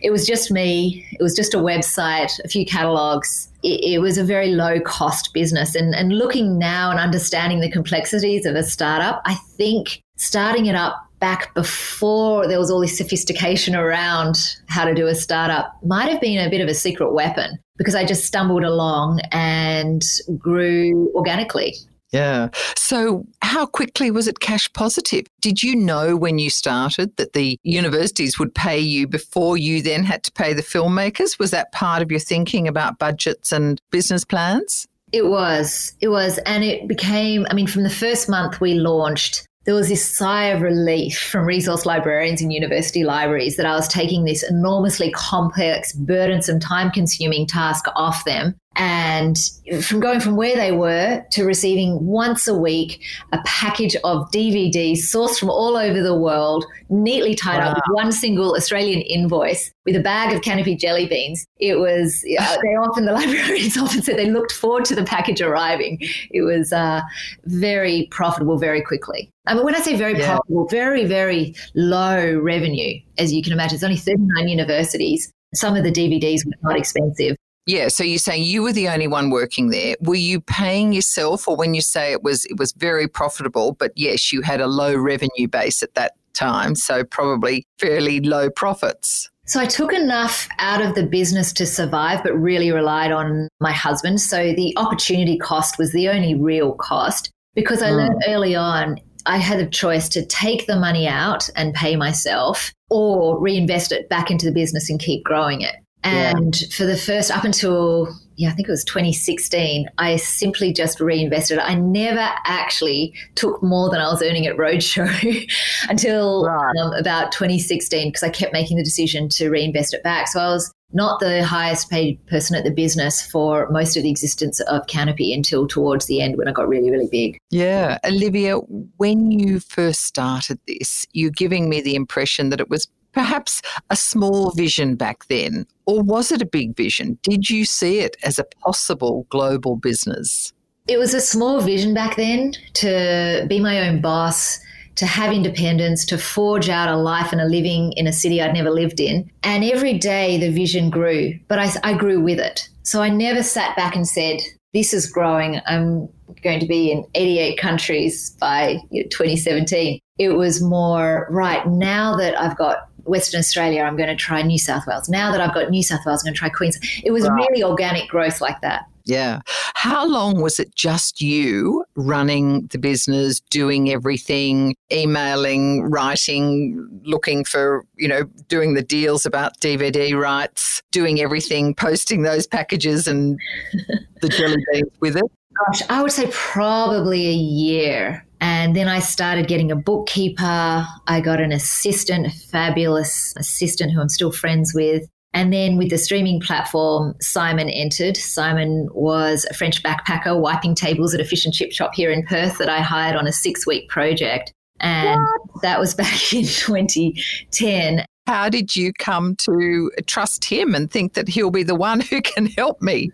It 0.00 0.10
was 0.10 0.26
just 0.26 0.50
me, 0.50 1.06
it 1.12 1.22
was 1.22 1.34
just 1.34 1.54
a 1.54 1.58
website, 1.58 2.32
a 2.44 2.48
few 2.48 2.64
catalogs. 2.64 3.52
It, 3.62 3.94
it 3.94 3.98
was 3.98 4.16
a 4.16 4.24
very 4.24 4.48
low 4.48 4.80
cost 4.80 5.34
business. 5.34 5.74
And, 5.74 5.94
and 5.94 6.12
looking 6.12 6.56
now 6.56 6.90
and 6.90 7.00
understanding 7.00 7.60
the 7.60 7.70
complexities 7.70 8.46
of 8.46 8.54
a 8.54 8.62
startup, 8.62 9.20
I 9.26 9.34
think 9.34 10.02
starting 10.16 10.64
it 10.64 10.76
up 10.76 11.05
back 11.18 11.54
before 11.54 12.46
there 12.46 12.58
was 12.58 12.70
all 12.70 12.80
this 12.80 12.98
sophistication 12.98 13.74
around 13.74 14.36
how 14.68 14.84
to 14.84 14.94
do 14.94 15.06
a 15.06 15.14
startup 15.14 15.76
might 15.84 16.10
have 16.10 16.20
been 16.20 16.44
a 16.44 16.50
bit 16.50 16.60
of 16.60 16.68
a 16.68 16.74
secret 16.74 17.12
weapon 17.12 17.58
because 17.78 17.94
I 17.94 18.04
just 18.04 18.24
stumbled 18.24 18.64
along 18.64 19.20
and 19.32 20.02
grew 20.38 21.10
organically. 21.14 21.74
Yeah. 22.12 22.48
So, 22.76 23.26
how 23.42 23.66
quickly 23.66 24.10
was 24.10 24.28
it 24.28 24.40
cash 24.40 24.72
positive? 24.72 25.26
Did 25.40 25.62
you 25.62 25.74
know 25.74 26.16
when 26.16 26.38
you 26.38 26.50
started 26.50 27.16
that 27.16 27.32
the 27.32 27.58
universities 27.62 28.38
would 28.38 28.54
pay 28.54 28.78
you 28.78 29.06
before 29.08 29.56
you 29.56 29.82
then 29.82 30.04
had 30.04 30.22
to 30.24 30.32
pay 30.32 30.52
the 30.52 30.62
filmmakers? 30.62 31.38
Was 31.38 31.50
that 31.50 31.72
part 31.72 32.02
of 32.02 32.10
your 32.10 32.20
thinking 32.20 32.68
about 32.68 32.98
budgets 32.98 33.50
and 33.52 33.80
business 33.90 34.24
plans? 34.24 34.86
It 35.12 35.26
was. 35.26 35.94
It 36.00 36.08
was. 36.08 36.38
And 36.38 36.64
it 36.64 36.88
became, 36.88 37.46
I 37.50 37.54
mean, 37.54 37.66
from 37.66 37.82
the 37.82 37.90
first 37.90 38.28
month 38.28 38.60
we 38.60 38.74
launched, 38.74 39.46
there 39.66 39.74
was 39.74 39.88
this 39.88 40.16
sigh 40.16 40.46
of 40.46 40.62
relief 40.62 41.18
from 41.18 41.44
resource 41.44 41.84
librarians 41.84 42.40
in 42.40 42.52
university 42.52 43.04
libraries 43.04 43.56
that 43.56 43.66
I 43.66 43.74
was 43.74 43.88
taking 43.88 44.24
this 44.24 44.44
enormously 44.48 45.10
complex, 45.10 45.92
burdensome, 45.92 46.60
time 46.60 46.90
consuming 46.92 47.46
task 47.46 47.86
off 47.96 48.24
them 48.24 48.54
and 48.76 49.38
from 49.80 50.00
going 50.00 50.20
from 50.20 50.36
where 50.36 50.54
they 50.54 50.70
were 50.70 51.24
to 51.30 51.44
receiving 51.44 52.04
once 52.04 52.46
a 52.46 52.54
week 52.54 53.02
a 53.32 53.38
package 53.46 53.96
of 54.04 54.30
DVDs 54.30 54.98
sourced 54.98 55.38
from 55.38 55.48
all 55.48 55.78
over 55.78 56.02
the 56.02 56.14
world, 56.14 56.66
neatly 56.90 57.34
tied 57.34 57.58
wow. 57.58 57.70
up 57.70 57.76
with 57.76 57.84
one 57.94 58.12
single 58.12 58.54
Australian 58.54 59.00
invoice 59.00 59.72
with 59.86 59.96
a 59.96 60.00
bag 60.00 60.34
of 60.34 60.42
Kanopy 60.42 60.78
jelly 60.78 61.06
beans. 61.06 61.46
It 61.58 61.76
was, 61.76 62.20
they 62.22 62.36
often, 62.36 63.06
the 63.06 63.12
librarians 63.12 63.76
often 63.78 64.02
said 64.02 64.18
they 64.18 64.30
looked 64.30 64.52
forward 64.52 64.84
to 64.86 64.94
the 64.94 65.04
package 65.04 65.40
arriving. 65.40 65.98
It 66.30 66.42
was 66.42 66.72
uh, 66.72 67.00
very 67.44 68.08
profitable 68.10 68.58
very 68.58 68.82
quickly. 68.82 69.30
I 69.46 69.54
mean, 69.54 69.64
when 69.64 69.74
I 69.74 69.80
say 69.80 69.96
very 69.96 70.18
yeah. 70.18 70.26
profitable, 70.26 70.68
very, 70.68 71.06
very 71.06 71.54
low 71.74 72.38
revenue, 72.38 73.00
as 73.16 73.32
you 73.32 73.42
can 73.42 73.52
imagine. 73.52 73.76
It's 73.76 73.84
only 73.84 73.96
39 73.96 74.48
universities. 74.48 75.32
Some 75.54 75.76
of 75.76 75.84
the 75.84 75.92
DVDs 75.92 76.44
were 76.44 76.52
not 76.62 76.76
expensive. 76.76 77.36
Yeah, 77.66 77.88
so 77.88 78.04
you're 78.04 78.18
saying 78.18 78.44
you 78.44 78.62
were 78.62 78.72
the 78.72 78.88
only 78.88 79.08
one 79.08 79.30
working 79.30 79.70
there. 79.70 79.96
Were 80.00 80.14
you 80.14 80.40
paying 80.40 80.92
yourself, 80.92 81.48
or 81.48 81.56
when 81.56 81.74
you 81.74 81.80
say 81.80 82.12
it 82.12 82.22
was 82.22 82.44
it 82.46 82.58
was 82.58 82.72
very 82.72 83.08
profitable, 83.08 83.72
but 83.72 83.92
yes, 83.96 84.32
you 84.32 84.42
had 84.42 84.60
a 84.60 84.68
low 84.68 84.94
revenue 84.96 85.48
base 85.48 85.82
at 85.82 85.94
that 85.94 86.12
time, 86.32 86.76
so 86.76 87.02
probably 87.02 87.64
fairly 87.78 88.20
low 88.20 88.50
profits. 88.50 89.28
So 89.46 89.60
I 89.60 89.66
took 89.66 89.92
enough 89.92 90.48
out 90.58 90.80
of 90.80 90.94
the 90.94 91.04
business 91.04 91.52
to 91.54 91.66
survive, 91.66 92.22
but 92.22 92.34
really 92.34 92.72
relied 92.72 93.12
on 93.12 93.48
my 93.60 93.72
husband. 93.72 94.20
So 94.20 94.52
the 94.52 94.72
opportunity 94.76 95.38
cost 95.38 95.78
was 95.78 95.92
the 95.92 96.08
only 96.08 96.34
real 96.34 96.72
cost 96.74 97.30
because 97.54 97.82
I 97.82 97.90
mm. 97.90 97.96
learned 97.96 98.24
early 98.28 98.54
on 98.54 99.00
I 99.26 99.38
had 99.38 99.58
a 99.58 99.68
choice 99.68 100.08
to 100.10 100.24
take 100.24 100.66
the 100.66 100.78
money 100.78 101.08
out 101.08 101.50
and 101.56 101.74
pay 101.74 101.96
myself 101.96 102.72
or 102.90 103.40
reinvest 103.40 103.90
it 103.90 104.08
back 104.08 104.30
into 104.30 104.46
the 104.46 104.52
business 104.52 104.88
and 104.88 105.00
keep 105.00 105.24
growing 105.24 105.62
it. 105.62 105.74
And 106.06 106.60
yeah. 106.60 106.68
for 106.70 106.84
the 106.84 106.96
first, 106.96 107.30
up 107.30 107.44
until, 107.44 108.08
yeah, 108.36 108.50
I 108.50 108.52
think 108.52 108.68
it 108.68 108.70
was 108.70 108.84
2016, 108.84 109.88
I 109.98 110.16
simply 110.16 110.72
just 110.72 111.00
reinvested. 111.00 111.58
I 111.58 111.74
never 111.74 112.32
actually 112.44 113.14
took 113.34 113.62
more 113.62 113.90
than 113.90 114.00
I 114.00 114.08
was 114.08 114.22
earning 114.22 114.46
at 114.46 114.56
Roadshow 114.56 115.50
until 115.88 116.44
right. 116.44 116.76
um, 116.80 116.92
about 116.92 117.32
2016 117.32 118.08
because 118.08 118.22
I 118.22 118.28
kept 118.28 118.52
making 118.52 118.76
the 118.76 118.84
decision 118.84 119.28
to 119.30 119.50
reinvest 119.50 119.94
it 119.94 120.02
back. 120.02 120.28
So 120.28 120.40
I 120.40 120.48
was 120.48 120.72
not 120.92 121.18
the 121.18 121.44
highest 121.44 121.90
paid 121.90 122.24
person 122.26 122.56
at 122.56 122.64
the 122.64 122.70
business 122.70 123.20
for 123.20 123.68
most 123.70 123.96
of 123.96 124.04
the 124.04 124.10
existence 124.10 124.60
of 124.60 124.86
Kanopy 124.86 125.34
until 125.34 125.66
towards 125.66 126.06
the 126.06 126.20
end 126.20 126.36
when 126.36 126.46
I 126.46 126.52
got 126.52 126.68
really, 126.68 126.90
really 126.90 127.08
big. 127.10 127.38
Yeah. 127.50 127.98
Olivia, 128.04 128.56
when 128.96 129.32
you 129.32 129.58
first 129.58 130.02
started 130.02 130.60
this, 130.66 131.04
you're 131.12 131.30
giving 131.30 131.68
me 131.68 131.80
the 131.80 131.96
impression 131.96 132.50
that 132.50 132.60
it 132.60 132.70
was 132.70 132.86
perhaps 133.16 133.62
a 133.88 133.96
small 133.96 134.50
vision 134.50 134.94
back 134.94 135.26
then, 135.28 135.66
or 135.86 136.02
was 136.02 136.30
it 136.30 136.42
a 136.42 136.46
big 136.46 136.76
vision? 136.76 137.18
Did 137.22 137.48
you 137.48 137.64
see 137.64 138.00
it 138.00 138.14
as 138.22 138.38
a 138.38 138.44
possible 138.62 139.26
global 139.30 139.76
business? 139.76 140.52
It 140.86 140.98
was 140.98 141.14
a 141.14 141.20
small 141.22 141.62
vision 141.62 141.94
back 141.94 142.16
then 142.16 142.52
to 142.74 143.46
be 143.48 143.58
my 143.58 143.88
own 143.88 144.02
boss, 144.02 144.60
to 144.96 145.06
have 145.06 145.32
independence, 145.32 146.04
to 146.06 146.18
forge 146.18 146.68
out 146.68 146.90
a 146.90 146.96
life 146.96 147.32
and 147.32 147.40
a 147.40 147.46
living 147.46 147.92
in 147.92 148.06
a 148.06 148.12
city 148.12 148.42
I'd 148.42 148.52
never 148.52 148.70
lived 148.70 149.00
in. 149.00 149.30
And 149.42 149.64
every 149.64 149.96
day 149.96 150.38
the 150.38 150.50
vision 150.50 150.90
grew, 150.90 151.38
but 151.48 151.58
I, 151.58 151.70
I 151.82 151.94
grew 151.94 152.20
with 152.20 152.38
it. 152.38 152.68
So 152.82 153.00
I 153.00 153.08
never 153.08 153.42
sat 153.42 153.74
back 153.76 153.96
and 153.96 154.06
said, 154.06 154.40
This 154.74 154.92
is 154.92 155.10
growing. 155.10 155.62
I'm 155.66 156.10
going 156.42 156.60
to 156.60 156.66
be 156.66 156.92
in 156.92 157.06
88 157.14 157.58
countries 157.58 158.36
by 158.38 158.76
2017. 158.92 160.00
It 160.18 160.30
was 160.30 160.62
more, 160.62 161.26
right, 161.30 161.66
now 161.66 162.14
that 162.16 162.38
I've 162.38 162.56
got 162.58 162.88
Western 163.06 163.38
Australia, 163.38 163.82
I'm 163.82 163.96
going 163.96 164.08
to 164.08 164.16
try 164.16 164.42
New 164.42 164.58
South 164.58 164.86
Wales. 164.86 165.08
Now 165.08 165.30
that 165.32 165.40
I've 165.40 165.54
got 165.54 165.70
New 165.70 165.82
South 165.82 166.04
Wales, 166.04 166.22
I'm 166.22 166.28
going 166.28 166.34
to 166.34 166.38
try 166.38 166.48
Queensland. 166.48 166.84
It 167.04 167.12
was 167.12 167.28
really 167.28 167.62
organic 167.62 168.08
growth 168.08 168.40
like 168.40 168.60
that. 168.60 168.86
Yeah. 169.06 169.40
How 169.74 170.04
long 170.04 170.40
was 170.42 170.58
it 170.58 170.74
just 170.74 171.20
you 171.20 171.84
running 171.94 172.66
the 172.72 172.78
business, 172.78 173.38
doing 173.50 173.88
everything, 173.90 174.74
emailing, 174.92 175.82
writing, 175.82 176.88
looking 177.04 177.44
for, 177.44 177.86
you 177.96 178.08
know, 178.08 178.24
doing 178.48 178.74
the 178.74 178.82
deals 178.82 179.24
about 179.24 179.60
DVD 179.60 180.20
rights, 180.20 180.82
doing 180.90 181.20
everything, 181.20 181.72
posting 181.72 182.22
those 182.22 182.48
packages 182.48 183.06
and 183.06 183.38
the 184.22 184.28
jelly 184.28 184.56
beans 184.72 184.90
with 185.00 185.16
it? 185.16 185.24
Gosh, 185.66 185.82
I 185.88 186.02
would 186.02 186.12
say 186.12 186.28
probably 186.32 187.28
a 187.28 187.32
year. 187.32 188.25
And 188.40 188.76
then 188.76 188.88
I 188.88 188.98
started 188.98 189.48
getting 189.48 189.70
a 189.70 189.76
bookkeeper. 189.76 190.86
I 191.06 191.20
got 191.20 191.40
an 191.40 191.52
assistant, 191.52 192.26
a 192.26 192.30
fabulous 192.30 193.34
assistant 193.36 193.92
who 193.92 194.00
I'm 194.00 194.08
still 194.08 194.32
friends 194.32 194.72
with. 194.74 195.08
And 195.32 195.52
then 195.52 195.76
with 195.76 195.90
the 195.90 195.98
streaming 195.98 196.40
platform, 196.40 197.14
Simon 197.20 197.68
entered. 197.68 198.16
Simon 198.16 198.88
was 198.92 199.46
a 199.50 199.54
French 199.54 199.82
backpacker 199.82 200.40
wiping 200.40 200.74
tables 200.74 201.12
at 201.12 201.20
a 201.20 201.24
fish 201.24 201.44
and 201.44 201.52
chip 201.52 201.72
shop 201.72 201.94
here 201.94 202.10
in 202.10 202.24
Perth 202.24 202.56
that 202.58 202.70
I 202.70 202.80
hired 202.80 203.16
on 203.16 203.26
a 203.26 203.32
six 203.32 203.66
week 203.66 203.88
project. 203.90 204.52
And 204.80 205.20
what? 205.48 205.62
that 205.62 205.78
was 205.78 205.94
back 205.94 206.32
in 206.32 206.44
2010. 206.44 208.04
How 208.26 208.48
did 208.48 208.74
you 208.74 208.92
come 208.92 209.36
to 209.36 209.90
trust 210.06 210.44
him 210.44 210.74
and 210.74 210.90
think 210.90 211.14
that 211.14 211.28
he'll 211.28 211.50
be 211.50 211.62
the 211.62 211.74
one 211.74 212.00
who 212.00 212.20
can 212.20 212.46
help 212.46 212.82
me? 212.82 213.10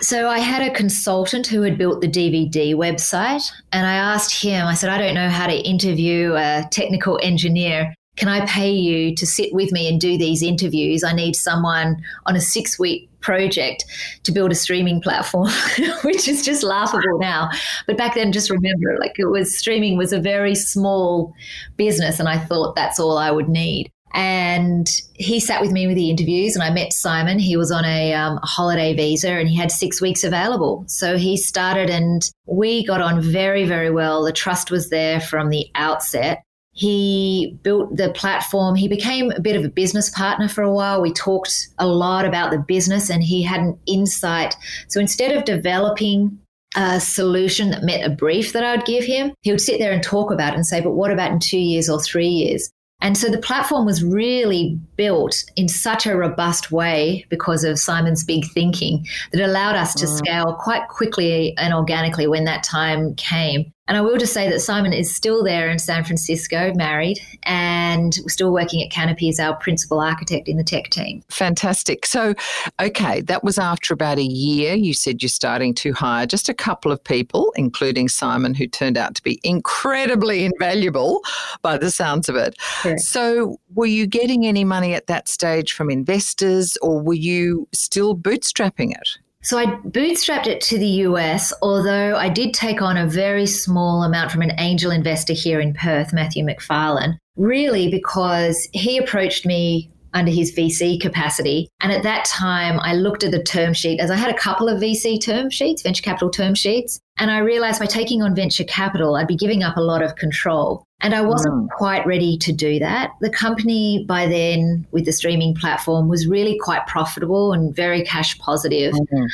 So, 0.00 0.28
I 0.28 0.38
had 0.38 0.62
a 0.62 0.74
consultant 0.74 1.46
who 1.46 1.62
had 1.62 1.78
built 1.78 2.00
the 2.00 2.08
DVD 2.08 2.74
website, 2.74 3.50
and 3.72 3.86
I 3.86 3.94
asked 3.94 4.42
him, 4.42 4.66
I 4.66 4.74
said, 4.74 4.90
I 4.90 4.98
don't 4.98 5.14
know 5.14 5.28
how 5.28 5.46
to 5.46 5.56
interview 5.56 6.34
a 6.34 6.66
technical 6.70 7.18
engineer 7.22 7.94
can 8.20 8.28
I 8.28 8.44
pay 8.44 8.70
you 8.70 9.14
to 9.14 9.26
sit 9.26 9.54
with 9.54 9.72
me 9.72 9.88
and 9.88 9.98
do 9.98 10.18
these 10.18 10.42
interviews? 10.42 11.02
I 11.02 11.14
need 11.14 11.34
someone 11.34 12.02
on 12.26 12.36
a 12.36 12.40
six 12.40 12.78
week 12.78 13.08
project 13.20 13.84
to 14.24 14.32
build 14.32 14.52
a 14.52 14.54
streaming 14.54 15.00
platform, 15.00 15.48
which 16.02 16.28
is 16.28 16.44
just 16.44 16.62
laughable 16.62 17.18
now. 17.18 17.48
But 17.86 17.96
back 17.96 18.14
then, 18.14 18.30
just 18.32 18.50
remember, 18.50 18.98
like 18.98 19.18
it 19.18 19.26
was 19.26 19.56
streaming 19.56 19.96
was 19.96 20.12
a 20.12 20.20
very 20.20 20.54
small 20.54 21.32
business, 21.76 22.20
and 22.20 22.28
I 22.28 22.38
thought 22.38 22.76
that's 22.76 23.00
all 23.00 23.16
I 23.16 23.30
would 23.30 23.48
need. 23.48 23.90
And 24.12 24.88
he 25.14 25.38
sat 25.38 25.60
with 25.60 25.70
me 25.70 25.86
with 25.86 25.96
the 25.96 26.10
interviews, 26.10 26.56
and 26.56 26.62
I 26.62 26.70
met 26.70 26.92
Simon. 26.92 27.38
He 27.38 27.56
was 27.56 27.70
on 27.70 27.84
a, 27.84 28.12
um, 28.12 28.40
holiday 28.42 28.94
visa 28.94 29.30
and 29.30 29.48
he 29.48 29.56
had 29.56 29.70
six 29.70 30.00
weeks 30.00 30.24
available. 30.24 30.84
So 30.88 31.16
he 31.16 31.36
started, 31.36 31.90
and 31.90 32.28
we 32.46 32.84
got 32.84 33.00
on 33.00 33.20
very, 33.20 33.64
very 33.64 33.90
well. 33.90 34.24
The 34.24 34.32
trust 34.32 34.70
was 34.70 34.90
there 34.90 35.20
from 35.20 35.50
the 35.50 35.66
outset. 35.74 36.42
He 36.72 37.58
built 37.62 37.96
the 37.96 38.10
platform. 38.12 38.74
He 38.74 38.88
became 38.88 39.30
a 39.32 39.40
bit 39.40 39.56
of 39.56 39.64
a 39.64 39.68
business 39.68 40.08
partner 40.10 40.48
for 40.48 40.62
a 40.62 40.72
while. 40.72 41.02
We 41.02 41.12
talked 41.12 41.68
a 41.78 41.86
lot 41.86 42.24
about 42.24 42.52
the 42.52 42.58
business 42.58 43.10
and 43.10 43.22
he 43.22 43.42
had 43.42 43.60
an 43.60 43.78
insight. 43.86 44.56
So 44.88 45.00
instead 45.00 45.36
of 45.36 45.44
developing 45.44 46.38
a 46.76 47.00
solution 47.00 47.70
that 47.70 47.82
met 47.82 48.06
a 48.06 48.10
brief 48.10 48.52
that 48.52 48.62
I 48.62 48.76
would 48.76 48.86
give 48.86 49.04
him, 49.04 49.34
he 49.42 49.50
would 49.50 49.60
sit 49.60 49.80
there 49.80 49.92
and 49.92 50.02
talk 50.02 50.30
about 50.30 50.52
it 50.52 50.56
and 50.56 50.66
say, 50.66 50.80
but 50.80 50.92
what 50.92 51.10
about 51.10 51.32
in 51.32 51.40
two 51.40 51.58
years 51.58 51.90
or 51.90 52.00
three 52.00 52.28
years? 52.28 52.70
And 53.02 53.16
so 53.16 53.28
the 53.30 53.38
platform 53.38 53.86
was 53.86 54.04
really 54.04 54.78
built 54.96 55.44
in 55.56 55.68
such 55.68 56.06
a 56.06 56.16
robust 56.16 56.70
way 56.70 57.24
because 57.30 57.64
of 57.64 57.78
Simon's 57.78 58.24
big 58.24 58.44
thinking 58.52 59.06
that 59.32 59.44
allowed 59.44 59.76
us 59.76 59.94
to 59.94 60.06
mm. 60.06 60.18
scale 60.18 60.54
quite 60.54 60.88
quickly 60.88 61.54
and 61.56 61.72
organically 61.72 62.26
when 62.26 62.44
that 62.44 62.62
time 62.62 63.14
came. 63.14 63.72
And 63.90 63.96
I 63.96 64.02
will 64.02 64.18
just 64.18 64.32
say 64.32 64.48
that 64.48 64.60
Simon 64.60 64.92
is 64.92 65.12
still 65.12 65.42
there 65.42 65.68
in 65.68 65.80
San 65.80 66.04
Francisco, 66.04 66.72
married, 66.76 67.18
and 67.42 68.14
still 68.28 68.52
working 68.52 68.80
at 68.84 68.92
Kanopy 68.92 69.28
as 69.30 69.40
our 69.40 69.56
principal 69.56 69.98
architect 69.98 70.46
in 70.46 70.58
the 70.58 70.62
tech 70.62 70.90
team. 70.90 71.24
Fantastic. 71.28 72.06
So, 72.06 72.36
okay, 72.80 73.20
that 73.22 73.42
was 73.42 73.58
after 73.58 73.92
about 73.92 74.18
a 74.18 74.22
year. 74.22 74.76
You 74.76 74.94
said 74.94 75.24
you're 75.24 75.28
starting 75.28 75.74
to 75.74 75.92
hire 75.92 76.24
just 76.24 76.48
a 76.48 76.54
couple 76.54 76.92
of 76.92 77.02
people, 77.02 77.52
including 77.56 78.08
Simon, 78.08 78.54
who 78.54 78.68
turned 78.68 78.96
out 78.96 79.16
to 79.16 79.24
be 79.24 79.40
incredibly 79.42 80.44
invaluable 80.44 81.20
by 81.60 81.76
the 81.76 81.90
sounds 81.90 82.28
of 82.28 82.36
it. 82.36 82.54
So, 83.00 83.58
were 83.74 83.86
you 83.86 84.06
getting 84.06 84.46
any 84.46 84.62
money 84.62 84.94
at 84.94 85.08
that 85.08 85.26
stage 85.26 85.72
from 85.72 85.90
investors, 85.90 86.78
or 86.80 87.02
were 87.02 87.14
you 87.14 87.66
still 87.72 88.16
bootstrapping 88.16 88.92
it? 88.92 89.18
So 89.42 89.58
I 89.58 89.66
bootstrapped 89.66 90.46
it 90.46 90.60
to 90.62 90.78
the 90.78 90.86
US, 91.06 91.52
although 91.62 92.14
I 92.14 92.28
did 92.28 92.52
take 92.52 92.82
on 92.82 92.98
a 92.98 93.06
very 93.06 93.46
small 93.46 94.02
amount 94.02 94.30
from 94.30 94.42
an 94.42 94.52
angel 94.58 94.90
investor 94.90 95.32
here 95.32 95.60
in 95.60 95.72
Perth, 95.72 96.12
Matthew 96.12 96.44
McFarlane, 96.44 97.16
really 97.36 97.90
because 97.90 98.68
he 98.72 98.98
approached 98.98 99.46
me 99.46 99.90
under 100.12 100.30
his 100.30 100.54
VC 100.54 101.00
capacity. 101.00 101.68
And 101.80 101.90
at 101.92 102.02
that 102.02 102.24
time, 102.26 102.80
I 102.80 102.94
looked 102.94 103.24
at 103.24 103.30
the 103.30 103.42
term 103.42 103.72
sheet 103.72 104.00
as 104.00 104.10
I 104.10 104.16
had 104.16 104.30
a 104.30 104.38
couple 104.38 104.68
of 104.68 104.80
VC 104.80 105.22
term 105.22 105.50
sheets, 105.50 105.82
venture 105.82 106.02
capital 106.02 106.30
term 106.30 106.54
sheets. 106.54 107.00
And 107.20 107.30
I 107.30 107.38
realized 107.40 107.78
by 107.78 107.86
taking 107.86 108.22
on 108.22 108.34
venture 108.34 108.64
capital, 108.64 109.14
I'd 109.14 109.26
be 109.26 109.36
giving 109.36 109.62
up 109.62 109.76
a 109.76 109.82
lot 109.82 110.02
of 110.02 110.16
control. 110.16 110.86
And 111.02 111.14
I 111.14 111.20
wasn't 111.20 111.54
mm. 111.54 111.68
quite 111.76 112.06
ready 112.06 112.38
to 112.38 112.52
do 112.52 112.78
that. 112.78 113.10
The 113.20 113.28
company 113.28 114.06
by 114.08 114.26
then, 114.26 114.86
with 114.90 115.04
the 115.04 115.12
streaming 115.12 115.54
platform, 115.54 116.08
was 116.08 116.26
really 116.26 116.58
quite 116.62 116.86
profitable 116.86 117.52
and 117.52 117.76
very 117.76 118.02
cash 118.04 118.38
positive. 118.38 118.94
Mm-hmm. 118.94 119.24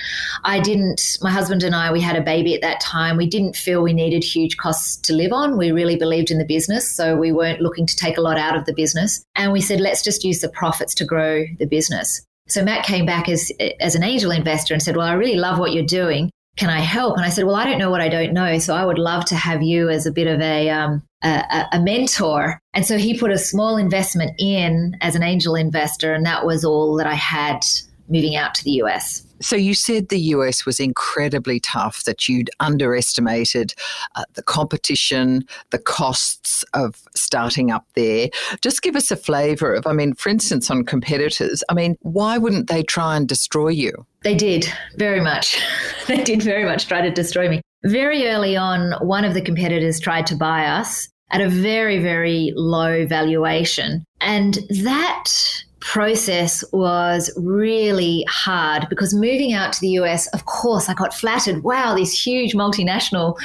I 0.45 0.59
didn't, 0.59 1.17
my 1.23 1.31
husband 1.31 1.63
and 1.63 1.77
I, 1.77 1.93
we 1.93 2.01
had 2.01 2.17
a 2.17 2.23
baby 2.23 2.57
at 2.57 2.61
that 2.63 2.81
time. 2.81 3.17
We 3.17 3.29
didn't 3.29 3.55
feel 3.55 3.83
we 3.83 3.93
needed 3.93 4.25
huge 4.25 4.57
costs 4.57 4.97
to 5.03 5.13
live 5.13 5.33
on. 5.33 5.57
We 5.57 5.71
really 5.71 5.97
believed 5.97 6.33
in 6.33 6.39
the 6.39 6.45
business. 6.45 6.91
So 6.91 7.17
we 7.17 7.31
weren't 7.31 7.61
looking 7.61 7.87
to 7.87 7.97
take 7.97 8.19
a 8.19 8.21
lot 8.21 8.37
out 8.37 8.57
of 8.57 8.65
the 8.65 8.75
business. 8.75 9.25
And 9.37 9.53
we 9.53 9.61
said, 9.61 9.81
let's 9.81 10.03
just 10.03 10.25
use 10.25 10.41
the 10.41 10.49
profits 10.49 10.95
to 10.97 11.05
grow 11.05 11.45
the 11.61 11.67
business. 11.67 12.21
So 12.49 12.65
Matt 12.65 12.85
came 12.85 13.07
back 13.07 13.29
as, 13.29 13.51
as 13.81 13.95
an 13.95 14.03
angel 14.03 14.31
investor 14.33 14.73
and 14.73 14.83
said, 14.83 14.97
Well, 14.97 15.07
I 15.07 15.15
really 15.15 15.35
love 15.35 15.59
what 15.59 15.73
you're 15.73 15.85
doing 15.85 16.31
can 16.57 16.71
I 16.71 16.81
help? 16.81 17.17
And 17.17 17.25
I 17.25 17.29
said, 17.29 17.45
well, 17.45 17.57
I 17.57 17.65
don't 17.65 17.79
know 17.79 17.91
what 17.91 18.01
I 18.01 18.09
don't 18.09 18.33
know. 18.33 18.59
So 18.59 18.75
I 18.75 18.85
would 18.85 18.99
love 18.99 19.27
to 19.27 19.37
have 19.37 19.63
you 19.63 19.91
as 19.91 20.07
a 20.07 20.13
bit 20.13 20.27
of 20.27 20.41
a, 20.41 20.71
um, 20.71 21.03
a, 21.23 21.67
a, 21.73 21.81
mentor. 21.81 22.59
And 22.73 22.87
so 22.87 22.97
he 22.97 23.19
put 23.19 23.31
a 23.31 23.39
small 23.39 23.77
investment 23.77 24.33
in 24.39 24.97
as 25.03 25.15
an 25.15 25.23
angel 25.23 25.55
investor. 25.55 26.15
And 26.15 26.25
that 26.25 26.47
was 26.47 26.65
all 26.65 26.97
that 26.97 27.07
I 27.07 27.15
had 27.15 27.61
moving 28.09 28.37
out 28.37 28.55
to 28.55 28.65
the 28.65 28.83
US. 28.83 29.26
So 29.41 29.57
you 29.57 29.75
said 29.75 30.09
the 30.09 30.21
US 30.21 30.65
was 30.65 30.81
incredibly 30.81 31.61
tough, 31.61 32.05
that 32.05 32.29
you'd 32.29 32.51
underestimated 32.61 33.75
uh, 34.15 34.25
the 34.35 34.43
competition, 34.43 35.45
the 35.71 35.79
costs 35.79 36.65
of 36.75 37.03
starting 37.15 37.71
up 37.71 37.87
there. 37.95 38.29
Just 38.61 38.83
give 38.83 38.97
us 38.97 39.11
a 39.11 39.17
flavour 39.17 39.75
of, 39.75 39.87
I 39.87 39.93
mean, 39.93 40.15
for 40.15 40.29
instance, 40.29 40.71
on 40.71 40.85
competitors, 40.85 41.63
I 41.69 41.75
mean, 41.75 41.97
why 42.01 42.39
wouldn't 42.39 42.69
they 42.69 42.83
try 42.83 43.17
and 43.17 43.29
destroy 43.29 43.69
you? 43.69 44.07
They 44.23 44.35
did, 44.35 44.67
very 44.97 45.21
much. 45.21 45.61
they 46.07 46.23
did 46.25 46.43
very 46.43 46.65
much 46.65 46.89
try 46.89 47.01
to 47.01 47.11
destroy 47.11 47.49
me. 47.49 47.61
Very 47.85 48.29
early 48.29 48.57
on, 48.57 48.93
one 49.07 49.25
of 49.25 49.35
the 49.35 49.43
competitors 49.43 50.01
tried 50.01 50.27
to 50.29 50.37
buy 50.37 50.67
us 50.67 51.09
at 51.31 51.41
a 51.41 51.49
very, 51.49 52.01
very 52.01 52.53
low 52.57 53.07
valuation. 53.07 54.05
And 54.21 54.59
that 54.85 55.31
process 55.81 56.65
was 56.73 57.31
really 57.37 58.25
hard 58.29 58.89
because 58.89 59.15
moving 59.15 59.53
out 59.53 59.73
to 59.75 59.81
the 59.81 59.91
US, 60.01 60.27
of 60.29 60.47
course, 60.47 60.89
I 60.89 60.95
got 60.95 61.15
flattered. 61.15 61.63
Wow, 61.63 61.95
this 61.95 62.27
huge 62.27 62.55
multinational 62.55 63.39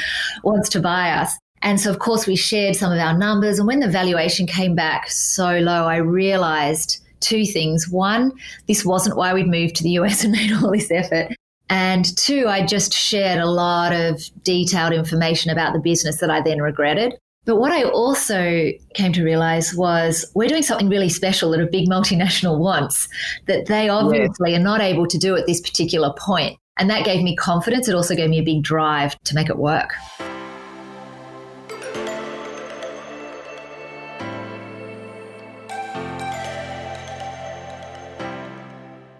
wants 0.43 0.69
to 0.69 0.79
buy 0.79 1.11
us. 1.11 1.37
And 1.61 1.79
so, 1.79 1.91
of 1.91 1.99
course, 1.99 2.25
we 2.25 2.35
shared 2.35 2.75
some 2.75 2.91
of 2.91 2.99
our 2.99 3.15
numbers. 3.15 3.59
And 3.59 3.67
when 3.67 3.81
the 3.81 3.87
valuation 3.87 4.47
came 4.47 4.75
back 4.75 5.09
so 5.09 5.59
low, 5.59 5.85
I 5.85 5.97
realized 5.97 6.99
two 7.19 7.45
things. 7.45 7.87
One, 7.87 8.31
this 8.67 8.83
wasn't 8.83 9.15
why 9.15 9.33
we'd 9.33 9.47
moved 9.47 9.75
to 9.75 9.83
the 9.83 9.91
US 9.91 10.23
and 10.23 10.31
made 10.37 10.51
all 10.51 10.71
this 10.71 10.89
effort. 10.91 11.35
And 11.69 12.17
two, 12.17 12.47
I 12.47 12.65
just 12.65 12.93
shared 12.93 13.39
a 13.39 13.49
lot 13.49 13.93
of 13.93 14.21
detailed 14.43 14.91
information 14.91 15.51
about 15.51 15.73
the 15.73 15.79
business 15.79 16.17
that 16.19 16.29
I 16.29 16.41
then 16.41 16.61
regretted. 16.61 17.13
But 17.43 17.55
what 17.55 17.71
I 17.71 17.83
also 17.85 18.71
came 18.93 19.13
to 19.13 19.23
realize 19.23 19.73
was 19.73 20.29
we're 20.35 20.47
doing 20.47 20.61
something 20.61 20.89
really 20.89 21.09
special 21.09 21.49
that 21.51 21.59
a 21.59 21.65
big 21.65 21.89
multinational 21.89 22.59
wants 22.59 23.07
that 23.47 23.65
they 23.65 23.89
obviously 23.89 24.51
yeah. 24.51 24.57
are 24.57 24.63
not 24.63 24.79
able 24.79 25.07
to 25.07 25.17
do 25.17 25.35
at 25.35 25.47
this 25.47 25.59
particular 25.59 26.13
point. 26.19 26.59
And 26.77 26.87
that 26.91 27.03
gave 27.03 27.23
me 27.23 27.35
confidence. 27.35 27.87
It 27.87 27.95
also 27.95 28.13
gave 28.13 28.29
me 28.29 28.37
a 28.37 28.43
big 28.43 28.61
drive 28.61 29.19
to 29.23 29.33
make 29.33 29.49
it 29.49 29.57
work. 29.57 29.95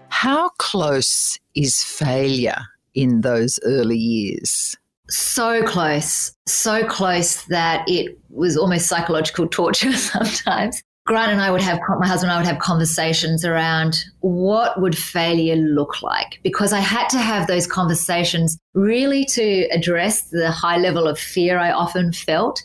How 0.10 0.50
close 0.60 1.40
is 1.56 1.82
failure 1.82 2.68
in 2.94 3.22
those 3.22 3.60
early 3.64 3.98
years? 3.98 4.78
So 5.12 5.62
close, 5.64 6.34
so 6.48 6.86
close 6.86 7.44
that 7.46 7.84
it 7.88 8.18
was 8.30 8.56
almost 8.56 8.88
psychological 8.88 9.46
torture 9.46 9.92
sometimes. 9.98 10.82
Grant 11.06 11.32
and 11.32 11.42
I 11.42 11.52
would 11.52 11.62
have, 11.62 11.80
my 12.00 12.08
husband 12.08 12.32
and 12.32 12.38
I 12.38 12.38
would 12.38 12.48
have 12.48 12.60
conversations 12.60 13.44
around 13.44 14.06
what 14.22 14.80
would 14.80 14.98
failure 14.98 15.56
look 15.56 16.02
like 16.02 16.40
because 16.44 16.72
I 16.72 16.80
had 16.80 17.10
to 17.10 17.18
have 17.18 17.48
those 17.48 17.68
conversations 17.68 18.58
really 18.74 19.26
to 19.26 19.68
address 19.72 20.30
the 20.30 20.50
high 20.52 20.78
level 20.78 21.08
of 21.08 21.20
fear 21.20 21.58
I 21.58 21.72
often 21.72 22.14
felt. 22.14 22.64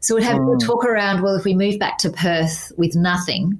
So 0.00 0.16
we'd 0.16 0.24
have 0.24 0.38
mm. 0.38 0.58
talk 0.58 0.84
around, 0.84 1.22
well, 1.22 1.36
if 1.36 1.44
we 1.44 1.54
move 1.54 1.78
back 1.78 1.98
to 1.98 2.10
Perth 2.10 2.72
with 2.76 2.96
nothing 2.96 3.56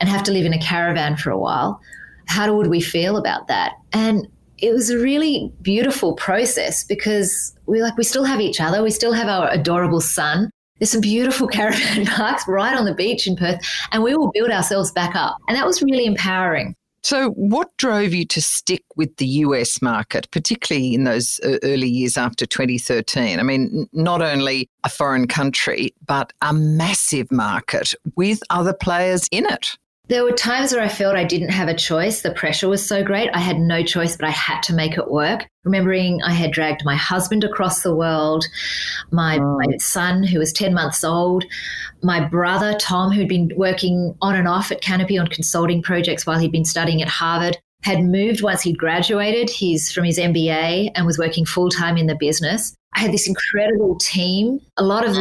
and 0.00 0.08
have 0.08 0.22
to 0.22 0.32
live 0.32 0.46
in 0.46 0.54
a 0.54 0.60
caravan 0.60 1.16
for 1.16 1.30
a 1.30 1.38
while, 1.38 1.80
how 2.26 2.54
would 2.54 2.68
we 2.68 2.80
feel 2.80 3.18
about 3.18 3.48
that? 3.48 3.72
And 3.92 4.26
it 4.58 4.72
was 4.72 4.90
a 4.90 4.98
really 4.98 5.52
beautiful 5.62 6.14
process 6.14 6.84
because 6.84 7.54
we 7.68 7.82
like 7.82 7.96
we 7.96 8.04
still 8.04 8.24
have 8.24 8.40
each 8.40 8.60
other, 8.60 8.82
we 8.82 8.90
still 8.90 9.12
have 9.12 9.28
our 9.28 9.50
adorable 9.50 10.00
son. 10.00 10.50
There's 10.78 10.90
some 10.90 11.00
beautiful 11.00 11.46
caravan 11.58 12.06
parks 12.06 12.44
right 12.48 12.76
on 12.76 12.84
the 12.84 12.94
beach 12.94 13.26
in 13.26 13.36
Perth, 13.36 13.60
and 13.92 14.02
we 14.02 14.16
will 14.16 14.30
build 14.32 14.50
ourselves 14.50 14.90
back 14.92 15.14
up. 15.14 15.36
And 15.48 15.56
that 15.56 15.66
was 15.66 15.82
really 15.82 16.06
empowering. 16.06 16.74
So, 17.02 17.30
what 17.30 17.76
drove 17.76 18.12
you 18.12 18.26
to 18.26 18.42
stick 18.42 18.82
with 18.96 19.16
the 19.16 19.26
US 19.26 19.80
market, 19.80 20.28
particularly 20.30 20.94
in 20.94 21.04
those 21.04 21.40
uh, 21.44 21.58
early 21.62 21.88
years 21.88 22.16
after 22.16 22.44
2013? 22.44 23.38
I 23.38 23.42
mean, 23.42 23.88
not 23.92 24.20
only 24.20 24.68
a 24.84 24.88
foreign 24.88 25.28
country, 25.28 25.94
but 26.06 26.32
a 26.42 26.52
massive 26.52 27.30
market 27.30 27.94
with 28.16 28.40
other 28.50 28.74
players 28.74 29.28
in 29.30 29.46
it. 29.46 29.76
There 30.08 30.24
were 30.24 30.32
times 30.32 30.72
where 30.72 30.82
I 30.82 30.88
felt 30.88 31.16
I 31.16 31.24
didn't 31.24 31.50
have 31.50 31.68
a 31.68 31.74
choice. 31.74 32.22
The 32.22 32.30
pressure 32.30 32.66
was 32.66 32.86
so 32.86 33.04
great. 33.04 33.28
I 33.34 33.40
had 33.40 33.58
no 33.58 33.82
choice, 33.82 34.16
but 34.16 34.26
I 34.26 34.30
had 34.30 34.62
to 34.62 34.74
make 34.74 34.96
it 34.96 35.10
work. 35.10 35.46
Remembering 35.64 36.22
I 36.22 36.32
had 36.32 36.50
dragged 36.50 36.82
my 36.82 36.96
husband 36.96 37.44
across 37.44 37.82
the 37.82 37.94
world, 37.94 38.46
my, 39.10 39.38
oh. 39.38 39.58
my 39.58 39.76
son, 39.76 40.22
who 40.22 40.38
was 40.38 40.50
10 40.54 40.72
months 40.72 41.04
old, 41.04 41.44
my 42.02 42.24
brother, 42.24 42.74
Tom, 42.80 43.12
who'd 43.12 43.28
been 43.28 43.50
working 43.56 44.14
on 44.22 44.34
and 44.34 44.48
off 44.48 44.72
at 44.72 44.80
Kanopy 44.80 45.20
on 45.20 45.26
consulting 45.26 45.82
projects 45.82 46.24
while 46.24 46.38
he'd 46.38 46.52
been 46.52 46.64
studying 46.64 47.02
at 47.02 47.08
Harvard, 47.08 47.58
had 47.82 48.02
moved 48.02 48.42
once 48.42 48.62
he'd 48.62 48.78
graduated. 48.78 49.50
He's 49.50 49.92
from 49.92 50.04
his 50.04 50.18
MBA 50.18 50.90
and 50.94 51.04
was 51.04 51.18
working 51.18 51.44
full 51.44 51.68
time 51.68 51.98
in 51.98 52.06
the 52.06 52.16
business. 52.16 52.74
I 52.94 53.00
had 53.00 53.12
this 53.12 53.28
incredible 53.28 53.96
team. 53.98 54.60
A 54.76 54.82
lot 54.82 55.06
of 55.06 55.14
the 55.14 55.20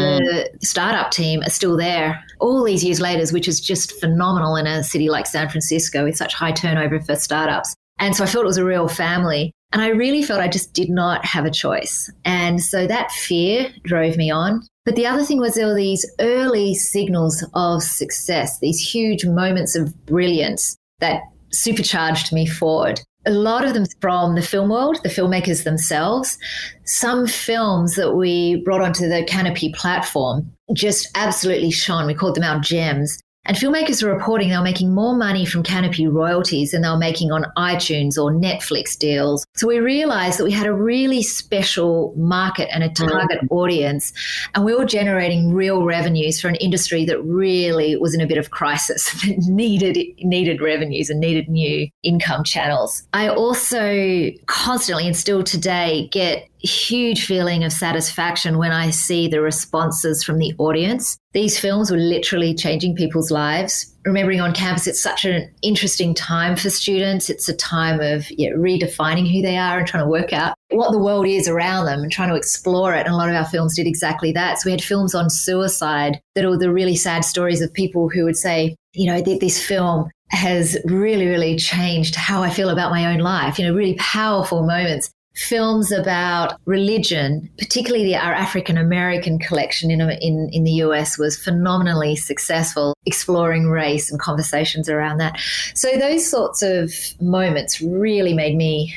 mm. 0.54 0.66
startup 0.66 1.12
team 1.12 1.42
are 1.44 1.50
still 1.50 1.78
there 1.78 2.24
all 2.40 2.64
these 2.64 2.84
years 2.84 3.00
later, 3.00 3.32
which 3.34 3.48
is 3.48 3.60
just 3.60 4.00
phenomenal 4.00 4.56
in 4.56 4.66
a 4.66 4.84
city 4.84 5.10
like 5.10 5.28
San 5.28 5.50
Francisco 5.50 6.06
with 6.06 6.18
such 6.18 6.34
high 6.34 6.52
turnover 6.52 7.00
for 7.00 7.16
startups. 7.16 7.76
And 8.00 8.16
so 8.16 8.24
I 8.24 8.28
felt 8.28 8.46
it 8.46 8.48
was 8.48 8.58
a 8.58 8.66
real 8.66 8.88
family. 8.88 9.52
And 9.74 9.82
I 9.82 9.90
really 9.90 10.24
felt 10.24 10.40
I 10.40 10.48
just 10.48 10.74
did 10.74 10.90
not 10.90 11.26
have 11.26 11.46
a 11.46 11.52
choice. 11.52 12.12
And 12.24 12.64
so 12.64 12.88
that 12.88 13.12
fear 13.12 13.70
drove 13.84 14.16
me 14.16 14.32
on. 14.32 14.62
But 14.86 14.96
the 14.96 15.06
other 15.06 15.24
thing 15.24 15.40
was 15.40 15.56
there 15.56 15.68
were 15.68 15.76
these 15.76 16.10
early 16.20 16.74
signals 16.74 17.46
of 17.54 17.84
success, 17.84 18.60
these 18.60 18.80
huge 18.80 19.26
moments 19.26 19.76
of 19.76 19.94
brilliance 20.06 20.78
that 21.00 21.22
supercharged 21.52 22.32
me 22.32 22.46
forward 22.46 23.02
a 23.28 23.32
lot 23.32 23.66
of 23.66 23.74
them 23.74 23.86
from 24.02 24.36
the 24.36 24.42
film 24.42 24.70
world, 24.70 25.00
the 25.04 25.10
filmmakers 25.10 25.66
themselves. 25.66 26.38
Some 26.86 27.28
films 27.28 27.96
that 27.96 28.16
we 28.16 28.62
brought 28.64 28.82
onto 28.82 29.08
the 29.08 29.26
Kanopy 29.30 29.74
platform 29.76 30.50
just 30.74 31.08
absolutely 31.16 31.72
shone. 31.72 32.08
We 32.08 32.14
called 32.14 32.36
them 32.36 32.44
our 32.44 32.60
gems. 32.60 33.20
And 33.48 33.56
filmmakers 33.56 34.04
are 34.04 34.14
reporting 34.14 34.50
they 34.50 34.58
were 34.58 34.64
making 34.64 34.94
more 34.94 35.16
money 35.16 35.46
from 35.46 35.64
Kanopy 35.64 36.12
royalties 36.12 36.72
than 36.72 36.82
they 36.82 36.90
were 36.90 36.98
making 36.98 37.32
on 37.32 37.46
iTunes 37.58 38.18
or 38.18 38.32
Netflix 38.32 38.98
deals. 38.98 39.46
So 39.56 39.68
we 39.68 39.80
realized 39.80 40.38
that 40.38 40.44
we 40.44 40.52
had 40.52 40.68
a 40.68 40.74
really 40.74 41.24
special 41.24 42.14
market 42.18 42.68
and 42.74 42.84
a 42.84 42.90
target 42.90 43.40
mm. 43.42 43.48
audience, 43.50 44.12
and 44.54 44.66
we 44.66 44.76
were 44.76 44.86
generating 44.86 45.54
real 45.54 45.84
revenues 45.84 46.42
for 46.42 46.50
an 46.50 46.56
industry 46.56 47.06
that 47.06 47.24
really 47.24 47.96
was 47.96 48.14
in 48.14 48.20
a 48.20 48.28
bit 48.28 48.38
of 48.38 48.52
crisis 48.52 49.12
that 49.22 49.38
needed 49.48 49.98
needed 50.20 50.62
revenues 50.62 51.10
and 51.10 51.20
needed 51.20 51.48
new 51.48 51.88
income 52.04 52.44
channels. 52.44 53.04
I 53.14 53.30
also 53.30 54.30
constantly 54.48 55.08
and 55.08 55.16
still 55.16 55.44
today 55.44 56.10
get 56.12 56.50
huge 56.68 57.26
feeling 57.26 57.64
of 57.64 57.72
satisfaction 57.72 58.58
when 58.58 58.72
I 58.72 58.90
see 58.90 59.28
the 59.28 59.42
responses 59.42 60.24
from 60.24 60.38
the 60.38 60.54
audience. 60.58 61.18
These 61.34 61.60
films 61.60 61.90
were 61.90 61.98
literally 61.98 62.54
changing 62.54 62.96
people's 62.96 63.32
lives. 63.32 63.94
Remembering 64.06 64.42
on 64.42 64.54
campus, 64.54 64.88
it's 64.88 65.02
such 65.02 65.26
an 65.26 65.50
interesting 65.62 66.14
time 66.14 66.56
for 66.56 66.70
students. 66.70 67.30
It's 67.30 67.50
a 67.50 67.56
time 67.56 68.00
of 68.00 68.24
redefining 68.24 69.32
who 69.32 69.42
they 69.42 69.58
are 69.58 69.80
and 69.80 69.88
trying 69.88 70.04
to 70.04 70.10
work 70.10 70.34
out 70.34 70.56
what 70.70 70.92
the 70.92 71.00
world 71.00 71.28
is 71.28 71.48
around 71.48 71.86
them 71.86 72.02
and 72.02 72.12
trying 72.12 72.30
to 72.30 72.36
explore 72.36 72.94
it. 72.94 73.06
And 73.06 73.14
a 73.14 73.18
lot 73.18 73.30
of 73.30 73.36
our 73.36 73.46
films 73.46 73.76
did 73.76 73.88
exactly 73.88 74.32
that. 74.34 74.60
So 74.60 74.68
we 74.68 74.72
had 74.72 74.84
films 74.84 75.14
on 75.14 75.30
suicide 75.30 76.20
that 76.36 76.46
were 76.46 76.58
the 76.58 76.72
really 76.72 76.96
sad 76.96 77.24
stories 77.24 77.62
of 77.62 77.74
people 77.74 78.10
who 78.10 78.24
would 78.26 78.38
say, 78.38 78.76
you 78.94 79.08
know, 79.08 79.22
this 79.22 79.64
film 79.64 80.10
has 80.30 80.78
really, 80.86 81.28
really 81.28 81.56
changed 81.56 82.16
how 82.16 82.44
I 82.44 82.50
feel 82.50 82.70
about 82.70 82.92
my 82.92 83.14
own 83.14 83.20
life. 83.20 83.58
You 83.58 83.66
know, 83.66 83.74
really 83.74 83.96
powerful 83.96 84.66
moments 84.66 85.10
films 85.38 85.92
about 85.92 86.60
religion, 86.66 87.50
particularly 87.60 88.04
the, 88.04 88.16
our 88.16 88.34
African 88.34 88.78
American 88.78 89.38
collection 89.38 89.92
in, 89.92 90.02
in, 90.02 90.50
in 90.52 90.64
the 90.64 90.72
US 90.84 91.18
was 91.18 91.38
phenomenally 91.38 92.16
successful, 92.16 92.96
exploring 93.06 93.68
race 93.68 94.10
and 94.12 94.20
conversations 94.20 94.90
around 94.90 95.20
that. 95.20 95.40
So 95.76 95.96
those 95.98 96.30
sorts 96.30 96.62
of 96.64 96.92
moments 97.22 97.82
really 97.82 98.34
made 98.34 98.56
me 98.56 98.94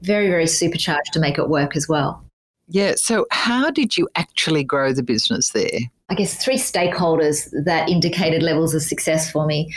very, 0.00 0.28
very 0.28 0.46
supercharged 0.46 1.12
to 1.12 1.20
make 1.20 1.38
it 1.38 1.48
work 1.48 1.76
as 1.76 1.88
well. 1.88 2.24
Yeah. 2.68 2.94
So, 2.96 3.26
how 3.30 3.70
did 3.70 3.98
you 3.98 4.08
actually 4.14 4.64
grow 4.64 4.92
the 4.92 5.02
business 5.02 5.50
there? 5.50 5.78
I 6.08 6.14
guess 6.14 6.42
three 6.42 6.56
stakeholders 6.56 7.50
that 7.64 7.88
indicated 7.88 8.42
levels 8.42 8.74
of 8.74 8.82
success 8.82 9.30
for 9.30 9.46
me. 9.46 9.72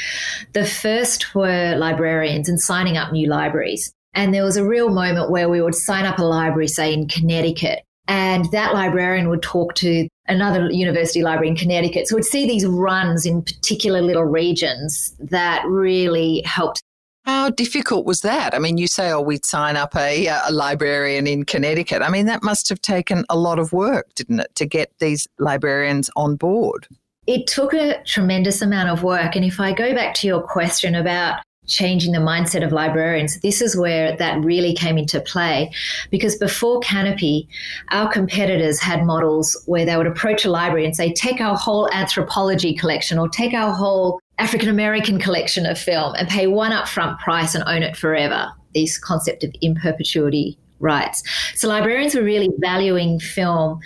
The 0.53 0.65
first 0.65 1.35
were 1.35 1.75
librarians 1.77 2.47
and 2.47 2.59
signing 2.59 2.95
up 2.95 3.11
new 3.11 3.27
libraries. 3.27 3.93
And 4.15 4.33
there 4.33 4.43
was 4.43 4.57
a 4.57 4.65
real 4.65 4.89
moment 4.89 5.29
where 5.29 5.49
we 5.49 5.61
would 5.61 5.75
sign 5.75 6.05
up 6.05 6.19
a 6.19 6.23
library, 6.23 6.67
say 6.67 6.93
in 6.93 7.07
Connecticut, 7.07 7.83
and 8.07 8.49
that 8.51 8.73
librarian 8.73 9.29
would 9.29 9.41
talk 9.41 9.75
to 9.75 10.07
another 10.27 10.71
university 10.71 11.21
library 11.21 11.49
in 11.49 11.55
Connecticut. 11.55 12.07
So 12.07 12.15
we'd 12.15 12.25
see 12.25 12.47
these 12.47 12.65
runs 12.65 13.25
in 13.25 13.41
particular 13.41 14.01
little 14.01 14.23
regions 14.23 15.15
that 15.19 15.65
really 15.65 16.41
helped. 16.45 16.81
How 17.25 17.49
difficult 17.49 18.05
was 18.05 18.21
that? 18.21 18.53
I 18.53 18.59
mean, 18.59 18.77
you 18.77 18.87
say, 18.87 19.11
oh, 19.11 19.19
we'd 19.19 19.45
sign 19.45 19.75
up 19.75 19.95
a, 19.95 20.27
a 20.27 20.51
librarian 20.51 21.25
in 21.25 21.43
Connecticut. 21.43 22.03
I 22.03 22.09
mean, 22.09 22.27
that 22.27 22.43
must 22.43 22.69
have 22.69 22.81
taken 22.81 23.25
a 23.29 23.37
lot 23.37 23.57
of 23.57 23.73
work, 23.73 24.13
didn't 24.15 24.39
it, 24.39 24.53
to 24.55 24.65
get 24.65 24.93
these 24.99 25.27
librarians 25.39 26.09
on 26.15 26.35
board? 26.35 26.87
It 27.25 27.47
took 27.47 27.73
a 27.73 28.03
tremendous 28.03 28.61
amount 28.61 28.89
of 28.89 29.01
work. 29.01 29.35
And 29.35 29.43
if 29.43 29.59
I 29.59 29.73
go 29.73 29.95
back 29.95 30.13
to 30.15 30.27
your 30.27 30.43
question 30.43 30.93
about 30.93 31.41
changing 31.67 32.11
the 32.11 32.19
mindset 32.19 32.65
of 32.65 32.71
librarians, 32.71 33.39
this 33.41 33.61
is 33.61 33.75
where 33.75 34.15
that 34.17 34.43
really 34.43 34.73
came 34.73 34.97
into 34.97 35.19
play. 35.19 35.71
Because 36.09 36.35
before 36.35 36.79
Kanopy, 36.81 37.47
our 37.89 38.11
competitors 38.11 38.79
had 38.79 39.05
models 39.05 39.61
where 39.65 39.85
they 39.85 39.97
would 39.97 40.07
approach 40.07 40.45
a 40.45 40.51
library 40.51 40.85
and 40.85 40.95
say, 40.95 41.13
take 41.13 41.41
our 41.41 41.55
whole 41.55 41.89
anthropology 41.91 42.73
collection 42.73 43.17
or 43.17 43.29
take 43.29 43.53
our 43.53 43.73
whole 43.73 44.19
African 44.37 44.69
American 44.69 45.19
collection 45.19 45.65
of 45.65 45.79
film 45.79 46.13
and 46.15 46.27
pay 46.27 46.47
one 46.47 46.71
upfront 46.71 47.17
price 47.19 47.55
and 47.55 47.63
own 47.67 47.83
it 47.83 47.95
forever. 47.95 48.51
This 48.73 48.97
concept 48.97 49.43
of 49.43 49.53
in 49.61 49.75
perpetuity 49.75 50.57
rights. 50.79 51.23
So 51.55 51.69
librarians 51.69 52.15
were 52.15 52.23
really 52.23 52.49
valuing 52.59 53.19
film 53.19 53.79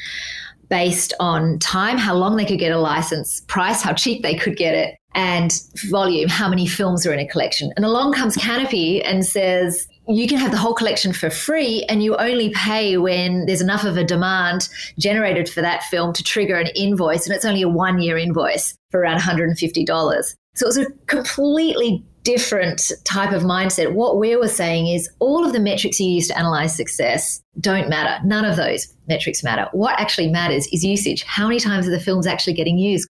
based 0.69 1.13
on 1.19 1.59
time, 1.59 1.97
how 1.97 2.15
long 2.15 2.35
they 2.35 2.45
could 2.45 2.59
get 2.59 2.71
a 2.71 2.79
license, 2.79 3.41
price, 3.47 3.81
how 3.81 3.93
cheap 3.93 4.21
they 4.21 4.35
could 4.35 4.55
get 4.55 4.75
it, 4.75 4.98
and 5.15 5.51
volume, 5.89 6.29
how 6.29 6.47
many 6.47 6.67
films 6.67 7.05
are 7.05 7.13
in 7.13 7.19
a 7.19 7.27
collection. 7.27 7.71
And 7.75 7.85
along 7.85 8.13
comes 8.13 8.37
Kanopy 8.37 9.01
and 9.03 9.25
says, 9.25 9.87
you 10.07 10.27
can 10.27 10.37
have 10.37 10.51
the 10.51 10.57
whole 10.57 10.73
collection 10.73 11.13
for 11.13 11.29
free 11.29 11.85
and 11.89 12.03
you 12.03 12.15
only 12.15 12.51
pay 12.51 12.97
when 12.97 13.45
there's 13.45 13.61
enough 13.61 13.83
of 13.83 13.97
a 13.97 14.03
demand 14.03 14.69
generated 14.97 15.49
for 15.49 15.61
that 15.61 15.83
film 15.83 16.13
to 16.13 16.23
trigger 16.23 16.55
an 16.55 16.67
invoice. 16.75 17.25
And 17.25 17.35
it's 17.35 17.45
only 17.45 17.61
a 17.61 17.69
one 17.69 17.99
year 17.99 18.17
invoice 18.17 18.75
for 18.91 18.99
around 18.99 19.19
$150. 19.19 20.35
So 20.55 20.65
it 20.65 20.67
was 20.67 20.77
a 20.77 20.91
completely 21.05 22.03
different 22.23 22.91
type 23.05 23.31
of 23.31 23.43
mindset. 23.43 23.93
What 23.93 24.19
we 24.19 24.35
were 24.35 24.47
saying 24.47 24.87
is 24.87 25.09
all 25.19 25.45
of 25.45 25.53
the 25.53 25.59
metrics 25.59 25.99
you 25.99 26.09
use 26.09 26.27
to 26.27 26.37
analyze 26.37 26.75
success 26.75 27.41
don't 27.59 27.89
matter. 27.89 28.23
None 28.25 28.45
of 28.45 28.55
those 28.55 28.93
metrics 29.07 29.43
matter. 29.43 29.67
What 29.71 29.99
actually 29.99 30.29
matters 30.29 30.67
is 30.73 30.83
usage. 30.83 31.23
How 31.23 31.47
many 31.47 31.59
times 31.59 31.87
are 31.87 31.91
the 31.91 31.99
films 31.99 32.27
actually 32.27 32.53
getting 32.53 32.77
used? 32.77 33.07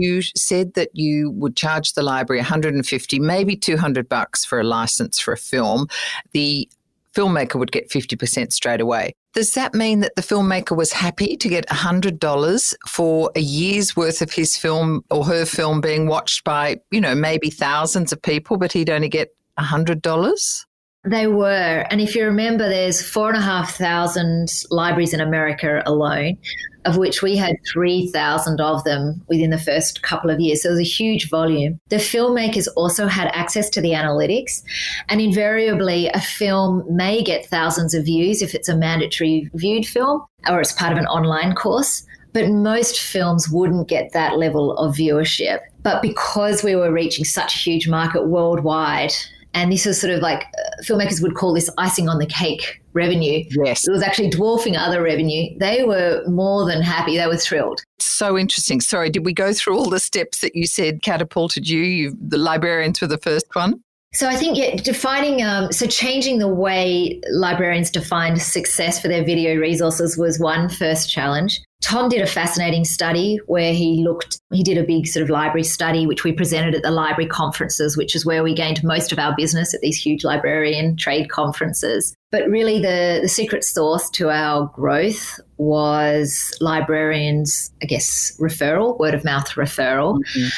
You 0.00 0.22
said 0.22 0.74
that 0.74 0.90
you 0.94 1.30
would 1.32 1.56
charge 1.56 1.92
the 1.92 2.02
library 2.02 2.40
150, 2.40 3.18
maybe 3.20 3.56
200 3.56 4.08
bucks 4.08 4.44
for 4.44 4.60
a 4.60 4.64
license 4.64 5.18
for 5.18 5.32
a 5.32 5.36
film. 5.36 5.86
The 6.32 6.68
filmmaker 7.14 7.56
would 7.56 7.72
get 7.72 7.88
50% 7.90 8.52
straight 8.52 8.80
away. 8.80 9.14
Does 9.32 9.54
that 9.54 9.74
mean 9.74 10.00
that 10.00 10.16
the 10.16 10.22
filmmaker 10.22 10.76
was 10.76 10.92
happy 10.92 11.36
to 11.36 11.48
get 11.48 11.66
$100 11.68 12.74
for 12.88 13.30
a 13.36 13.40
year's 13.40 13.96
worth 13.96 14.22
of 14.22 14.32
his 14.32 14.56
film 14.56 15.04
or 15.10 15.24
her 15.24 15.44
film 15.44 15.80
being 15.80 16.06
watched 16.06 16.44
by, 16.44 16.80
you 16.90 17.00
know, 17.00 17.14
maybe 17.14 17.50
thousands 17.50 18.12
of 18.12 18.20
people, 18.22 18.56
but 18.56 18.72
he'd 18.72 18.90
only 18.90 19.08
get 19.08 19.34
$100? 19.58 20.64
They 21.04 21.26
were. 21.26 21.86
And 21.90 22.00
if 22.00 22.14
you 22.14 22.26
remember, 22.26 22.68
there's 22.68 23.00
four 23.00 23.28
and 23.28 23.38
a 23.38 23.40
half 23.40 23.74
thousand 23.74 24.48
libraries 24.70 25.14
in 25.14 25.20
America 25.20 25.82
alone, 25.86 26.36
of 26.84 26.98
which 26.98 27.22
we 27.22 27.36
had 27.36 27.56
3,000 27.72 28.60
of 28.60 28.84
them 28.84 29.22
within 29.26 29.48
the 29.48 29.58
first 29.58 30.02
couple 30.02 30.28
of 30.28 30.40
years. 30.40 30.62
So 30.62 30.68
it 30.68 30.72
was 30.72 30.80
a 30.80 30.84
huge 30.84 31.30
volume. 31.30 31.80
The 31.88 31.96
filmmakers 31.96 32.68
also 32.76 33.06
had 33.06 33.28
access 33.28 33.70
to 33.70 33.80
the 33.80 33.92
analytics. 33.92 34.62
And 35.08 35.22
invariably, 35.22 36.08
a 36.08 36.20
film 36.20 36.84
may 36.94 37.22
get 37.22 37.46
thousands 37.46 37.94
of 37.94 38.04
views 38.04 38.42
if 38.42 38.54
it's 38.54 38.68
a 38.68 38.76
mandatory 38.76 39.50
viewed 39.54 39.86
film 39.86 40.22
or 40.50 40.60
it's 40.60 40.72
part 40.72 40.92
of 40.92 40.98
an 40.98 41.06
online 41.06 41.54
course. 41.54 42.04
But 42.34 42.50
most 42.50 43.00
films 43.00 43.48
wouldn't 43.48 43.88
get 43.88 44.12
that 44.12 44.36
level 44.36 44.76
of 44.76 44.96
viewership. 44.96 45.60
But 45.82 46.02
because 46.02 46.62
we 46.62 46.76
were 46.76 46.92
reaching 46.92 47.24
such 47.24 47.54
a 47.54 47.58
huge 47.58 47.88
market 47.88 48.26
worldwide, 48.26 49.14
and 49.54 49.72
this 49.72 49.86
was 49.86 50.00
sort 50.00 50.12
of 50.12 50.20
like 50.20 50.44
uh, 50.58 50.82
filmmakers 50.82 51.22
would 51.22 51.34
call 51.34 51.52
this 51.52 51.70
icing 51.78 52.08
on 52.08 52.18
the 52.18 52.26
cake 52.26 52.82
revenue. 52.92 53.44
Yes. 53.64 53.86
It 53.86 53.92
was 53.92 54.02
actually 54.02 54.30
dwarfing 54.30 54.76
other 54.76 55.02
revenue. 55.02 55.56
They 55.58 55.84
were 55.84 56.22
more 56.26 56.66
than 56.66 56.82
happy. 56.82 57.16
They 57.16 57.26
were 57.26 57.36
thrilled. 57.36 57.82
So 57.98 58.36
interesting. 58.38 58.80
Sorry, 58.80 59.10
did 59.10 59.24
we 59.24 59.32
go 59.32 59.52
through 59.52 59.76
all 59.78 59.90
the 59.90 60.00
steps 60.00 60.40
that 60.40 60.54
you 60.54 60.66
said 60.66 61.02
catapulted 61.02 61.68
you? 61.68 61.80
you 61.80 62.16
the 62.20 62.38
librarians 62.38 63.00
were 63.00 63.06
the 63.06 63.18
first 63.18 63.46
one? 63.54 63.82
So 64.12 64.26
I 64.26 64.34
think 64.34 64.58
yeah, 64.58 64.74
defining, 64.74 65.40
um, 65.42 65.70
so 65.70 65.86
changing 65.86 66.38
the 66.38 66.48
way 66.48 67.20
librarians 67.30 67.90
defined 67.90 68.42
success 68.42 69.00
for 69.00 69.06
their 69.06 69.24
video 69.24 69.54
resources 69.54 70.16
was 70.16 70.40
one 70.40 70.68
first 70.68 71.08
challenge. 71.08 71.60
Tom 71.80 72.08
did 72.08 72.20
a 72.20 72.26
fascinating 72.26 72.84
study 72.84 73.38
where 73.46 73.72
he 73.72 74.02
looked, 74.04 74.40
he 74.52 74.62
did 74.64 74.76
a 74.76 74.82
big 74.82 75.06
sort 75.06 75.22
of 75.22 75.30
library 75.30 75.62
study, 75.62 76.06
which 76.06 76.24
we 76.24 76.32
presented 76.32 76.74
at 76.74 76.82
the 76.82 76.90
library 76.90 77.28
conferences, 77.28 77.96
which 77.96 78.14
is 78.16 78.26
where 78.26 78.42
we 78.42 78.52
gained 78.52 78.82
most 78.82 79.12
of 79.12 79.18
our 79.18 79.34
business 79.36 79.72
at 79.74 79.80
these 79.80 79.96
huge 79.96 80.24
librarian 80.24 80.96
trade 80.96 81.30
conferences. 81.30 82.14
But 82.32 82.48
really, 82.48 82.80
the, 82.80 83.20
the 83.22 83.28
secret 83.28 83.64
sauce 83.64 84.10
to 84.10 84.28
our 84.28 84.66
growth 84.74 85.40
was 85.56 86.52
librarians, 86.60 87.70
I 87.82 87.86
guess, 87.86 88.36
referral, 88.38 88.98
word 88.98 89.14
of 89.14 89.24
mouth 89.24 89.48
referral. 89.50 90.18
Mm-hmm. 90.18 90.48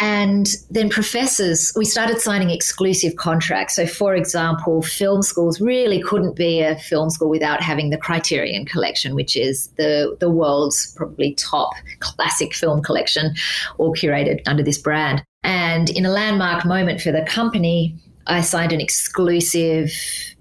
And 0.00 0.48
then 0.70 0.88
professors, 0.88 1.72
we 1.74 1.84
started 1.84 2.20
signing 2.20 2.50
exclusive 2.50 3.16
contracts. 3.16 3.74
So, 3.74 3.86
for 3.86 4.14
example, 4.14 4.82
film 4.82 5.22
schools 5.22 5.60
really 5.60 6.00
couldn't 6.00 6.36
be 6.36 6.60
a 6.60 6.76
film 6.78 7.10
school 7.10 7.28
without 7.28 7.60
having 7.60 7.90
the 7.90 7.98
Criterion 7.98 8.64
Collection, 8.64 9.14
which 9.14 9.36
is 9.36 9.68
the, 9.76 10.16
the 10.20 10.30
world's 10.30 10.94
probably 10.94 11.34
top 11.34 11.72
classic 11.98 12.54
film 12.54 12.82
collection, 12.82 13.34
all 13.78 13.92
curated 13.92 14.40
under 14.46 14.62
this 14.62 14.78
brand. 14.78 15.24
And 15.42 15.90
in 15.90 16.06
a 16.06 16.10
landmark 16.10 16.64
moment 16.64 17.00
for 17.00 17.12
the 17.12 17.22
company, 17.22 17.96
I 18.28 18.42
signed 18.42 18.72
an 18.72 18.80
exclusive 18.80 19.90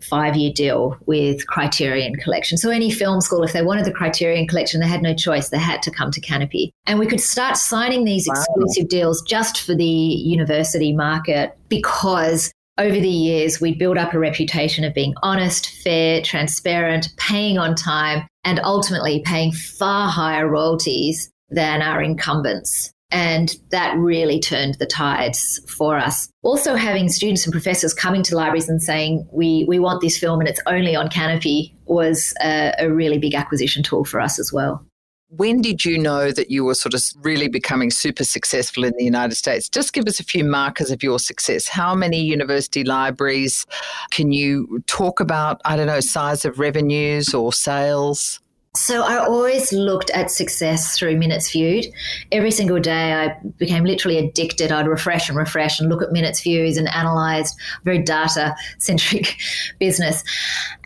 five 0.02 0.36
year 0.36 0.52
deal 0.54 0.98
with 1.06 1.48
Criterion 1.48 2.16
Collection. 2.16 2.58
So 2.58 2.70
any 2.70 2.92
film 2.92 3.22
school, 3.22 3.44
if 3.44 3.54
they 3.54 3.62
wanted 3.62 3.86
the 3.86 3.92
Criterion 3.92 4.48
Collection, 4.48 4.80
they 4.80 4.88
had 4.88 5.02
no 5.02 5.14
choice. 5.14 5.50
They 5.50 5.58
had 5.58 5.82
to 5.84 5.92
come 5.92 6.12
to 6.12 6.22
Kanopy. 6.22 6.72
And 6.86 7.00
we 7.00 7.08
could 7.08 7.22
start 7.22 7.58
signing 7.58 8.06
these 8.06 8.28
wow. 8.28 8.36
exclusive 8.36 8.90
deals 8.90 9.22
just 9.22 9.62
for 9.62 9.76
the 9.76 9.84
university 9.84 10.94
market 10.94 11.58
because 11.70 12.52
over 12.78 13.00
the 13.00 13.10
years, 13.10 13.60
we'd 13.60 13.80
built 13.80 13.98
up 13.98 14.14
a 14.14 14.20
reputation 14.20 14.84
of 14.84 14.94
being 14.94 15.16
honest, 15.24 15.70
fair, 15.84 16.22
transparent, 16.22 17.10
paying 17.18 17.58
on 17.58 17.74
time, 17.76 18.28
and 18.44 18.60
ultimately 18.64 19.22
paying 19.26 19.52
far 19.52 20.08
higher 20.10 20.48
royalties 20.48 21.32
than 21.50 21.82
our 21.82 22.02
incumbents. 22.02 22.94
And 23.10 23.56
that 23.72 23.98
really 23.98 24.40
turned 24.40 24.76
the 24.76 24.86
tides 24.86 25.62
for 25.68 25.98
us. 25.98 26.30
Also, 26.44 26.76
having 26.76 27.08
students 27.08 27.46
and 27.46 27.54
professors 27.54 27.94
coming 27.94 28.22
to 28.24 28.36
libraries 28.36 28.68
and 28.68 28.82
saying, 28.82 29.28
we, 29.32 29.66
we 29.68 29.80
want 29.80 30.02
this 30.02 30.18
film 30.18 30.40
and 30.42 30.50
it's 30.50 30.62
only 30.68 30.96
on 30.96 31.08
Kanopy 31.08 31.74
was 31.86 32.34
a, 32.44 32.74
a 32.80 32.92
really 32.92 33.18
big 33.18 33.34
acquisition 33.34 33.82
tool 33.82 34.04
for 34.04 34.20
us 34.20 34.40
as 34.40 34.52
well. 34.52 34.86
When 35.30 35.62
did 35.62 35.84
you 35.84 35.98
know 35.98 36.32
that 36.32 36.52
you 36.52 36.64
were 36.64 36.74
sort 36.74 36.94
of 36.94 37.04
really 37.22 37.50
becoming 37.50 37.92
super 37.92 38.24
successful 38.24 38.86
in 38.86 38.94
the 38.98 39.04
United 39.04 39.36
States? 39.36 39.68
Just 39.68 39.92
give 39.92 40.06
us 40.06 40.22
a 40.22 40.24
few 40.24 40.46
markers 40.46 40.90
of 40.90 41.04
your 41.04 41.20
success. 41.20 41.68
How 41.68 41.94
many 41.94 42.22
university 42.22 42.86
libraries 42.86 43.66
can 44.10 44.32
you 44.32 44.82
talk 44.88 45.20
about? 45.20 45.62
I 45.66 45.76
don't 45.76 45.88
know, 45.88 46.00
size 46.00 46.46
of 46.46 46.60
revenues 46.60 47.34
or 47.34 47.52
sales? 47.52 48.40
So 48.78 49.02
I 49.02 49.18
always 49.18 49.74
looked 49.74 50.12
at 50.12 50.30
success 50.30 50.98
through 50.98 51.18
minutes 51.18 51.52
viewed. 51.52 51.88
Every 52.32 52.52
single 52.52 52.80
day, 52.80 53.14
I 53.14 53.36
became 53.58 53.84
literally 53.84 54.20
addicted. 54.20 54.72
I'd 54.72 54.88
refresh 54.88 55.30
and 55.30 55.38
refresh 55.38 55.80
and 55.80 55.90
look 55.90 56.04
at 56.04 56.12
minutes 56.12 56.42
views 56.42 56.78
and 56.78 56.88
analyze 56.90 57.56
very 57.84 57.98
data 57.98 58.56
centric 58.78 59.36
business. 59.80 60.24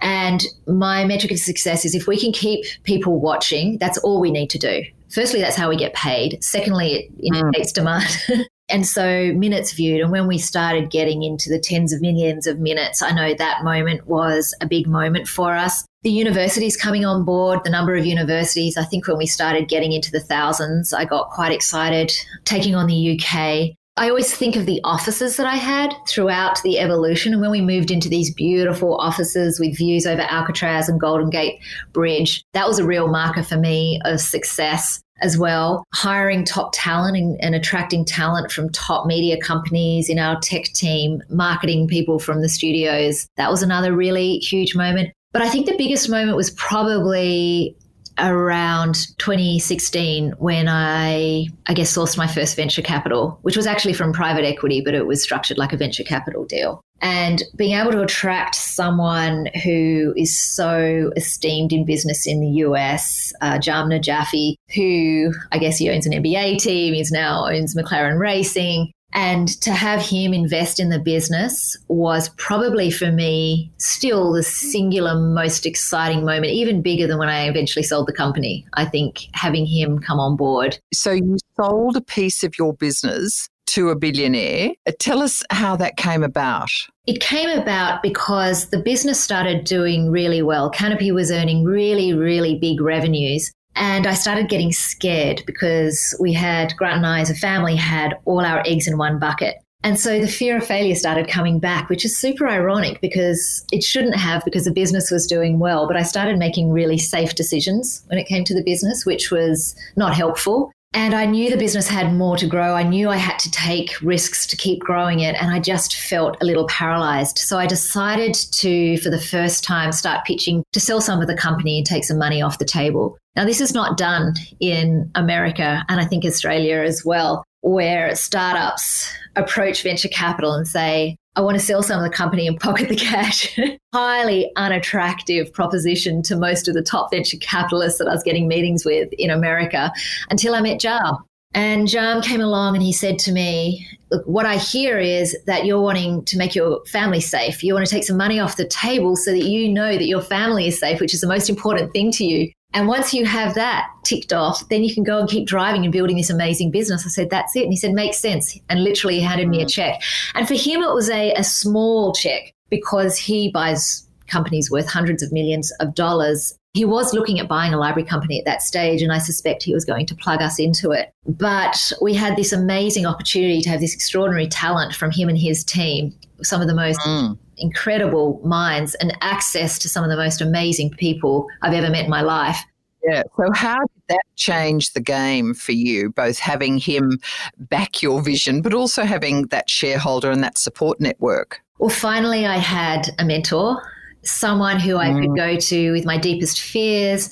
And 0.02 0.42
my 0.68 1.04
metric 1.04 1.34
of 1.34 1.39
success 1.39 1.84
is 1.84 1.94
if 1.94 2.08
we 2.08 2.18
can 2.18 2.32
keep 2.32 2.66
people 2.84 3.20
watching, 3.20 3.78
that's 3.78 3.98
all 3.98 4.22
we 4.22 4.32
need 4.32 4.50
to 4.52 4.58
do. 4.58 4.84
Firstly, 5.10 5.42
that's 5.42 5.58
how 5.58 5.68
we 5.68 5.76
get 5.76 5.94
paid. 5.94 6.42
Secondly, 6.42 6.94
it 6.94 7.12
indicates 7.22 7.74
mm. 7.74 7.76
demand. 7.76 8.48
And 8.72 8.88
so 8.88 9.34
minutes 9.34 9.74
viewed. 9.74 10.01
And 10.01 10.11
when 10.11 10.28
we 10.28 10.38
started 10.38 10.89
getting 10.89 11.24
into 11.24 11.49
the 11.49 11.59
tens 11.59 11.93
of 11.93 12.01
millions 12.01 12.47
of 12.47 12.59
minutes, 12.59 13.01
I 13.01 13.11
know 13.11 13.34
that 13.34 13.63
moment 13.63 14.07
was 14.07 14.55
a 14.61 14.67
big 14.67 14.88
moment 14.88 15.28
for 15.28 15.55
us. 15.55 15.86
The 16.03 16.09
universities 16.09 16.76
coming 16.76 17.05
on 17.05 17.26
board, 17.26 17.59
the 17.63 17.69
number 17.69 17.95
of 17.95 18.05
universities, 18.05 18.78
I 18.78 18.84
think 18.84 19.07
when 19.07 19.17
we 19.17 19.28
started 19.28 19.67
getting 19.67 19.91
into 19.91 20.09
the 20.09 20.19
thousands, 20.19 20.93
I 20.93 21.05
got 21.05 21.30
quite 21.30 21.51
excited 21.51 22.11
taking 22.43 22.74
on 22.74 22.88
the 22.88 23.19
UK. 23.19 23.76
I 23.97 24.07
always 24.07 24.34
think 24.34 24.55
of 24.55 24.65
the 24.65 24.80
offices 24.84 25.36
that 25.38 25.45
I 25.45 25.57
had 25.57 25.93
throughout 26.07 26.61
the 26.63 26.80
evolution. 26.80 27.34
And 27.34 27.41
when 27.41 27.51
we 27.51 27.61
moved 27.61 27.91
into 27.91 28.07
these 28.07 28.34
beautiful 28.34 28.95
offices 28.95 29.59
with 29.59 29.78
views 29.78 30.07
over 30.07 30.22
Alcatraz 30.22 30.88
and 30.88 30.99
Golden 30.99 31.30
Gate 31.30 31.59
Bridge, 31.91 32.43
that 32.53 32.67
was 32.67 32.80
a 32.80 32.86
real 32.86 33.09
marker 33.09 33.43
for 33.43 33.57
me 33.57 33.99
of 34.05 34.22
success 34.22 35.01
as 35.22 35.38
well, 35.38 35.86
hiring 35.93 36.43
top 36.43 36.72
talent 36.74 37.17
and, 37.17 37.41
and, 37.41 37.55
attracting 37.55 38.05
talent 38.05 38.51
from 38.51 38.69
top 38.69 39.05
media 39.05 39.39
companies 39.39 40.09
in 40.09 40.19
our 40.19 40.39
tech 40.39 40.65
team, 40.65 41.22
marketing 41.30 41.88
people 41.88 42.19
from 42.19 42.41
the 42.41 42.49
studios. 42.49 43.28
That 43.38 43.51
was 43.51 43.61
another 43.61 43.95
really 43.95 44.38
huge 44.38 44.76
moment. 44.76 45.11
But 45.32 45.41
I 45.41 45.49
think 45.49 45.65
the 45.65 45.78
biggest 45.78 46.09
moment 46.09 46.36
was 46.36 46.51
probably 46.51 47.76
around 48.17 48.95
2016 49.17 50.32
when 50.38 50.67
I, 50.67 51.47
I 51.67 51.74
guess, 51.74 51.95
sourced 51.95 52.17
my 52.17 52.28
first 52.28 52.55
venture 52.55 52.82
capital, 52.82 53.39
which 53.41 53.55
was 53.55 53.67
actually 53.67 53.93
from 53.93 54.13
private 54.13 54.45
equity, 54.45 54.82
but 54.84 54.93
it 54.93 55.07
was 55.07 55.24
structured 55.24 55.57
like 55.57 55.74
a 55.74 55.78
venture 55.78 56.03
capital 56.03 56.45
deal. 56.45 56.82
And 57.02 57.43
being 57.56 57.78
able 57.78 57.91
to 57.91 58.02
attract 58.02 58.56
someone 58.56 59.47
who 59.64 60.14
is 60.16 60.38
so 60.38 61.12
esteemed 61.16 61.74
in 61.74 61.86
business 61.86 62.28
in 62.28 62.39
the 62.39 62.62
US, 62.66 63.34
uh, 63.41 63.58
Jahm 63.58 63.88
Najafi, 63.88 64.56
who 64.76 65.34
I 65.52 65.58
guess 65.58 65.78
he 65.78 65.89
owns 65.89 66.06
an 66.06 66.14
NBA 66.14 66.60
team, 66.60 66.93
he's 66.93 67.12
now 67.12 67.47
owns 67.47 67.76
McLaren 67.76 68.20
Racing. 68.20 68.91
And 69.14 69.49
to 69.62 69.72
have 69.72 70.02
him 70.02 70.34
invest 70.34 70.80
in 70.80 70.89
the 70.89 70.99
business 70.99 71.78
was 71.89 72.30
probably 72.38 72.89
for 72.89 73.12
me 73.12 73.72
still 73.78 74.32
the 74.32 74.43
singular 74.43 75.20
most 75.20 75.66
exciting 75.66 76.24
moment, 76.24 76.54
even 76.54 76.82
bigger 76.82 77.08
than 77.08 77.18
when 77.18 77.28
I 77.28 77.49
eventually 77.49 77.84
sold 77.84 78.08
the 78.08 78.14
company. 78.14 78.66
I 78.74 78.86
think 78.86 79.28
having 79.34 79.66
him 79.66 79.99
come 79.99 80.20
on 80.20 80.38
board. 80.38 80.80
So 80.93 81.12
you 81.12 81.38
sold 81.60 81.97
a 81.97 82.02
piece 82.02 82.43
of 82.43 82.58
your 82.58 82.74
business 82.74 83.49
to 83.68 83.89
a 83.89 83.95
billionaire. 83.95 84.72
Tell 84.99 85.22
us 85.22 85.43
how 85.49 85.76
that 85.78 85.97
came 85.97 86.24
about. 86.24 86.70
It 87.07 87.22
came 87.22 87.49
about 87.49 88.03
because 88.03 88.70
the 88.70 88.80
business 88.80 89.20
started 89.20 89.64
doing 89.64 90.12
really 90.12 90.41
well. 90.41 90.72
Kanopy 90.72 91.14
was 91.14 91.32
earning 91.32 91.64
really, 91.64 92.14
really 92.14 92.59
big 92.59 92.82
revenues. 92.82 93.51
And 93.76 94.05
I 94.05 94.14
started 94.14 94.49
getting 94.49 94.72
scared 94.74 95.43
because 95.45 96.16
we 96.20 96.34
had, 96.34 96.76
Grant 96.76 96.97
and 96.97 97.07
I 97.07 97.22
as 97.22 97.30
a 97.30 97.36
family 97.36 97.76
had 97.76 98.16
all 98.26 98.45
our 98.45 98.62
eggs 98.66 98.88
in 98.88 98.97
one 98.97 99.18
bucket. 99.18 99.55
And 99.84 99.99
so 99.99 100.20
the 100.20 100.28
fear 100.28 100.57
of 100.57 100.66
failure 100.66 100.93
started 100.93 101.28
coming 101.28 101.57
back, 101.57 101.89
which 101.89 102.05
is 102.05 102.16
super 102.16 102.47
ironic 102.47 103.01
because 103.01 103.66
it 103.72 103.84
shouldn't 103.84 104.16
have 104.16 104.45
because 104.45 104.66
the 104.66 104.72
business 104.72 105.09
was 105.09 105.26
doing 105.26 105.57
well. 105.57 105.88
But 105.88 105.97
I 105.97 106.03
started 106.03 106.38
making 106.38 106.70
really 106.70 106.99
safe 106.99 107.34
decisions 107.34 108.03
when 108.07 108.20
it 108.20 108.28
came 108.28 108.43
to 108.43 108.53
the 108.53 108.64
business, 108.64 109.05
which 109.05 109.32
was 109.32 109.76
not 109.95 110.14
helpful. 110.14 110.72
And 110.94 111.14
I 111.14 111.26
knew 111.26 111.50
the 111.50 111.58
business 111.58 111.88
had 111.88 112.14
more 112.14 112.36
to 112.36 112.46
grow. 112.46 112.76
I 112.76 112.84
knew 112.84 113.10
I 113.10 113.16
had 113.16 113.39
to 113.39 113.52
take 113.52 114.02
risks 114.02 114.46
to 114.48 114.58
keep 114.58 114.80
growing 114.82 115.22
it. 115.22 115.42
And 115.42 115.50
I 115.50 115.60
just 115.60 115.96
felt 115.96 116.36
a 116.42 116.46
little 116.46 116.68
paralyzed. 116.68 117.38
So 117.38 117.58
I 117.58 117.66
decided 117.66 118.34
to, 118.34 118.98
for 118.98 119.10
the 119.10 119.20
first 119.20 119.64
time, 119.64 119.94
start 119.94 120.26
pitching 120.26 120.64
to 120.74 120.82
sell 120.82 121.00
some 121.00 121.22
of 121.22 121.28
the 121.28 121.38
company 121.38 121.78
and 121.78 121.88
take 121.88 122.04
some 122.04 122.18
money 122.18 122.42
off 122.42 122.60
the 122.60 122.66
table. 122.66 123.18
Now, 123.38 123.46
this 123.46 123.62
is 123.62 123.74
not 123.74 123.98
done 123.98 124.34
in 124.60 125.10
America 125.16 125.86
and 125.88 126.02
I 126.02 126.06
think 126.06 126.26
Australia 126.26 126.82
as 126.82 127.06
well, 127.06 127.46
where 127.62 128.14
startups 128.16 129.10
approach 129.38 129.84
venture 129.84 130.10
capital 130.10 130.54
and 130.54 130.68
say, 130.68 131.16
I 131.36 131.42
want 131.42 131.58
to 131.58 131.66
sell 131.66 131.82
some 131.82 132.04
of 132.04 132.10
the 132.10 132.16
company 132.16 132.46
and 132.46 132.60
pocket 132.60 132.90
the 132.90 132.96
cash. 132.96 133.58
Highly 133.94 134.52
unattractive 134.58 135.54
proposition 135.54 136.22
to 136.24 136.36
most 136.36 136.68
of 136.68 136.74
the 136.74 136.82
top 136.82 137.10
venture 137.12 137.38
capitalists 137.38 138.00
that 138.00 138.08
I 138.08 138.12
was 138.12 138.24
getting 138.24 138.48
meetings 138.48 138.84
with 138.86 139.10
in 139.14 139.30
America 139.30 139.94
until 140.30 140.56
I 140.56 140.62
met 140.62 140.80
Jar. 140.80 141.20
And 141.54 141.88
Jahm 141.88 142.24
came 142.24 142.42
along 142.42 142.76
and 142.76 142.84
he 142.84 142.94
said 142.94 143.20
to 143.20 143.32
me, 143.32 143.88
Look, 144.10 144.26
what 144.26 144.46
I 144.46 144.58
hear 144.58 145.00
is 145.00 145.38
that 145.46 145.66
you're 145.66 145.80
wanting 145.80 146.26
to 146.26 146.38
make 146.38 146.54
your 146.54 146.84
family 146.86 147.22
safe. 147.22 147.64
You 147.64 147.74
want 147.74 147.86
to 147.86 147.92
take 147.92 148.04
some 148.04 148.18
money 148.18 148.42
off 148.42 148.58
the 148.58 148.68
table 148.68 149.16
so 149.16 149.32
that 149.32 149.46
you 149.46 149.70
know 149.70 149.94
that 149.94 150.06
your 150.06 150.22
family 150.22 150.68
is 150.68 150.80
safe, 150.80 151.00
which 151.00 151.14
is 151.14 151.22
the 151.22 151.28
most 151.28 151.50
important 151.50 151.94
thing 151.94 152.12
to 152.14 152.26
you. 152.26 152.52
And 152.74 152.88
once 152.88 153.13
you 153.13 153.26
have 153.26 153.53
that 153.55 153.89
ticked 154.03 154.32
off, 154.32 154.67
then 154.69 154.84
you 154.84 154.93
can 154.93 155.03
go 155.03 155.19
and 155.19 155.30
keep 155.30 155.47
driving 155.47 155.84
and 155.84 155.91
building 155.91 156.17
this 156.17 156.30
amazing 156.30 156.72
business. 156.72 157.05
I 157.05 157.09
said, 157.09 157.30
that's 157.30 157.55
it. 157.55 157.63
And 157.63 157.72
he 157.74 157.78
said, 157.78 157.91
makes 157.91 158.17
sense. 158.17 158.57
And 158.69 158.84
literally 158.84 159.15
he 159.15 159.22
handed 159.22 159.49
me 159.49 159.61
a 159.61 159.65
mm. 159.65 159.69
check. 159.69 160.01
And 160.36 160.47
for 160.47 160.53
him, 160.53 160.82
it 160.82 160.93
was 160.93 161.09
a, 161.09 161.34
a 161.34 161.43
small 161.43 162.13
check 162.13 162.53
because 162.69 163.17
he 163.17 163.51
buys 163.51 164.07
companies 164.28 164.72
worth 164.72 164.88
hundreds 164.88 165.22
of 165.22 165.32
millions 165.32 165.72
of 165.80 165.93
dollars. 165.93 166.57
He 166.74 166.86
was 166.86 167.13
looking 167.13 167.38
at 167.39 167.49
buying 167.49 167.74
a 167.74 167.78
library 167.78 168.07
company 168.07 168.39
at 168.39 168.45
that 168.45 168.61
stage, 168.61 169.01
and 169.01 169.11
I 169.11 169.17
suspect 169.17 169.61
he 169.61 169.74
was 169.74 169.84
going 169.84 170.05
to 170.05 170.15
plug 170.15 170.41
us 170.41 170.57
into 170.57 170.91
it. 170.91 171.11
But 171.28 171.91
we 172.01 172.13
had 172.13 172.38
this 172.38 172.53
amazing 172.53 173.05
opportunity 173.05 173.59
to 173.61 173.69
have 173.69 173.82
this 173.82 173.93
extraordinary 173.93 174.47
talent 174.47 174.95
from 174.95 175.11
him 175.11 175.28
and 175.28 175.38
his 175.38 175.65
team, 175.65 176.15
some 176.41 176.61
of 176.61 176.69
the 176.69 176.74
most 176.74 177.01
mm. 177.01 177.38
Incredible 177.62 178.41
minds, 178.43 178.95
and 178.95 179.16
access 179.22 179.80
to 179.80 179.89
some 179.89 180.03
of 180.03 180.09
the 180.09 180.18
most 180.18 180.41
amazing 180.41 180.91
people 180.91 181.47
I've 181.62 181.74
ever 181.74 181.89
met 181.89 182.05
in 182.05 182.09
my 182.09 182.22
life. 182.22 182.57
Yeah. 183.03 183.24
So, 183.38 183.51
how 183.53 183.80
did 183.80 184.03
that 184.09 184.24
change 184.36 184.93
the 184.93 185.01
game 185.01 185.53
for 185.53 185.72
you, 185.72 186.12
both 186.12 186.38
having 186.38 186.78
him 186.78 187.20
back 187.57 188.01
your 188.01 188.22
vision, 188.22 188.62
but 188.62 188.74
also 188.74 189.03
having 189.03 189.47
that 189.47 189.70
shareholder 189.70 190.30
and 190.30 190.43
that 190.43 190.57
support 190.57 190.99
network? 190.99 191.62
Well, 191.80 191.89
finally, 191.89 192.45
I 192.45 192.57
had 192.57 193.09
a 193.18 193.26
mentor 193.26 193.82
someone 194.24 194.80
who 194.80 194.97
I 194.97 195.09
mm. 195.09 195.22
could 195.22 195.36
go 195.36 195.57
to 195.57 195.91
with 195.91 196.05
my 196.05 196.18
deepest 196.18 196.62
fears. 196.62 197.30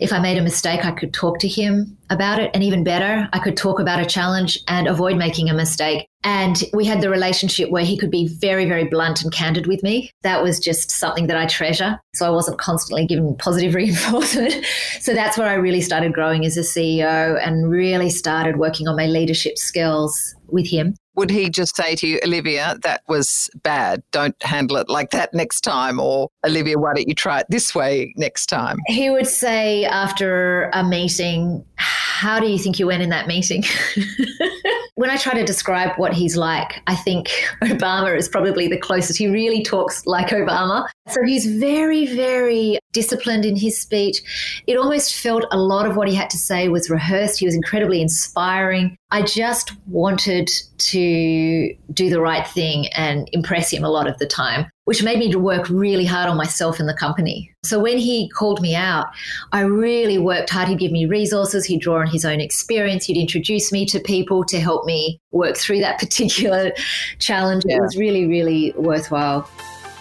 If 0.00 0.12
I 0.12 0.18
made 0.18 0.38
a 0.38 0.42
mistake, 0.42 0.84
I 0.84 0.92
could 0.92 1.12
talk 1.12 1.38
to 1.40 1.48
him 1.48 1.96
about 2.10 2.40
it. 2.40 2.50
And 2.54 2.62
even 2.62 2.84
better, 2.84 3.28
I 3.32 3.38
could 3.38 3.56
talk 3.56 3.78
about 3.78 4.00
a 4.00 4.06
challenge 4.06 4.58
and 4.68 4.88
avoid 4.88 5.16
making 5.16 5.50
a 5.50 5.54
mistake. 5.54 6.08
And 6.24 6.62
we 6.72 6.84
had 6.84 7.00
the 7.00 7.10
relationship 7.10 7.70
where 7.70 7.84
he 7.84 7.96
could 7.96 8.10
be 8.10 8.28
very, 8.28 8.66
very 8.66 8.84
blunt 8.84 9.22
and 9.22 9.32
candid 9.32 9.66
with 9.66 9.82
me. 9.82 10.10
That 10.22 10.42
was 10.42 10.60
just 10.60 10.90
something 10.90 11.26
that 11.26 11.36
I 11.36 11.46
treasure. 11.46 11.98
So 12.14 12.26
I 12.26 12.30
wasn't 12.30 12.58
constantly 12.58 13.06
given 13.06 13.36
positive 13.36 13.74
reinforcement. 13.76 14.64
so 15.00 15.14
that's 15.14 15.36
where 15.36 15.48
I 15.48 15.54
really 15.54 15.80
started 15.80 16.12
growing 16.12 16.44
as 16.46 16.56
a 16.56 16.60
CEO 16.60 17.40
and 17.44 17.70
really 17.70 18.10
started 18.10 18.56
working 18.56 18.88
on 18.88 18.96
my 18.96 19.06
leadership 19.06 19.58
skills 19.58 20.34
with 20.48 20.68
him 20.68 20.94
would 21.14 21.30
he 21.30 21.50
just 21.50 21.76
say 21.76 21.94
to 21.96 22.06
you, 22.06 22.18
Olivia, 22.24 22.76
that 22.82 23.02
was 23.06 23.50
bad. 23.62 24.02
Don't 24.12 24.40
handle 24.42 24.78
it 24.78 24.88
like 24.88 25.10
that 25.10 25.34
next 25.34 25.60
time? 25.60 26.00
Or, 26.00 26.28
Olivia, 26.44 26.78
why 26.78 26.94
don't 26.94 27.08
you 27.08 27.14
try 27.14 27.40
it 27.40 27.46
this 27.48 27.74
way 27.74 28.14
next 28.16 28.46
time? 28.46 28.78
He 28.86 29.10
would 29.10 29.26
say 29.26 29.84
after 29.84 30.70
a 30.72 30.82
meeting, 30.82 31.64
How 31.82 32.38
do 32.38 32.46
you 32.46 32.58
think 32.58 32.78
you 32.78 32.86
went 32.86 33.02
in 33.02 33.10
that 33.10 33.26
meeting? 33.26 33.64
when 34.94 35.10
I 35.10 35.16
try 35.16 35.34
to 35.34 35.44
describe 35.44 35.98
what 35.98 36.12
he's 36.12 36.36
like, 36.36 36.80
I 36.86 36.94
think 36.94 37.28
Obama 37.64 38.16
is 38.16 38.28
probably 38.28 38.68
the 38.68 38.78
closest. 38.78 39.18
He 39.18 39.26
really 39.26 39.64
talks 39.64 40.06
like 40.06 40.28
Obama. 40.28 40.86
So 41.08 41.24
he's 41.24 41.46
very, 41.46 42.06
very 42.14 42.78
disciplined 42.92 43.44
in 43.44 43.56
his 43.56 43.80
speech. 43.80 44.62
It 44.68 44.76
almost 44.76 45.14
felt 45.16 45.44
a 45.50 45.58
lot 45.58 45.86
of 45.86 45.96
what 45.96 46.08
he 46.08 46.14
had 46.14 46.30
to 46.30 46.38
say 46.38 46.68
was 46.68 46.88
rehearsed. 46.88 47.40
He 47.40 47.46
was 47.46 47.56
incredibly 47.56 48.00
inspiring. 48.00 48.96
I 49.10 49.22
just 49.22 49.72
wanted 49.88 50.48
to 50.78 51.74
do 51.92 52.10
the 52.10 52.20
right 52.20 52.46
thing 52.46 52.86
and 52.88 53.28
impress 53.32 53.72
him 53.72 53.82
a 53.82 53.90
lot 53.90 54.06
of 54.06 54.18
the 54.18 54.26
time 54.26 54.70
which 54.84 55.02
made 55.02 55.18
me 55.18 55.34
work 55.36 55.68
really 55.68 56.04
hard 56.04 56.28
on 56.28 56.36
myself 56.36 56.80
and 56.80 56.88
the 56.88 56.94
company. 56.94 57.52
So 57.64 57.78
when 57.78 57.98
he 57.98 58.28
called 58.30 58.60
me 58.60 58.74
out, 58.74 59.06
I 59.52 59.60
really 59.60 60.18
worked 60.18 60.50
hard. 60.50 60.68
He'd 60.68 60.78
give 60.78 60.92
me 60.92 61.06
resources, 61.06 61.64
he'd 61.64 61.80
draw 61.80 62.00
on 62.00 62.08
his 62.08 62.24
own 62.24 62.40
experience, 62.40 63.04
he'd 63.04 63.16
introduce 63.16 63.70
me 63.70 63.86
to 63.86 64.00
people 64.00 64.44
to 64.46 64.60
help 64.60 64.84
me 64.84 65.20
work 65.30 65.56
through 65.56 65.80
that 65.80 65.98
particular 66.00 66.72
challenge. 67.18 67.64
Yeah. 67.66 67.76
It 67.76 67.80
was 67.80 67.96
really, 67.96 68.26
really 68.26 68.72
worthwhile. 68.76 69.48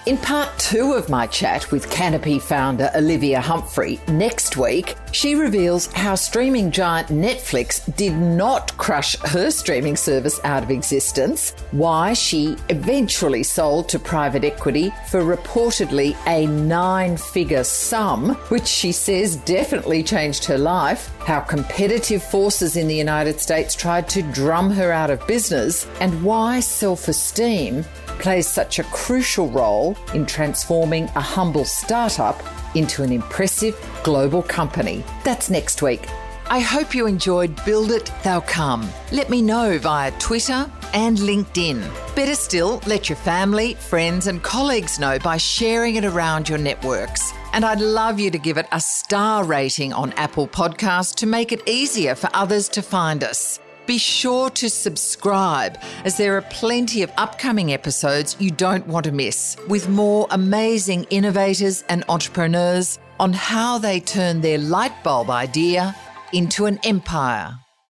In 0.08 0.18
part 0.18 0.50
two 0.58 0.94
of 0.94 1.10
my 1.10 1.28
chat 1.28 1.72
with 1.72 1.92
Kanopy 1.92 2.42
founder 2.42 2.90
Olivia 2.96 3.40
Humphrey 3.40 4.00
next 4.08 4.58
week, 4.58 4.96
she 5.12 5.36
reveals 5.36 5.94
how 5.94 6.16
streaming 6.16 6.72
giant 6.72 7.10
Netflix 7.10 7.96
did 7.98 8.14
not 8.14 8.76
crush 8.78 9.16
her 9.20 9.52
streaming 9.52 9.96
service 9.96 10.40
out 10.44 10.64
of 10.64 10.72
existence, 10.72 11.52
why 11.70 12.14
she 12.14 12.58
eventually 12.70 13.44
sold 13.44 13.90
to 13.90 14.00
private 14.00 14.44
equity 14.44 14.92
for 15.12 15.22
reportedly 15.22 16.18
a 16.26 16.48
nine 16.48 17.16
figure 17.16 17.64
sum, 17.64 18.34
which 18.50 18.66
she 18.66 18.92
says 18.92 19.36
definitely 19.36 20.02
changed 20.02 20.46
her 20.46 20.58
life, 20.58 21.12
how 21.20 21.42
competitive 21.42 22.24
forces 22.24 22.76
in 22.76 22.88
the 22.88 22.96
United 22.96 23.40
States 23.40 23.76
tried 23.76 24.10
to 24.10 24.24
drum 24.24 24.72
her 24.72 24.92
out 24.92 25.12
of 25.12 25.28
business, 25.28 25.86
and 26.00 26.24
why 26.24 26.60
self 26.60 27.08
esteem 27.08 27.86
plays 28.22 28.48
such 28.48 28.80
a 28.80 28.84
crucial 28.86 29.50
role 29.50 29.98
in 30.14 30.26
transforming 30.26 31.06
a 31.16 31.22
humble 31.22 31.66
startup 31.66 32.42
into 32.76 33.04
an 33.04 33.12
impressive 33.12 33.76
global 34.04 34.44
company. 34.44 35.04
That's 35.24 35.50
next 35.50 35.82
week. 35.82 36.08
I 36.48 36.60
hope 36.60 36.94
you 36.94 37.08
enjoyed 37.08 37.64
Build 37.66 37.92
It, 37.92 38.12
They'll 38.24 38.42
Come. 38.42 38.88
Let 39.12 39.30
me 39.30 39.42
know 39.42 39.80
via 39.80 40.12
Twitter 40.20 40.70
and 40.94 41.18
LinkedIn. 41.18 41.82
Better 42.16 42.36
still, 42.36 42.82
let 42.86 43.10
your 43.10 43.16
family, 43.16 43.76
friends, 43.76 44.28
and 44.28 44.44
colleagues 44.44 45.00
know 45.00 45.18
by 45.18 45.38
sharing 45.38 45.96
it 45.96 46.06
around 46.06 46.50
your 46.50 46.58
networks. 46.58 47.34
And 47.54 47.66
I'd 47.66 47.80
love 47.80 48.20
you 48.20 48.30
to 48.32 48.38
give 48.38 48.58
it 48.58 48.68
a 48.72 48.82
star 48.82 49.46
rating 49.46 49.94
on 49.94 50.12
Apple 50.14 50.48
Podcasts 50.48 51.16
to 51.16 51.26
make 51.26 51.52
it 51.52 51.68
easier 51.68 52.16
for 52.16 52.30
others 52.34 52.70
to 52.70 52.82
find 52.82 53.24
us. 53.24 53.60
Be 53.92 53.98
sure 53.98 54.50
to 54.52 54.70
subscribe 54.70 55.78
as 56.06 56.16
there 56.16 56.38
are 56.38 56.44
plenty 56.44 57.02
of 57.02 57.12
upcoming 57.18 57.74
episodes 57.74 58.38
you 58.40 58.50
don't 58.50 58.88
want 58.88 59.04
to 59.04 59.12
miss 59.12 59.58
with 59.68 59.90
more 59.90 60.28
amazing 60.32 61.04
innovators 61.10 61.84
and 61.90 62.06
entrepreneurs 62.08 63.00
on 63.20 63.34
how 63.34 63.80
they 63.80 64.00
turn 64.00 64.40
their 64.40 64.60
light 64.60 64.94
bulb 65.04 65.30
idea 65.30 65.94
into 66.32 66.68
an 66.68 66.80
empire. 66.86 67.61